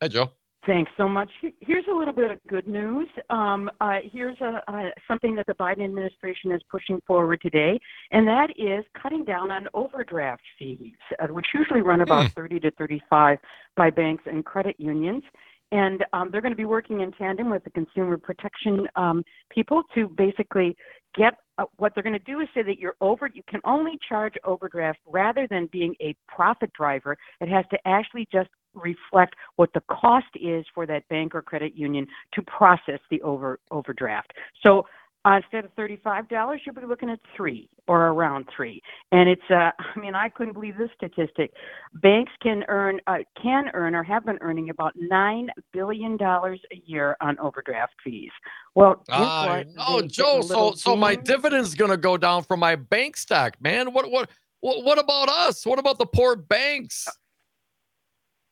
Hey, 0.00 0.08
Joe. 0.08 0.32
Thanks 0.64 0.92
so 0.96 1.08
much. 1.08 1.28
Here's 1.60 1.84
a 1.90 1.94
little 1.94 2.14
bit 2.14 2.30
of 2.30 2.38
good 2.48 2.68
news. 2.68 3.08
Um, 3.30 3.68
uh, 3.80 3.98
here's 4.12 4.36
a, 4.40 4.62
uh, 4.68 4.90
something 5.08 5.34
that 5.34 5.46
the 5.46 5.54
Biden 5.54 5.84
administration 5.84 6.52
is 6.52 6.60
pushing 6.70 7.00
forward 7.04 7.40
today, 7.42 7.80
and 8.12 8.28
that 8.28 8.50
is 8.56 8.84
cutting 9.00 9.24
down 9.24 9.50
on 9.50 9.66
overdraft 9.74 10.42
fees, 10.56 10.92
uh, 11.18 11.26
which 11.28 11.46
usually 11.52 11.82
run 11.82 12.02
about 12.02 12.30
30 12.32 12.60
to 12.60 12.70
35 12.72 13.38
by 13.76 13.90
banks 13.90 14.22
and 14.26 14.44
credit 14.44 14.76
unions. 14.78 15.24
And 15.72 16.04
um, 16.12 16.28
they're 16.30 16.42
going 16.42 16.52
to 16.52 16.56
be 16.56 16.66
working 16.66 17.00
in 17.00 17.10
tandem 17.12 17.50
with 17.50 17.64
the 17.64 17.70
consumer 17.70 18.16
protection 18.16 18.86
um, 18.94 19.24
people 19.50 19.82
to 19.96 20.06
basically 20.06 20.76
get 21.16 21.34
uh, 21.58 21.64
what 21.76 21.92
they're 21.94 22.04
going 22.04 22.18
to 22.18 22.18
do 22.20 22.40
is 22.40 22.48
say 22.54 22.62
that 22.62 22.78
you're 22.78 22.96
over 23.02 23.28
you 23.32 23.42
can 23.46 23.60
only 23.64 23.98
charge 24.08 24.32
overdraft 24.44 24.98
rather 25.06 25.46
than 25.50 25.68
being 25.70 25.94
a 26.00 26.16
profit 26.26 26.72
driver 26.72 27.16
it 27.42 27.48
has 27.48 27.66
to 27.70 27.78
actually 27.84 28.26
just 28.32 28.48
reflect 28.74 29.34
what 29.56 29.70
the 29.74 29.82
cost 29.90 30.26
is 30.40 30.64
for 30.74 30.86
that 30.86 31.08
bank 31.08 31.34
or 31.34 31.42
credit 31.42 31.74
union 31.76 32.06
to 32.32 32.42
process 32.42 33.00
the 33.10 33.20
over 33.22 33.58
overdraft 33.70 34.32
so 34.62 34.84
Uh, 35.24 35.36
instead 35.36 35.64
of 35.64 35.72
thirty-five 35.74 36.28
dollars, 36.28 36.60
you'll 36.66 36.74
be 36.74 36.84
looking 36.84 37.08
at 37.08 37.20
three 37.36 37.68
or 37.86 38.08
around 38.08 38.44
three. 38.56 38.82
And 39.12 39.28
it's, 39.28 39.48
uh, 39.50 39.70
I 39.94 39.98
mean, 40.00 40.16
I 40.16 40.28
couldn't 40.28 40.54
believe 40.54 40.76
this 40.76 40.90
statistic. 40.96 41.52
Banks 41.94 42.32
can 42.42 42.64
earn, 42.66 43.00
uh, 43.06 43.18
can 43.40 43.70
earn, 43.72 43.94
or 43.94 44.02
have 44.02 44.24
been 44.26 44.38
earning 44.40 44.70
about 44.70 44.94
nine 44.96 45.48
billion 45.72 46.16
dollars 46.16 46.60
a 46.72 46.82
year 46.86 47.16
on 47.20 47.38
overdraft 47.38 47.94
fees. 48.02 48.32
Well, 48.74 49.04
I 49.10 49.64
know, 49.76 50.02
Joe. 50.02 50.40
So, 50.42 50.72
so 50.74 50.96
my 50.96 51.14
dividend's 51.14 51.76
gonna 51.76 51.96
go 51.96 52.16
down 52.16 52.42
from 52.42 52.58
my 52.58 52.74
bank 52.74 53.16
stock, 53.16 53.54
man. 53.60 53.92
What, 53.92 54.10
what, 54.10 54.28
what, 54.60 54.84
what 54.84 54.98
about 54.98 55.28
us? 55.28 55.64
What 55.64 55.78
about 55.78 55.98
the 55.98 56.06
poor 56.06 56.34
banks? 56.34 57.06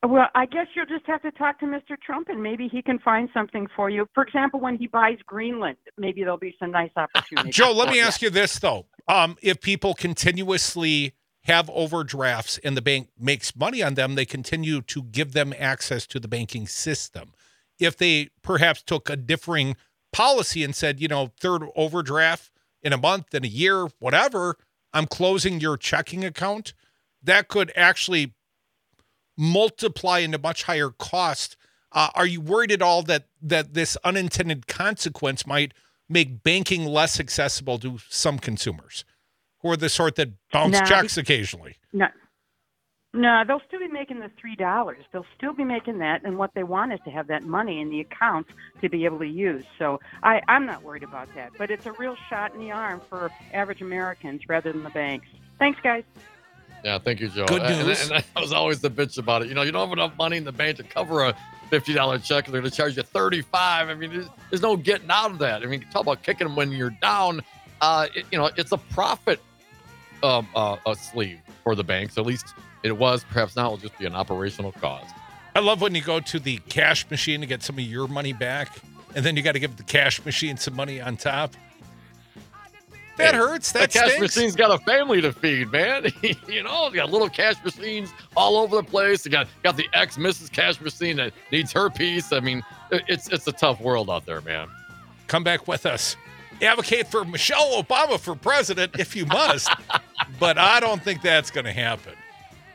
Well, 0.03 0.29
I 0.35 0.47
guess 0.47 0.67
you'll 0.75 0.87
just 0.87 1.05
have 1.07 1.21
to 1.23 1.31
talk 1.33 1.61
to 1.61 1.67
Mr. 1.67 2.01
Trump, 2.01 2.29
and 2.31 2.43
maybe 2.43 2.69
he 2.69 2.81
can 2.81 2.99
find 3.01 3.29
something 3.35 3.67
for 3.77 3.91
you. 3.91 4.07
For 4.15 4.23
example, 4.23 4.59
when 4.59 4.79
he 4.79 4.87
buys 4.87 5.19
Greenland, 5.27 5.77
maybe 5.99 6.23
there'll 6.23 6.39
be 6.39 6.57
some 6.59 6.71
nice 6.71 6.91
opportunities. 6.97 7.55
Joe, 7.55 7.73
let 7.73 7.91
me 7.91 8.01
ask 8.01 8.23
you 8.23 8.31
this 8.31 8.59
though: 8.59 8.87
um, 9.09 9.37
if 9.43 9.61
people 9.61 9.93
continuously 9.93 11.13
have 11.45 11.69
overdrafts 11.71 12.59
and 12.59 12.77
the 12.77 12.83
bank 12.83 13.09
makes 13.19 13.55
money 13.55 13.83
on 13.83 13.95
them, 13.95 14.15
they 14.15 14.25
continue 14.25 14.81
to 14.83 15.03
give 15.03 15.33
them 15.33 15.53
access 15.59 16.07
to 16.07 16.19
the 16.19 16.29
banking 16.29 16.67
system. 16.67 17.33
If 17.79 17.97
they 17.97 18.31
perhaps 18.43 18.83
took 18.83 19.11
a 19.11 19.17
differing 19.17 19.77
policy 20.13 20.65
and 20.65 20.75
said, 20.75 21.01
you 21.01 21.09
know, 21.09 21.33
third 21.41 21.63
overdraft 21.77 22.51
in 22.83 22.93
a 22.93 22.99
month, 22.99 23.35
in 23.35 23.45
a 23.45 23.49
year, 23.49 23.89
whatever, 24.01 24.57
I'm 24.93 25.07
closing 25.07 25.61
your 25.61 25.77
checking 25.77 26.25
account, 26.25 26.75
that 27.23 27.49
could 27.49 27.73
actually 27.77 28.35
multiply 29.41 30.19
into 30.19 30.39
much 30.39 30.65
higher 30.65 30.91
cost. 30.91 31.57
Uh, 31.93 32.11
are 32.15 32.27
you 32.27 32.41
worried 32.41 32.71
at 32.71 32.83
all 32.83 33.03
that 33.03 33.25
that 33.43 33.75
this 33.75 33.97
unintended 34.05 34.67
consequence 34.67 35.47
might 35.47 35.73
make 36.09 36.43
banking 36.43 36.85
less 36.85 37.19
accessible 37.19 37.79
to 37.79 37.99
some 38.09 38.39
consumers 38.39 39.05
who 39.61 39.71
are 39.71 39.77
the 39.77 39.89
sort 39.89 40.17
that 40.17 40.29
bounce 40.53 40.79
Nah, 40.79 40.85
checks 40.85 41.17
occasionally? 41.17 41.77
No, 41.93 42.07
no, 43.13 43.43
they'll 43.47 43.63
still 43.67 43.81
be 43.81 43.89
making 43.89 44.21
the 44.21 44.31
three 44.41 44.55
dollars. 44.55 45.05
They'll 45.13 45.27
still 45.37 45.53
be 45.53 45.65
making 45.65 45.99
that, 45.99 46.23
and 46.23 46.39
what 46.39 46.53
they 46.55 46.63
want 46.63 46.93
is 46.93 47.01
to 47.07 47.11
have 47.11 47.27
that 47.29 47.43
money 47.43 47.81
in 47.81 47.91
the 47.91 48.01
accounts 48.01 48.51
to 48.83 48.89
be 48.89 49.05
able 49.05 49.19
to 49.19 49.27
use. 49.27 49.65
So 49.79 49.99
I, 50.23 50.43
I'm 50.47 50.67
not 50.67 50.85
worried 50.85 51.03
about 51.03 51.29
that. 51.35 51.53
But 51.59 51.71
it's 51.71 51.87
a 51.87 51.93
real 51.93 52.15
shot 52.29 52.55
in 52.55 52.61
the 52.61 52.71
arm 52.71 53.01
for 53.09 53.33
average 53.53 53.81
Americans 53.81 54.43
rather 54.49 54.71
than 54.71 54.85
the 54.85 54.91
banks. 54.91 55.27
Thanks, 55.59 55.81
guys. 55.83 56.05
Yeah, 56.85 56.99
thank 56.99 57.21
you, 57.21 57.29
Joe. 57.29 57.47
Good 57.47 57.63
news. 57.63 58.03
And, 58.05 58.13
and 58.17 58.25
that 58.35 58.41
was 58.41 58.53
always 58.53 58.81
the 58.81 58.91
bitch 58.91 59.19
about 59.19 59.43
it. 59.43 59.49
You 59.49 59.55
know, 59.55 59.63
you 59.63 59.73
don't 59.73 59.89
have 59.89 59.93
enough 59.97 60.17
money 60.17 60.37
in 60.37 60.45
the 60.45 60.53
bank 60.53 60.77
to 60.79 60.83
cover 60.83 61.25
a 61.25 61.35
fifty 61.69 61.93
dollar 61.93 62.19
check, 62.19 62.47
and 62.47 62.55
they're 62.55 62.61
going 62.63 62.71
to 62.71 62.77
charge 62.77 62.97
you 62.97 63.03
thirty 63.03 63.43
five. 63.43 63.89
I 63.89 63.95
mean, 63.95 64.11
there's, 64.11 64.27
there's 64.51 64.63
no 64.63 64.77
getting 64.77 65.11
out 65.11 65.31
of 65.31 65.39
that. 65.41 65.63
I 65.63 65.67
mean, 65.67 65.85
talk 65.93 66.03
about 66.03 66.23
kicking 66.23 66.47
them 66.47 66.57
when 66.57 66.73
you're 66.73 66.91
down. 67.03 67.43
Uh, 67.81 68.07
it- 68.15 68.27
you 68.31 68.39
know, 68.39 68.51
it's 68.57 68.73
a 68.73 68.79
profit 68.79 69.41
um, 70.23 70.47
uh, 70.55 70.77
a 70.87 70.95
sleeve 70.95 71.41
for 71.65 71.75
the 71.75 71.85
banks. 71.85 72.17
At 72.19 72.27
least 72.27 72.47
it 72.83 72.93
was. 72.97 73.25
Perhaps 73.25 73.57
now 73.57 73.67
it'll 73.67 73.77
just 73.79 73.99
be 73.99 74.07
an 74.07 74.15
operational 74.15 74.73
cost. 74.73 75.15
I 75.55 75.61
love 75.61 75.81
when 75.81 75.95
you 75.95 76.03
go 76.03 76.21
to 76.21 76.39
the 76.39 76.59
cash 76.69 77.11
machine 77.11 77.41
to 77.41 77.47
get 77.47 77.63
some 77.63 77.77
of 77.77 77.85
your 77.85 78.07
money 78.07 78.33
back, 78.33 78.71
and 79.15 79.25
then 79.25 79.37
you 79.37 79.43
got 79.43 79.53
to 79.53 79.59
give 79.61 79.77
the 79.77 79.83
cash 79.83 80.25
machine 80.25 80.57
some 80.57 80.75
money 80.77 81.01
on 81.01 81.17
top. 81.17 81.55
That 83.21 83.35
hurts. 83.35 83.73
That 83.73 83.93
cash 83.93 84.19
machine's 84.19 84.57
got 84.57 84.71
a 84.71 84.83
family 84.85 85.21
to 85.21 85.33
feed, 85.33 85.71
man. 85.71 86.07
you 86.23 86.63
know, 86.63 86.91
they 86.91 86.97
got 86.97 87.11
little 87.11 87.29
cash 87.29 87.57
machines 87.65 88.13
all 88.37 88.57
over 88.57 88.77
the 88.77 88.83
place. 88.83 89.23
They 89.23 89.31
got 89.31 89.49
got 89.63 89.77
the 89.77 89.87
ex 89.95 90.17
Mrs. 90.17 90.51
Cash 90.51 90.81
machine 90.81 91.17
that 91.17 91.33
needs 91.53 91.73
her 91.73 91.91
piece. 91.91 92.33
I 92.33 92.41
mean, 92.41 92.63
it's 92.91 93.29
it's 93.29 93.47
a 93.47 93.53
tough 93.53 93.81
world 93.81 94.11
out 94.11 94.27
there, 94.27 94.41
man. 94.41 94.69
Come 95.27 95.45
back 95.45 95.69
with 95.69 95.87
us. 95.87 96.17
Advocate 96.63 97.07
for 97.07 97.25
Michelle 97.25 97.83
Obama 97.83 98.19
for 98.19 98.35
president 98.35 98.99
if 98.99 99.17
you 99.17 99.25
must, 99.27 99.71
but 100.41 100.59
I 100.59 100.81
don't 100.81 101.03
think 101.03 101.23
that's 101.23 101.51
going 101.51 101.65
to 101.65 101.73
happen. 101.73 102.13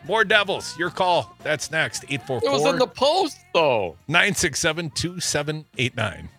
More 0.07 0.23
devils. 0.23 0.77
Your 0.77 0.89
call. 0.89 1.35
That's 1.43 1.71
next. 1.71 2.03
844. 2.05 2.49
It 2.49 2.53
was 2.53 2.73
in 2.73 2.79
the 2.79 2.87
post 2.87 3.37
though. 3.53 3.95
967 4.07 4.91
2789. 4.91 6.29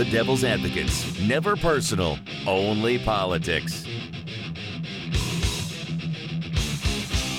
The 0.00 0.10
Devil's 0.10 0.44
Advocates. 0.44 1.20
Never 1.20 1.56
personal, 1.56 2.18
only 2.46 2.98
politics. 2.98 3.84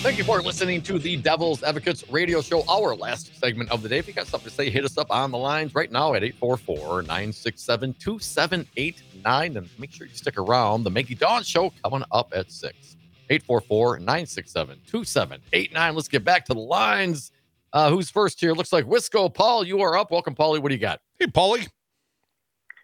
Thank 0.03 0.19
you 0.19 0.23
for 0.23 0.43
listening 0.43 0.83
to 0.83 0.99
the 0.99 1.17
Devil's 1.17 1.63
Advocates 1.63 2.07
radio 2.11 2.39
show, 2.39 2.63
our 2.69 2.95
last 2.95 3.35
segment 3.39 3.71
of 3.71 3.81
the 3.81 3.89
day. 3.89 3.97
If 3.97 4.07
you 4.07 4.13
got 4.13 4.27
something 4.27 4.47
to 4.47 4.55
say, 4.55 4.69
hit 4.69 4.85
us 4.85 4.95
up 4.99 5.09
on 5.09 5.31
the 5.31 5.39
lines 5.39 5.73
right 5.73 5.91
now 5.91 6.13
at 6.13 6.23
844 6.23 7.01
967 7.01 7.95
2789. 7.95 9.57
And 9.57 9.67
make 9.79 9.91
sure 9.91 10.05
you 10.05 10.13
stick 10.13 10.37
around. 10.37 10.83
The 10.83 10.91
Maggie 10.91 11.15
Dawn 11.15 11.41
show 11.41 11.73
coming 11.83 12.03
up 12.11 12.31
at 12.35 12.51
6. 12.51 12.95
844 13.31 13.97
967 13.97 14.77
2789. 14.85 15.95
Let's 15.95 16.07
get 16.07 16.23
back 16.23 16.45
to 16.45 16.53
the 16.53 16.59
lines. 16.59 17.31
Uh, 17.73 17.89
who's 17.89 18.11
first 18.11 18.39
here? 18.39 18.53
Looks 18.53 18.71
like 18.71 18.85
Wisco. 18.85 19.33
Paul, 19.33 19.65
you 19.65 19.81
are 19.81 19.97
up. 19.97 20.11
Welcome, 20.11 20.35
Paulie. 20.35 20.59
What 20.59 20.69
do 20.69 20.75
you 20.75 20.79
got? 20.79 21.01
Hey, 21.17 21.25
Paulie. 21.25 21.67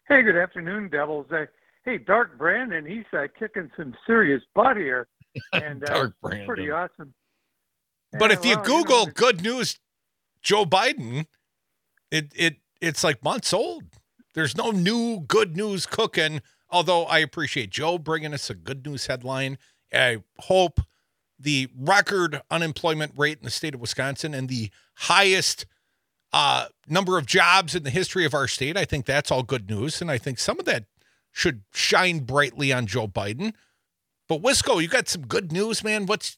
Hey, 0.07 0.21
good 0.23 0.37
afternoon, 0.37 0.89
Devils. 0.89 1.27
Uh, 1.31 1.45
hey, 1.83 1.97
Dark 1.97 2.37
Brandon, 2.37 2.85
he's 2.85 3.05
uh, 3.13 3.27
kicking 3.37 3.69
some 3.77 3.93
serious 4.05 4.41
butt 4.55 4.77
here, 4.77 5.07
and 5.53 5.83
uh, 5.83 5.87
Dark 5.93 6.15
it's 6.23 6.39
pretty 6.45 6.71
awesome. 6.71 7.13
But 8.17 8.31
Yeah, 8.31 8.37
if 8.37 8.45
you 8.45 8.57
well, 8.57 8.63
know, 8.63 8.63
Google 8.63 9.05
good 9.07 9.41
news, 9.41 9.79
Joe 10.41 10.65
Biden, 10.65 11.25
it 12.11 12.31
it 12.35 12.57
it's 12.81 13.03
like 13.03 13.23
months 13.23 13.53
old. 13.53 13.83
There's 14.33 14.55
no 14.57 14.71
new 14.71 15.21
good 15.21 15.55
news 15.57 15.85
cooking. 15.85 16.41
Although 16.69 17.05
I 17.05 17.19
appreciate 17.19 17.69
Joe 17.71 17.97
bringing 17.97 18.33
us 18.33 18.49
a 18.49 18.55
good 18.55 18.85
news 18.85 19.07
headline. 19.07 19.57
I 19.93 20.23
hope 20.39 20.81
the 21.39 21.69
record 21.77 22.41
unemployment 22.51 23.13
rate 23.17 23.37
in 23.39 23.45
the 23.45 23.51
state 23.51 23.73
of 23.75 23.81
Wisconsin 23.81 24.33
and 24.33 24.49
the 24.49 24.69
highest 24.95 25.65
uh, 26.33 26.67
number 26.87 27.17
of 27.17 27.25
jobs 27.25 27.75
in 27.75 27.83
the 27.83 27.89
history 27.89 28.25
of 28.25 28.33
our 28.33 28.47
state. 28.47 28.77
I 28.77 28.85
think 28.85 29.05
that's 29.05 29.31
all 29.31 29.43
good 29.43 29.69
news, 29.69 30.01
and 30.01 30.11
I 30.11 30.17
think 30.17 30.39
some 30.39 30.59
of 30.59 30.65
that 30.65 30.85
should 31.31 31.61
shine 31.73 32.19
brightly 32.19 32.73
on 32.73 32.85
Joe 32.87 33.07
Biden. 33.07 33.53
But 34.27 34.41
Wisco, 34.41 34.81
you 34.81 34.87
got 34.87 35.07
some 35.07 35.25
good 35.25 35.51
news, 35.51 35.83
man. 35.83 36.05
What's 36.05 36.37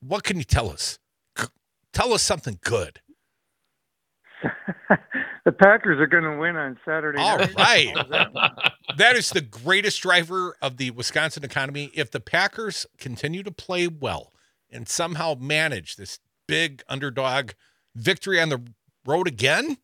what 0.00 0.24
can 0.24 0.38
you 0.38 0.44
tell 0.44 0.70
us? 0.70 0.98
C- 1.38 1.46
Tell 1.92 2.12
us 2.12 2.22
something 2.22 2.58
good. 2.62 3.00
the 5.44 5.52
Packers 5.52 6.00
are 6.00 6.06
going 6.06 6.24
to 6.24 6.38
win 6.38 6.56
on 6.56 6.78
Saturday 6.84 7.18
All 7.20 7.36
night. 7.38 7.54
right, 7.56 7.94
that? 8.10 8.72
that 8.96 9.16
is 9.16 9.30
the 9.30 9.40
greatest 9.42 10.00
driver 10.00 10.56
of 10.62 10.76
the 10.78 10.90
Wisconsin 10.92 11.44
economy. 11.44 11.90
If 11.94 12.10
the 12.10 12.20
Packers 12.20 12.86
continue 12.98 13.42
to 13.42 13.50
play 13.50 13.86
well 13.86 14.32
and 14.70 14.88
somehow 14.88 15.34
manage 15.38 15.96
this 15.96 16.20
big 16.48 16.82
underdog 16.88 17.50
victory 17.94 18.40
on 18.40 18.48
the 18.48 18.62
road 19.10 19.26
again, 19.28 19.76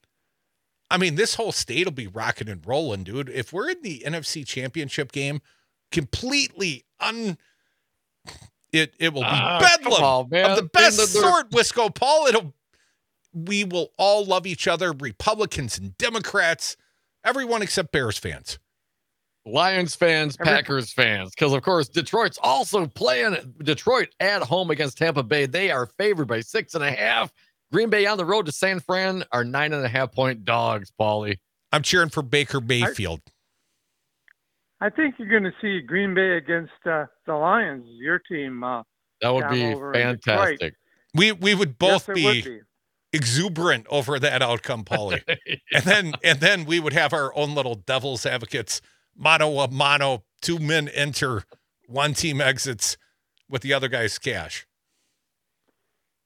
I 0.90 0.96
mean, 0.98 1.16
this 1.16 1.34
whole 1.34 1.52
state 1.52 1.84
will 1.86 1.92
be 1.92 2.06
rocking 2.06 2.48
and 2.48 2.64
rolling, 2.66 3.04
dude. 3.04 3.28
If 3.28 3.52
we're 3.52 3.70
in 3.70 3.82
the 3.82 4.02
NFC 4.06 4.46
championship 4.46 5.12
game, 5.12 5.40
completely 5.90 6.84
un 7.00 7.38
it 8.72 8.94
it 8.98 9.12
will 9.12 9.22
be 9.22 9.28
Ah, 9.30 9.58
bedlam 9.60 10.02
on, 10.02 10.20
of 10.50 10.56
the 10.56 10.68
best 10.72 10.96
the- 10.96 11.02
the- 11.02 11.08
sort, 11.08 11.50
Wisco 11.50 11.94
Paul. 11.94 12.26
It'll 12.26 12.54
we 13.32 13.64
will 13.64 13.90
all 13.98 14.24
love 14.24 14.46
each 14.46 14.66
other, 14.66 14.92
Republicans 14.92 15.76
and 15.78 15.96
Democrats, 15.98 16.76
everyone 17.24 17.62
except 17.62 17.92
Bears 17.92 18.18
fans. 18.18 18.58
Lions 19.44 19.94
fans, 19.94 20.36
Every- 20.40 20.52
Packers 20.52 20.92
fans, 20.92 21.30
because 21.30 21.52
of 21.52 21.62
course 21.62 21.88
Detroit's 21.88 22.38
also 22.42 22.86
playing 22.86 23.54
Detroit 23.62 24.08
at 24.18 24.42
home 24.42 24.70
against 24.70 24.98
Tampa 24.98 25.22
Bay. 25.22 25.46
They 25.46 25.70
are 25.70 25.86
favored 25.86 26.26
by 26.26 26.40
six 26.40 26.74
and 26.74 26.82
a 26.82 26.90
half. 26.90 27.32
Green 27.72 27.90
Bay 27.90 28.06
on 28.06 28.16
the 28.16 28.24
road 28.24 28.46
to 28.46 28.52
San 28.52 28.80
Fran 28.80 29.24
are 29.32 29.44
nine 29.44 29.72
and 29.72 29.84
a 29.84 29.88
half 29.88 30.12
point 30.12 30.44
dogs. 30.44 30.92
Paulie, 30.98 31.36
I'm 31.72 31.82
cheering 31.82 32.10
for 32.10 32.22
Baker 32.22 32.60
Mayfield. 32.60 33.20
I 34.80 34.90
think 34.90 35.14
you're 35.18 35.28
going 35.28 35.44
to 35.44 35.54
see 35.60 35.80
Green 35.80 36.14
Bay 36.14 36.36
against 36.36 36.72
uh, 36.84 37.06
the 37.26 37.34
Lions, 37.34 37.84
your 37.98 38.18
team. 38.18 38.62
Uh, 38.62 38.82
that 39.20 39.30
would 39.30 39.48
be 39.48 39.64
over 39.64 39.92
in 39.94 40.16
Detroit. 40.16 40.58
fantastic. 40.58 40.74
we 41.14 41.32
we 41.32 41.54
would 41.54 41.78
both 41.78 42.08
yes, 42.08 42.14
be, 42.14 42.24
would 42.24 42.44
be. 42.44 42.60
exuberant 43.12 43.86
over 43.88 44.18
that 44.18 44.42
outcome, 44.42 44.84
Paulie. 44.84 45.22
and 45.72 45.84
then 45.84 46.12
and 46.22 46.40
then 46.40 46.66
we 46.66 46.78
would 46.78 46.92
have 46.92 47.12
our 47.12 47.34
own 47.36 47.54
little 47.54 47.74
devil's 47.74 48.26
advocates, 48.26 48.80
mano 49.16 49.58
a 49.60 49.70
mano, 49.70 50.24
two 50.42 50.58
men 50.58 50.88
enter, 50.88 51.44
one 51.88 52.12
team 52.12 52.40
exits 52.40 52.98
with 53.48 53.62
the 53.62 53.72
other 53.72 53.88
guy's 53.88 54.18
cash. 54.18 54.66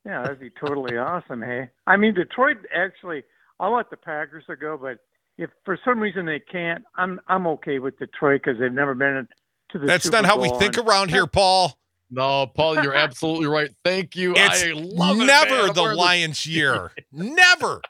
Yeah, 0.06 0.22
that'd 0.22 0.40
be 0.40 0.50
totally 0.50 0.96
awesome. 0.96 1.42
Hey, 1.42 1.68
I 1.86 1.96
mean 1.96 2.14
Detroit 2.14 2.58
actually. 2.74 3.22
I'll 3.58 3.74
let 3.76 3.90
the 3.90 3.96
Packers 3.98 4.44
to 4.48 4.56
go, 4.56 4.78
but 4.80 4.98
if 5.36 5.50
for 5.64 5.78
some 5.84 6.00
reason 6.00 6.24
they 6.26 6.40
can't, 6.40 6.82
I'm 6.96 7.20
I'm 7.28 7.46
okay 7.48 7.78
with 7.78 7.98
Detroit 7.98 8.40
because 8.44 8.58
they've 8.58 8.72
never 8.72 8.94
been 8.94 9.28
to 9.72 9.78
the. 9.78 9.86
That's 9.86 10.04
Super 10.04 10.16
not 10.22 10.24
how 10.26 10.40
we 10.40 10.48
think 10.58 10.76
and- 10.78 10.88
around 10.88 11.10
here, 11.10 11.26
Paul. 11.26 11.76
No, 12.10 12.46
Paul, 12.46 12.82
you're 12.82 12.94
absolutely 13.06 13.46
right. 13.46 13.70
Thank 13.84 14.16
you. 14.16 14.32
It's 14.36 14.64
I 14.64 14.72
love 14.72 15.16
never 15.18 15.50
man. 15.54 15.68
I'm 15.68 15.74
the 15.74 15.94
Lions' 15.94 16.44
year. 16.46 16.90
never. 17.12 17.80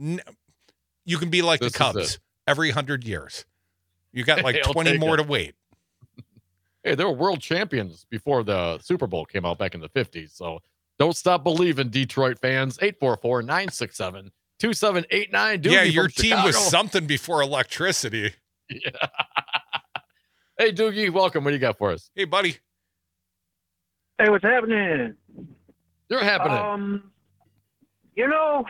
N- 0.00 0.20
you 1.04 1.18
can 1.18 1.30
be 1.30 1.40
like 1.42 1.60
This 1.60 1.72
the 1.72 1.78
Cubs 1.78 2.18
every 2.46 2.70
hundred 2.70 3.04
years. 3.04 3.44
You 4.12 4.24
got 4.24 4.42
like 4.44 4.56
Hey, 4.64 4.72
20 4.72 4.98
more 4.98 5.14
it. 5.14 5.22
to 5.22 5.22
wait. 5.24 5.54
Hey, 6.84 6.94
they 6.94 7.04
were 7.04 7.12
world 7.12 7.40
champions 7.40 8.06
before 8.10 8.44
the 8.44 8.78
Super 8.78 9.06
Bowl 9.06 9.24
came 9.24 9.44
out 9.44 9.58
back 9.58 9.74
in 9.74 9.80
the 9.80 9.88
50s. 9.88 10.36
So 10.36 10.60
don't 10.98 11.16
stop 11.16 11.44
believing, 11.44 11.88
Detroit 11.88 12.38
fans. 12.38 12.78
844 12.80 13.42
967 13.42 14.32
2789. 14.58 15.62
yeah, 15.64 15.82
your 15.82 16.08
team 16.08 16.42
was 16.42 16.56
something 16.56 17.06
before 17.06 17.42
electricity. 17.42 18.34
Hey, 20.58 20.72
Doogie, 20.72 21.10
welcome. 21.10 21.44
What 21.44 21.50
do 21.50 21.54
you 21.56 21.60
got 21.60 21.76
for 21.76 21.92
us? 21.92 22.08
Hey, 22.14 22.24
buddy. 22.24 22.56
Hey, 24.18 24.30
what's 24.30 24.42
happening? 24.42 25.14
You're 26.08 26.24
happening. 26.24 26.56
Um, 26.56 27.12
you 28.14 28.26
know, 28.26 28.64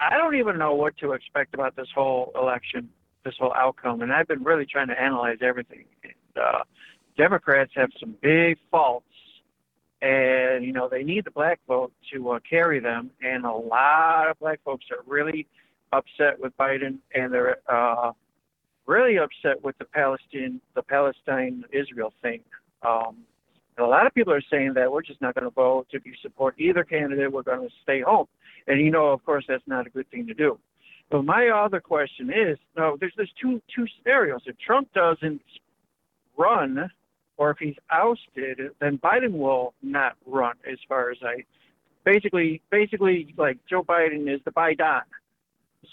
I 0.00 0.16
don't 0.16 0.36
even 0.36 0.56
know 0.56 0.74
what 0.74 0.96
to 0.98 1.12
expect 1.12 1.52
about 1.52 1.76
this 1.76 1.88
whole 1.94 2.32
election, 2.34 2.88
this 3.26 3.34
whole 3.38 3.52
outcome, 3.52 4.00
and 4.00 4.10
I've 4.10 4.26
been 4.26 4.42
really 4.42 4.64
trying 4.64 4.88
to 4.88 4.98
analyze 4.98 5.38
everything. 5.42 5.84
And, 6.02 6.42
uh, 6.42 6.62
Democrats 7.18 7.72
have 7.74 7.90
some 8.00 8.16
big 8.22 8.56
faults, 8.70 9.04
and 10.02 10.64
you 10.64 10.72
know 10.72 10.88
they 10.88 11.04
need 11.04 11.24
the 11.24 11.30
black 11.30 11.60
vote 11.66 11.92
to 12.12 12.32
uh, 12.32 12.40
carry 12.48 12.80
them, 12.80 13.10
and 13.22 13.46
a 13.46 13.52
lot 13.52 14.28
of 14.28 14.38
black 14.40 14.60
folks 14.64 14.86
are 14.90 15.02
really 15.06 15.46
upset 15.92 16.38
with 16.38 16.56
Biden, 16.58 16.98
and 17.14 17.32
they're 17.32 17.58
uh, 17.68 18.12
really 18.86 19.16
upset 19.18 19.62
with 19.62 19.78
the 19.78 19.84
Palestine, 19.84 20.60
the 20.74 20.82
Palestine 20.82 21.64
Israel 21.72 22.12
thing. 22.20 22.40
Um, 22.82 23.18
and 23.76 23.86
a 23.86 23.88
lot 23.88 24.06
of 24.06 24.12
people 24.12 24.32
are 24.32 24.42
saying 24.50 24.74
that 24.74 24.90
we're 24.90 25.02
just 25.02 25.20
not 25.20 25.34
going 25.34 25.44
to 25.44 25.50
vote 25.50 25.86
if 25.92 26.04
you 26.04 26.12
support 26.20 26.56
either 26.58 26.84
candidate. 26.84 27.32
We're 27.32 27.42
going 27.42 27.66
to 27.66 27.74
stay 27.82 28.00
home, 28.00 28.26
and 28.66 28.80
you 28.80 28.90
know, 28.90 29.06
of 29.06 29.24
course, 29.24 29.44
that's 29.48 29.66
not 29.66 29.86
a 29.86 29.90
good 29.90 30.10
thing 30.10 30.26
to 30.26 30.34
do. 30.34 30.58
But 31.10 31.24
my 31.24 31.48
other 31.48 31.80
question 31.80 32.30
is, 32.30 32.58
no, 32.76 32.96
there's 32.98 33.12
there's 33.16 33.32
two 33.40 33.62
two 33.74 33.86
scenarios. 33.98 34.40
If 34.46 34.58
Trump 34.58 34.92
doesn't 34.94 35.42
run, 36.36 36.90
or 37.36 37.50
if 37.50 37.58
he's 37.58 37.76
ousted, 37.90 38.60
then 38.80 38.98
Biden 38.98 39.32
will 39.32 39.74
not 39.82 40.16
run. 40.26 40.54
As 40.70 40.78
far 40.88 41.10
as 41.10 41.18
I, 41.22 41.44
basically, 42.04 42.62
basically, 42.70 43.34
like 43.36 43.58
Joe 43.68 43.82
Biden 43.82 44.32
is 44.32 44.40
the 44.44 44.52
Biden. 44.52 45.02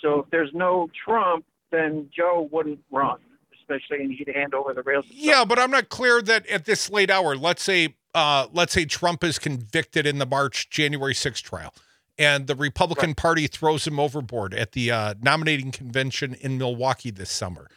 So 0.02 0.20
if 0.20 0.30
there's 0.30 0.52
no 0.54 0.90
Trump, 1.06 1.46
then 1.72 2.10
Joe 2.16 2.48
wouldn't 2.52 2.80
run, 2.92 3.20
especially, 3.60 4.04
and 4.04 4.12
he'd 4.12 4.30
hand 4.34 4.54
over 4.54 4.74
the 4.74 4.84
rails. 4.84 5.06
Yeah, 5.10 5.46
but 5.46 5.60
I'm 5.60 5.72
not 5.72 5.90
clear 5.90 6.22
that 6.22 6.48
at 6.48 6.66
this 6.66 6.90
late 6.90 7.10
hour, 7.10 7.36
let's 7.36 7.64
say 7.64 7.96
uh 8.16 8.48
let's 8.54 8.74
say 8.74 8.86
Trump 8.86 9.24
is 9.24 9.38
convicted 9.38 10.08
in 10.08 10.18
the 10.18 10.26
March 10.26 10.72
January 10.72 11.14
6th 11.14 11.44
trial 11.44 11.72
and 12.20 12.48
the 12.48 12.56
Republican 12.56 13.16
Party 13.16 13.48
throws 13.48 13.88
him 13.88 13.98
overboard 13.98 14.54
at 14.54 14.74
the 14.74 14.92
uh, 14.92 15.14
nominating 15.22 15.72
convention 15.72 16.36
in 16.36 16.58
Milwaukee 16.58 17.12
this 17.12 17.32
summer. 17.32 17.70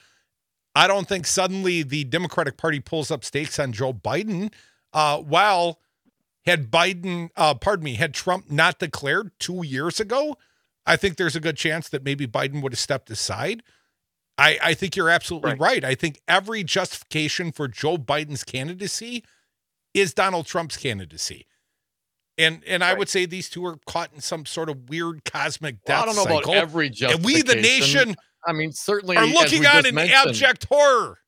I 0.75 0.87
don't 0.87 1.07
think 1.07 1.27
suddenly 1.27 1.83
the 1.83 2.05
Democratic 2.05 2.57
Party 2.57 2.81
pulls 2.81 3.11
up 3.11 3.25
stakes 3.25 3.59
on 3.59 3.73
Joe 3.73 3.93
Biden. 3.93 4.53
Uh, 4.93 5.19
while 5.19 5.81
had 6.45 6.71
Biden, 6.71 7.31
uh, 7.37 7.55
pardon 7.55 7.85
me, 7.85 7.95
had 7.95 8.15
Trump 8.15 8.51
not 8.51 8.79
declared 8.79 9.31
two 9.39 9.65
years 9.65 10.01
ago, 10.01 10.37
I 10.87 10.97
think 10.97 11.17
there's 11.17 11.37
a 11.37 11.41
good 11.41 11.57
chance 11.57 11.89
that 11.91 12.05
maybe 12.05 12.27
Biden 12.27 12.63
would 12.63 12.73
have 12.73 12.81
stepped 12.81 13.11
aside. 13.11 13.63
I, 14.39 14.59
I 14.63 14.75
think 14.75 14.97
you're 14.97 15.11
absolutely 15.11 15.55
right. 15.55 15.85
I 15.85 15.95
think 15.95 16.21
every 16.27 16.65
justification 16.65 17.53
for 17.53 17.69
Joe 17.69 17.97
Biden's 17.97 18.45
candidacy 18.45 19.25
is 19.95 20.15
Donald 20.15 20.47
Trump's 20.47 20.77
candidacy. 20.77 21.47
And 22.39 22.63
and 22.67 22.83
I 22.83 22.95
would 22.95 23.11
say 23.11 23.27
these 23.27 23.51
two 23.51 23.65
are 23.67 23.77
caught 23.87 24.13
in 24.15 24.21
some 24.23 24.47
sort 24.47 24.71
of 24.71 24.89
weird 24.89 25.23
cosmic 25.25 25.77
Well, 25.87 25.99
death 25.99 26.03
I 26.03 26.07
don't 26.07 26.17
know 26.17 26.23
cycle. 26.23 26.53
about 26.53 26.63
every 26.63 26.91
And 27.03 27.23
we, 27.23 27.43
the 27.43 27.57
nation, 27.57 28.17
I 28.47 28.53
mean, 28.53 28.73
certainly 28.73 29.17
are 29.17 29.27
looking 29.27 29.67
on 29.67 29.87
in 29.87 29.99
abject 29.99 30.67
horror. 30.69 31.19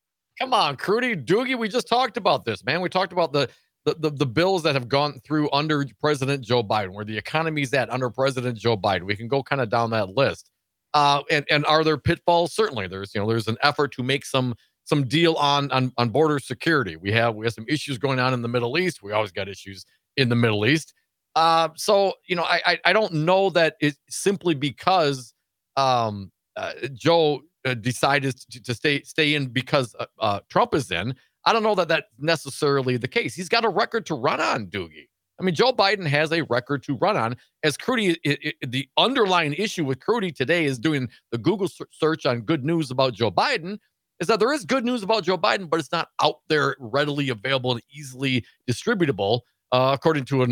Come 0.40 0.52
on, 0.52 0.76
Crudy, 0.76 1.14
Doogie, 1.14 1.56
we 1.56 1.68
just 1.68 1.86
talked 1.86 2.16
about 2.16 2.44
this, 2.44 2.64
man. 2.64 2.80
We 2.80 2.88
talked 2.88 3.12
about 3.12 3.32
the, 3.32 3.48
the 3.84 3.94
the 3.94 4.10
the 4.10 4.26
bills 4.26 4.62
that 4.64 4.74
have 4.74 4.88
gone 4.88 5.20
through 5.24 5.48
under 5.52 5.86
President 6.00 6.44
Joe 6.44 6.62
Biden, 6.62 6.92
where 6.92 7.04
the 7.04 7.16
economy's 7.16 7.72
at 7.72 7.90
under 7.90 8.10
President 8.10 8.58
Joe 8.58 8.76
Biden. 8.76 9.02
We 9.02 9.16
can 9.16 9.28
go 9.28 9.42
kind 9.42 9.60
of 9.60 9.68
down 9.68 9.90
that 9.90 10.10
list. 10.10 10.50
Uh, 10.92 11.22
and 11.30 11.44
and 11.50 11.66
are 11.66 11.84
there 11.84 11.98
pitfalls? 11.98 12.54
Certainly, 12.54 12.88
there's 12.88 13.14
you 13.14 13.20
know 13.20 13.28
there's 13.28 13.48
an 13.48 13.58
effort 13.62 13.92
to 13.92 14.02
make 14.02 14.24
some 14.24 14.54
some 14.84 15.06
deal 15.06 15.34
on 15.34 15.70
on 15.70 15.92
on 15.98 16.10
border 16.10 16.38
security. 16.38 16.96
We 16.96 17.12
have 17.12 17.34
we 17.34 17.46
have 17.46 17.54
some 17.54 17.66
issues 17.68 17.98
going 17.98 18.18
on 18.18 18.32
in 18.34 18.42
the 18.42 18.48
Middle 18.48 18.78
East. 18.78 19.02
We 19.02 19.12
always 19.12 19.32
got 19.32 19.48
issues 19.48 19.84
in 20.16 20.28
the 20.28 20.36
Middle 20.36 20.66
East. 20.66 20.94
Uh, 21.36 21.68
so 21.76 22.14
you 22.26 22.36
know, 22.36 22.44
I, 22.44 22.60
I 22.64 22.78
I 22.86 22.92
don't 22.92 23.12
know 23.12 23.50
that 23.50 23.76
it's 23.80 23.98
simply 24.08 24.54
because 24.54 25.34
um 25.76 26.30
uh, 26.56 26.72
Joe 26.92 27.42
uh, 27.64 27.74
decided 27.74 28.36
to, 28.50 28.62
to 28.62 28.74
stay 28.74 29.02
stay 29.02 29.34
in 29.34 29.46
because 29.46 29.94
uh, 29.98 30.06
uh, 30.18 30.40
Trump 30.48 30.74
is 30.74 30.90
in. 30.90 31.14
I 31.44 31.52
don't 31.52 31.62
know 31.62 31.74
that 31.74 31.88
that's 31.88 32.06
necessarily 32.18 32.96
the 32.96 33.08
case. 33.08 33.34
He's 33.34 33.48
got 33.48 33.64
a 33.64 33.68
record 33.68 34.06
to 34.06 34.14
run 34.14 34.40
on, 34.40 34.66
Doogie. 34.66 35.08
I 35.40 35.42
mean, 35.42 35.54
Joe 35.54 35.72
Biden 35.72 36.06
has 36.06 36.32
a 36.32 36.42
record 36.42 36.82
to 36.84 36.96
run 36.96 37.16
on. 37.16 37.36
As 37.64 37.76
Crudy, 37.76 38.16
i 38.26 38.38
i 38.44 38.52
the 38.66 38.88
underlying 38.96 39.54
issue 39.54 39.84
with 39.84 39.98
Crudy 40.00 40.34
today 40.34 40.64
is 40.64 40.78
doing 40.78 41.08
the 41.32 41.38
Google 41.38 41.68
search 41.90 42.24
on 42.24 42.42
good 42.42 42.64
news 42.64 42.90
about 42.90 43.14
Joe 43.14 43.30
Biden. 43.30 43.78
Is 44.20 44.28
that 44.28 44.38
there 44.38 44.52
is 44.52 44.64
good 44.64 44.84
news 44.84 45.02
about 45.02 45.24
Joe 45.24 45.36
Biden, 45.36 45.68
but 45.68 45.80
it's 45.80 45.90
not 45.90 46.08
out 46.22 46.36
there 46.48 46.76
readily 46.78 47.30
available 47.30 47.72
and 47.72 47.82
easily 47.92 48.44
distributable, 48.70 49.40
uh, 49.72 49.90
according 49.92 50.24
to 50.26 50.44
a 50.44 50.48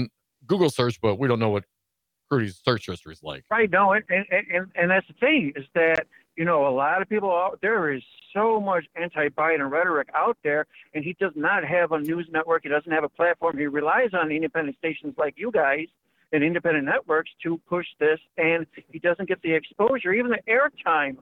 Google 0.46 0.68
search. 0.68 1.00
But 1.00 1.16
we 1.20 1.28
don't 1.28 1.38
know 1.38 1.50
what 1.50 1.64
Search 2.40 2.86
history 2.86 3.12
is 3.12 3.22
like. 3.22 3.44
Right. 3.50 3.70
No, 3.70 3.92
and, 3.92 4.04
and 4.08 4.26
and 4.30 4.66
and 4.74 4.90
that's 4.90 5.06
the 5.06 5.14
thing 5.14 5.52
is 5.56 5.64
that 5.74 6.06
you 6.36 6.44
know 6.44 6.66
a 6.66 6.74
lot 6.74 7.02
of 7.02 7.08
people 7.08 7.30
out 7.30 7.58
there 7.62 7.92
is 7.92 8.02
so 8.32 8.60
much 8.60 8.84
anti-Biden 8.96 9.70
rhetoric 9.70 10.08
out 10.14 10.38
there, 10.42 10.66
and 10.94 11.04
he 11.04 11.14
does 11.20 11.32
not 11.36 11.64
have 11.64 11.92
a 11.92 11.98
news 11.98 12.28
network. 12.32 12.62
He 12.62 12.68
doesn't 12.68 12.90
have 12.90 13.04
a 13.04 13.08
platform. 13.08 13.58
He 13.58 13.66
relies 13.66 14.10
on 14.14 14.30
independent 14.30 14.76
stations 14.78 15.14
like 15.18 15.34
you 15.36 15.50
guys 15.50 15.86
and 16.32 16.42
independent 16.42 16.86
networks 16.86 17.30
to 17.42 17.60
push 17.68 17.86
this, 18.00 18.18
and 18.38 18.66
he 18.90 18.98
doesn't 18.98 19.28
get 19.28 19.42
the 19.42 19.52
exposure, 19.52 20.12
even 20.12 20.30
the 20.30 20.40
airtime 20.50 21.16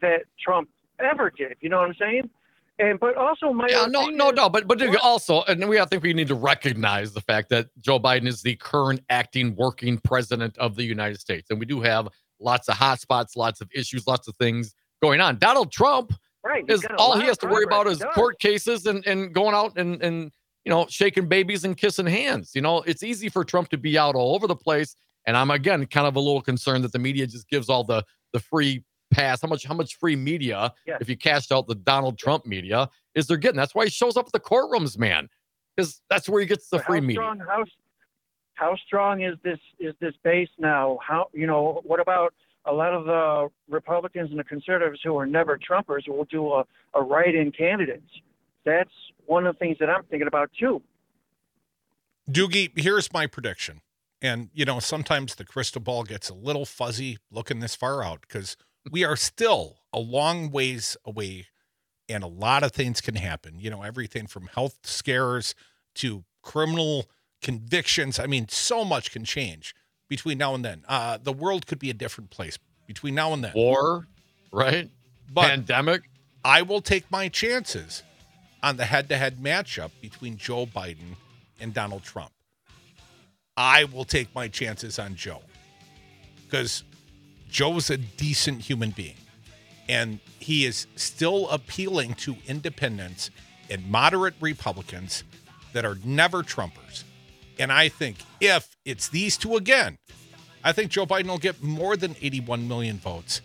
that 0.00 0.22
Trump 0.44 0.68
ever 0.98 1.30
did. 1.30 1.56
You 1.60 1.68
know 1.68 1.78
what 1.78 1.88
I'm 1.88 1.94
saying? 1.98 2.30
And 2.78 3.00
but 3.00 3.16
also 3.16 3.52
my 3.52 3.68
Yeah, 3.68 3.86
no, 3.88 4.06
no, 4.06 4.30
no. 4.30 4.50
But 4.50 4.68
but 4.68 4.82
also, 5.02 5.42
and 5.44 5.66
we 5.66 5.80
I 5.80 5.86
think 5.86 6.02
we 6.02 6.12
need 6.12 6.28
to 6.28 6.34
recognize 6.34 7.12
the 7.12 7.22
fact 7.22 7.48
that 7.48 7.68
Joe 7.80 7.98
Biden 7.98 8.26
is 8.26 8.42
the 8.42 8.54
current 8.56 9.00
acting 9.08 9.54
working 9.56 9.98
president 9.98 10.58
of 10.58 10.76
the 10.76 10.84
United 10.84 11.18
States, 11.18 11.48
and 11.48 11.58
we 11.58 11.64
do 11.64 11.80
have 11.80 12.08
lots 12.38 12.68
of 12.68 12.76
hot 12.76 13.00
spots, 13.00 13.34
lots 13.34 13.62
of 13.62 13.70
issues, 13.74 14.06
lots 14.06 14.28
of 14.28 14.36
things 14.36 14.74
going 15.02 15.20
on. 15.20 15.38
Donald 15.38 15.72
Trump 15.72 16.12
Right, 16.44 16.64
is 16.68 16.86
all 16.98 17.18
he 17.18 17.26
has 17.26 17.38
to 17.38 17.46
worry 17.46 17.64
about 17.64 17.86
is 17.86 17.98
does. 17.98 18.14
court 18.14 18.38
cases 18.38 18.86
and 18.86 19.04
and 19.06 19.34
going 19.34 19.54
out 19.54 19.78
and 19.78 20.00
and 20.02 20.30
you 20.64 20.70
know 20.70 20.86
shaking 20.90 21.28
babies 21.28 21.64
and 21.64 21.78
kissing 21.78 22.06
hands. 22.06 22.52
You 22.54 22.60
know, 22.60 22.82
it's 22.82 23.02
easy 23.02 23.30
for 23.30 23.42
Trump 23.42 23.70
to 23.70 23.78
be 23.78 23.96
out 23.96 24.14
all 24.14 24.34
over 24.34 24.46
the 24.46 24.54
place, 24.54 24.94
and 25.26 25.34
I'm 25.34 25.50
again 25.50 25.86
kind 25.86 26.06
of 26.06 26.14
a 26.16 26.20
little 26.20 26.42
concerned 26.42 26.84
that 26.84 26.92
the 26.92 26.98
media 26.98 27.26
just 27.26 27.48
gives 27.48 27.70
all 27.70 27.84
the 27.84 28.04
the 28.34 28.38
free 28.38 28.84
pass. 29.10 29.40
How 29.42 29.48
much 29.48 29.64
how 29.64 29.74
much 29.74 29.96
free 29.96 30.16
media 30.16 30.72
Yes. 30.86 30.98
if 31.00 31.08
you 31.08 31.16
cashed 31.16 31.52
out 31.52 31.66
the 31.66 31.74
Donald 31.74 32.18
Trump 32.18 32.46
media 32.46 32.88
is 33.14 33.26
they're 33.26 33.36
getting? 33.36 33.56
That's 33.56 33.74
why 33.74 33.84
he 33.84 33.90
shows 33.90 34.16
up 34.16 34.26
at 34.26 34.32
the 34.32 34.40
courtrooms, 34.40 34.98
man, 34.98 35.28
because 35.74 36.02
that's 36.10 36.28
where 36.28 36.40
he 36.40 36.46
gets 36.46 36.68
the 36.68 36.78
But 36.78 36.86
free 36.86 36.98
how 37.00 37.06
media. 37.06 37.20
Strong, 37.20 37.38
how, 37.40 37.64
how 38.54 38.76
strong 38.86 39.22
is 39.22 39.36
this 39.42 39.58
is 39.78 39.94
this 40.00 40.14
base 40.22 40.48
now? 40.58 40.98
How 41.06 41.26
you 41.32 41.46
know 41.46 41.80
what 41.84 42.00
about 42.00 42.34
a 42.64 42.72
lot 42.72 42.92
of 42.92 43.04
the 43.04 43.48
Republicans 43.68 44.30
and 44.30 44.38
the 44.38 44.44
conservatives 44.44 45.00
who 45.04 45.16
are 45.16 45.26
never 45.26 45.58
Trumpers 45.58 46.02
who 46.06 46.12
will 46.12 46.24
do 46.24 46.52
a, 46.52 46.64
a 46.94 47.02
write-in 47.02 47.52
candidates? 47.52 48.10
That's 48.64 48.90
one 49.26 49.46
of 49.46 49.54
the 49.54 49.58
things 49.58 49.76
that 49.78 49.88
I'm 49.88 50.02
thinking 50.04 50.26
about 50.26 50.50
too. 50.58 50.82
Doogie, 52.28 52.76
here's 52.76 53.12
my 53.12 53.26
prediction. 53.28 53.80
And, 54.22 54.48
you 54.52 54.64
know, 54.64 54.80
sometimes 54.80 55.34
the 55.34 55.44
crystal 55.44 55.80
ball 55.80 56.02
gets 56.02 56.28
a 56.28 56.34
little 56.34 56.64
fuzzy 56.64 57.18
looking 57.30 57.60
this 57.60 57.76
far 57.76 58.02
out 58.02 58.22
because 58.22 58.56
we 58.90 59.04
are 59.04 59.16
still 59.16 59.78
a 59.92 59.98
long 59.98 60.50
ways 60.50 60.96
away 61.04 61.46
and 62.08 62.22
a 62.22 62.28
lot 62.28 62.62
of 62.62 62.72
things 62.72 63.00
can 63.00 63.16
happen. 63.16 63.58
You 63.58 63.70
know, 63.70 63.82
everything 63.82 64.26
from 64.26 64.46
health 64.46 64.78
scares 64.84 65.54
to 65.96 66.24
criminal 66.42 67.06
convictions. 67.42 68.18
I 68.18 68.26
mean, 68.26 68.48
so 68.48 68.84
much 68.84 69.10
can 69.10 69.24
change 69.24 69.74
between 70.08 70.38
now 70.38 70.54
and 70.54 70.64
then. 70.64 70.84
Uh, 70.88 71.18
the 71.20 71.32
world 71.32 71.66
could 71.66 71.78
be 71.78 71.90
a 71.90 71.94
different 71.94 72.30
place 72.30 72.58
between 72.86 73.14
now 73.14 73.32
and 73.32 73.42
then. 73.42 73.52
War, 73.54 74.06
right? 74.52 74.88
But 75.32 75.48
Pandemic. 75.48 76.02
I 76.44 76.62
will 76.62 76.80
take 76.80 77.10
my 77.10 77.28
chances 77.28 78.04
on 78.62 78.76
the 78.76 78.84
head 78.84 79.08
to 79.08 79.16
head 79.16 79.38
matchup 79.38 79.90
between 80.00 80.36
Joe 80.36 80.66
Biden 80.66 81.16
and 81.60 81.74
Donald 81.74 82.04
Trump. 82.04 82.30
I 83.56 83.84
will 83.84 84.04
take 84.04 84.32
my 84.34 84.46
chances 84.46 84.98
on 84.98 85.16
Joe 85.16 85.42
because 86.44 86.84
Joe's 87.50 87.90
a 87.90 87.96
decent 87.96 88.62
human 88.62 88.90
being 88.90 89.16
and 89.88 90.18
he 90.38 90.64
is 90.64 90.86
still 90.96 91.48
appealing 91.48 92.14
to 92.14 92.36
independents 92.46 93.30
and 93.70 93.88
moderate 93.90 94.34
Republicans 94.40 95.24
that 95.72 95.84
are 95.84 95.98
never 96.04 96.42
Trumpers. 96.42 97.04
And 97.58 97.72
I 97.72 97.88
think 97.88 98.18
if 98.40 98.76
it's 98.84 99.08
these 99.08 99.36
two 99.36 99.56
again, 99.56 99.98
I 100.64 100.72
think 100.72 100.90
Joe 100.90 101.06
Biden 101.06 101.28
will 101.28 101.38
get 101.38 101.62
more 101.62 101.96
than 101.96 102.16
81 102.20 102.66
million 102.66 102.98
votes. 102.98 103.40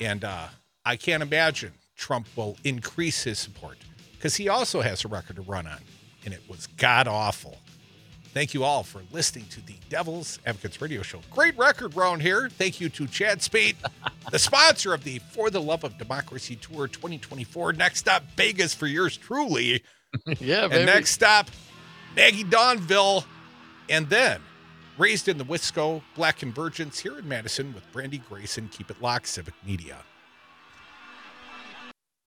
And 0.00 0.24
uh, 0.24 0.48
I 0.84 0.96
can't 0.96 1.22
imagine 1.22 1.72
Trump 1.96 2.26
will 2.36 2.56
increase 2.64 3.22
his 3.24 3.38
support 3.38 3.78
because 4.12 4.36
he 4.36 4.48
also 4.48 4.80
has 4.80 5.04
a 5.04 5.08
record 5.08 5.36
to 5.36 5.42
run 5.42 5.66
on, 5.66 5.78
and 6.24 6.32
it 6.32 6.42
was 6.48 6.66
god 6.78 7.06
awful. 7.06 7.58
Thank 8.34 8.52
you 8.52 8.64
all 8.64 8.82
for 8.82 9.00
listening 9.12 9.46
to 9.50 9.64
the 9.64 9.76
Devil's 9.88 10.40
Advocates 10.44 10.82
Radio 10.82 11.02
Show. 11.02 11.20
Great 11.30 11.56
record 11.56 11.94
round 11.94 12.20
here. 12.20 12.48
Thank 12.48 12.80
you 12.80 12.88
to 12.88 13.06
Chad 13.06 13.40
Speed, 13.40 13.76
the 14.32 14.40
sponsor 14.40 14.92
of 14.92 15.04
the 15.04 15.20
For 15.30 15.50
the 15.50 15.62
Love 15.62 15.84
of 15.84 15.96
Democracy 15.98 16.56
Tour 16.56 16.88
2024. 16.88 17.74
Next 17.74 18.00
stop, 18.00 18.24
Vegas 18.36 18.74
for 18.74 18.88
yours 18.88 19.16
truly. 19.16 19.84
yeah, 20.40 20.64
and 20.64 20.84
next 20.84 21.12
stop, 21.12 21.48
Maggie 22.16 22.42
Donville. 22.42 23.24
And 23.88 24.08
then 24.08 24.40
raised 24.98 25.28
in 25.28 25.38
the 25.38 25.44
Wisco 25.44 26.02
Black 26.16 26.38
Convergence 26.38 26.98
here 26.98 27.16
in 27.16 27.28
Madison 27.28 27.72
with 27.72 27.84
Brandi 27.92 28.20
Grayson. 28.28 28.66
Keep 28.68 28.90
it 28.90 29.00
locked, 29.00 29.28
Civic 29.28 29.54
Media. 29.64 29.98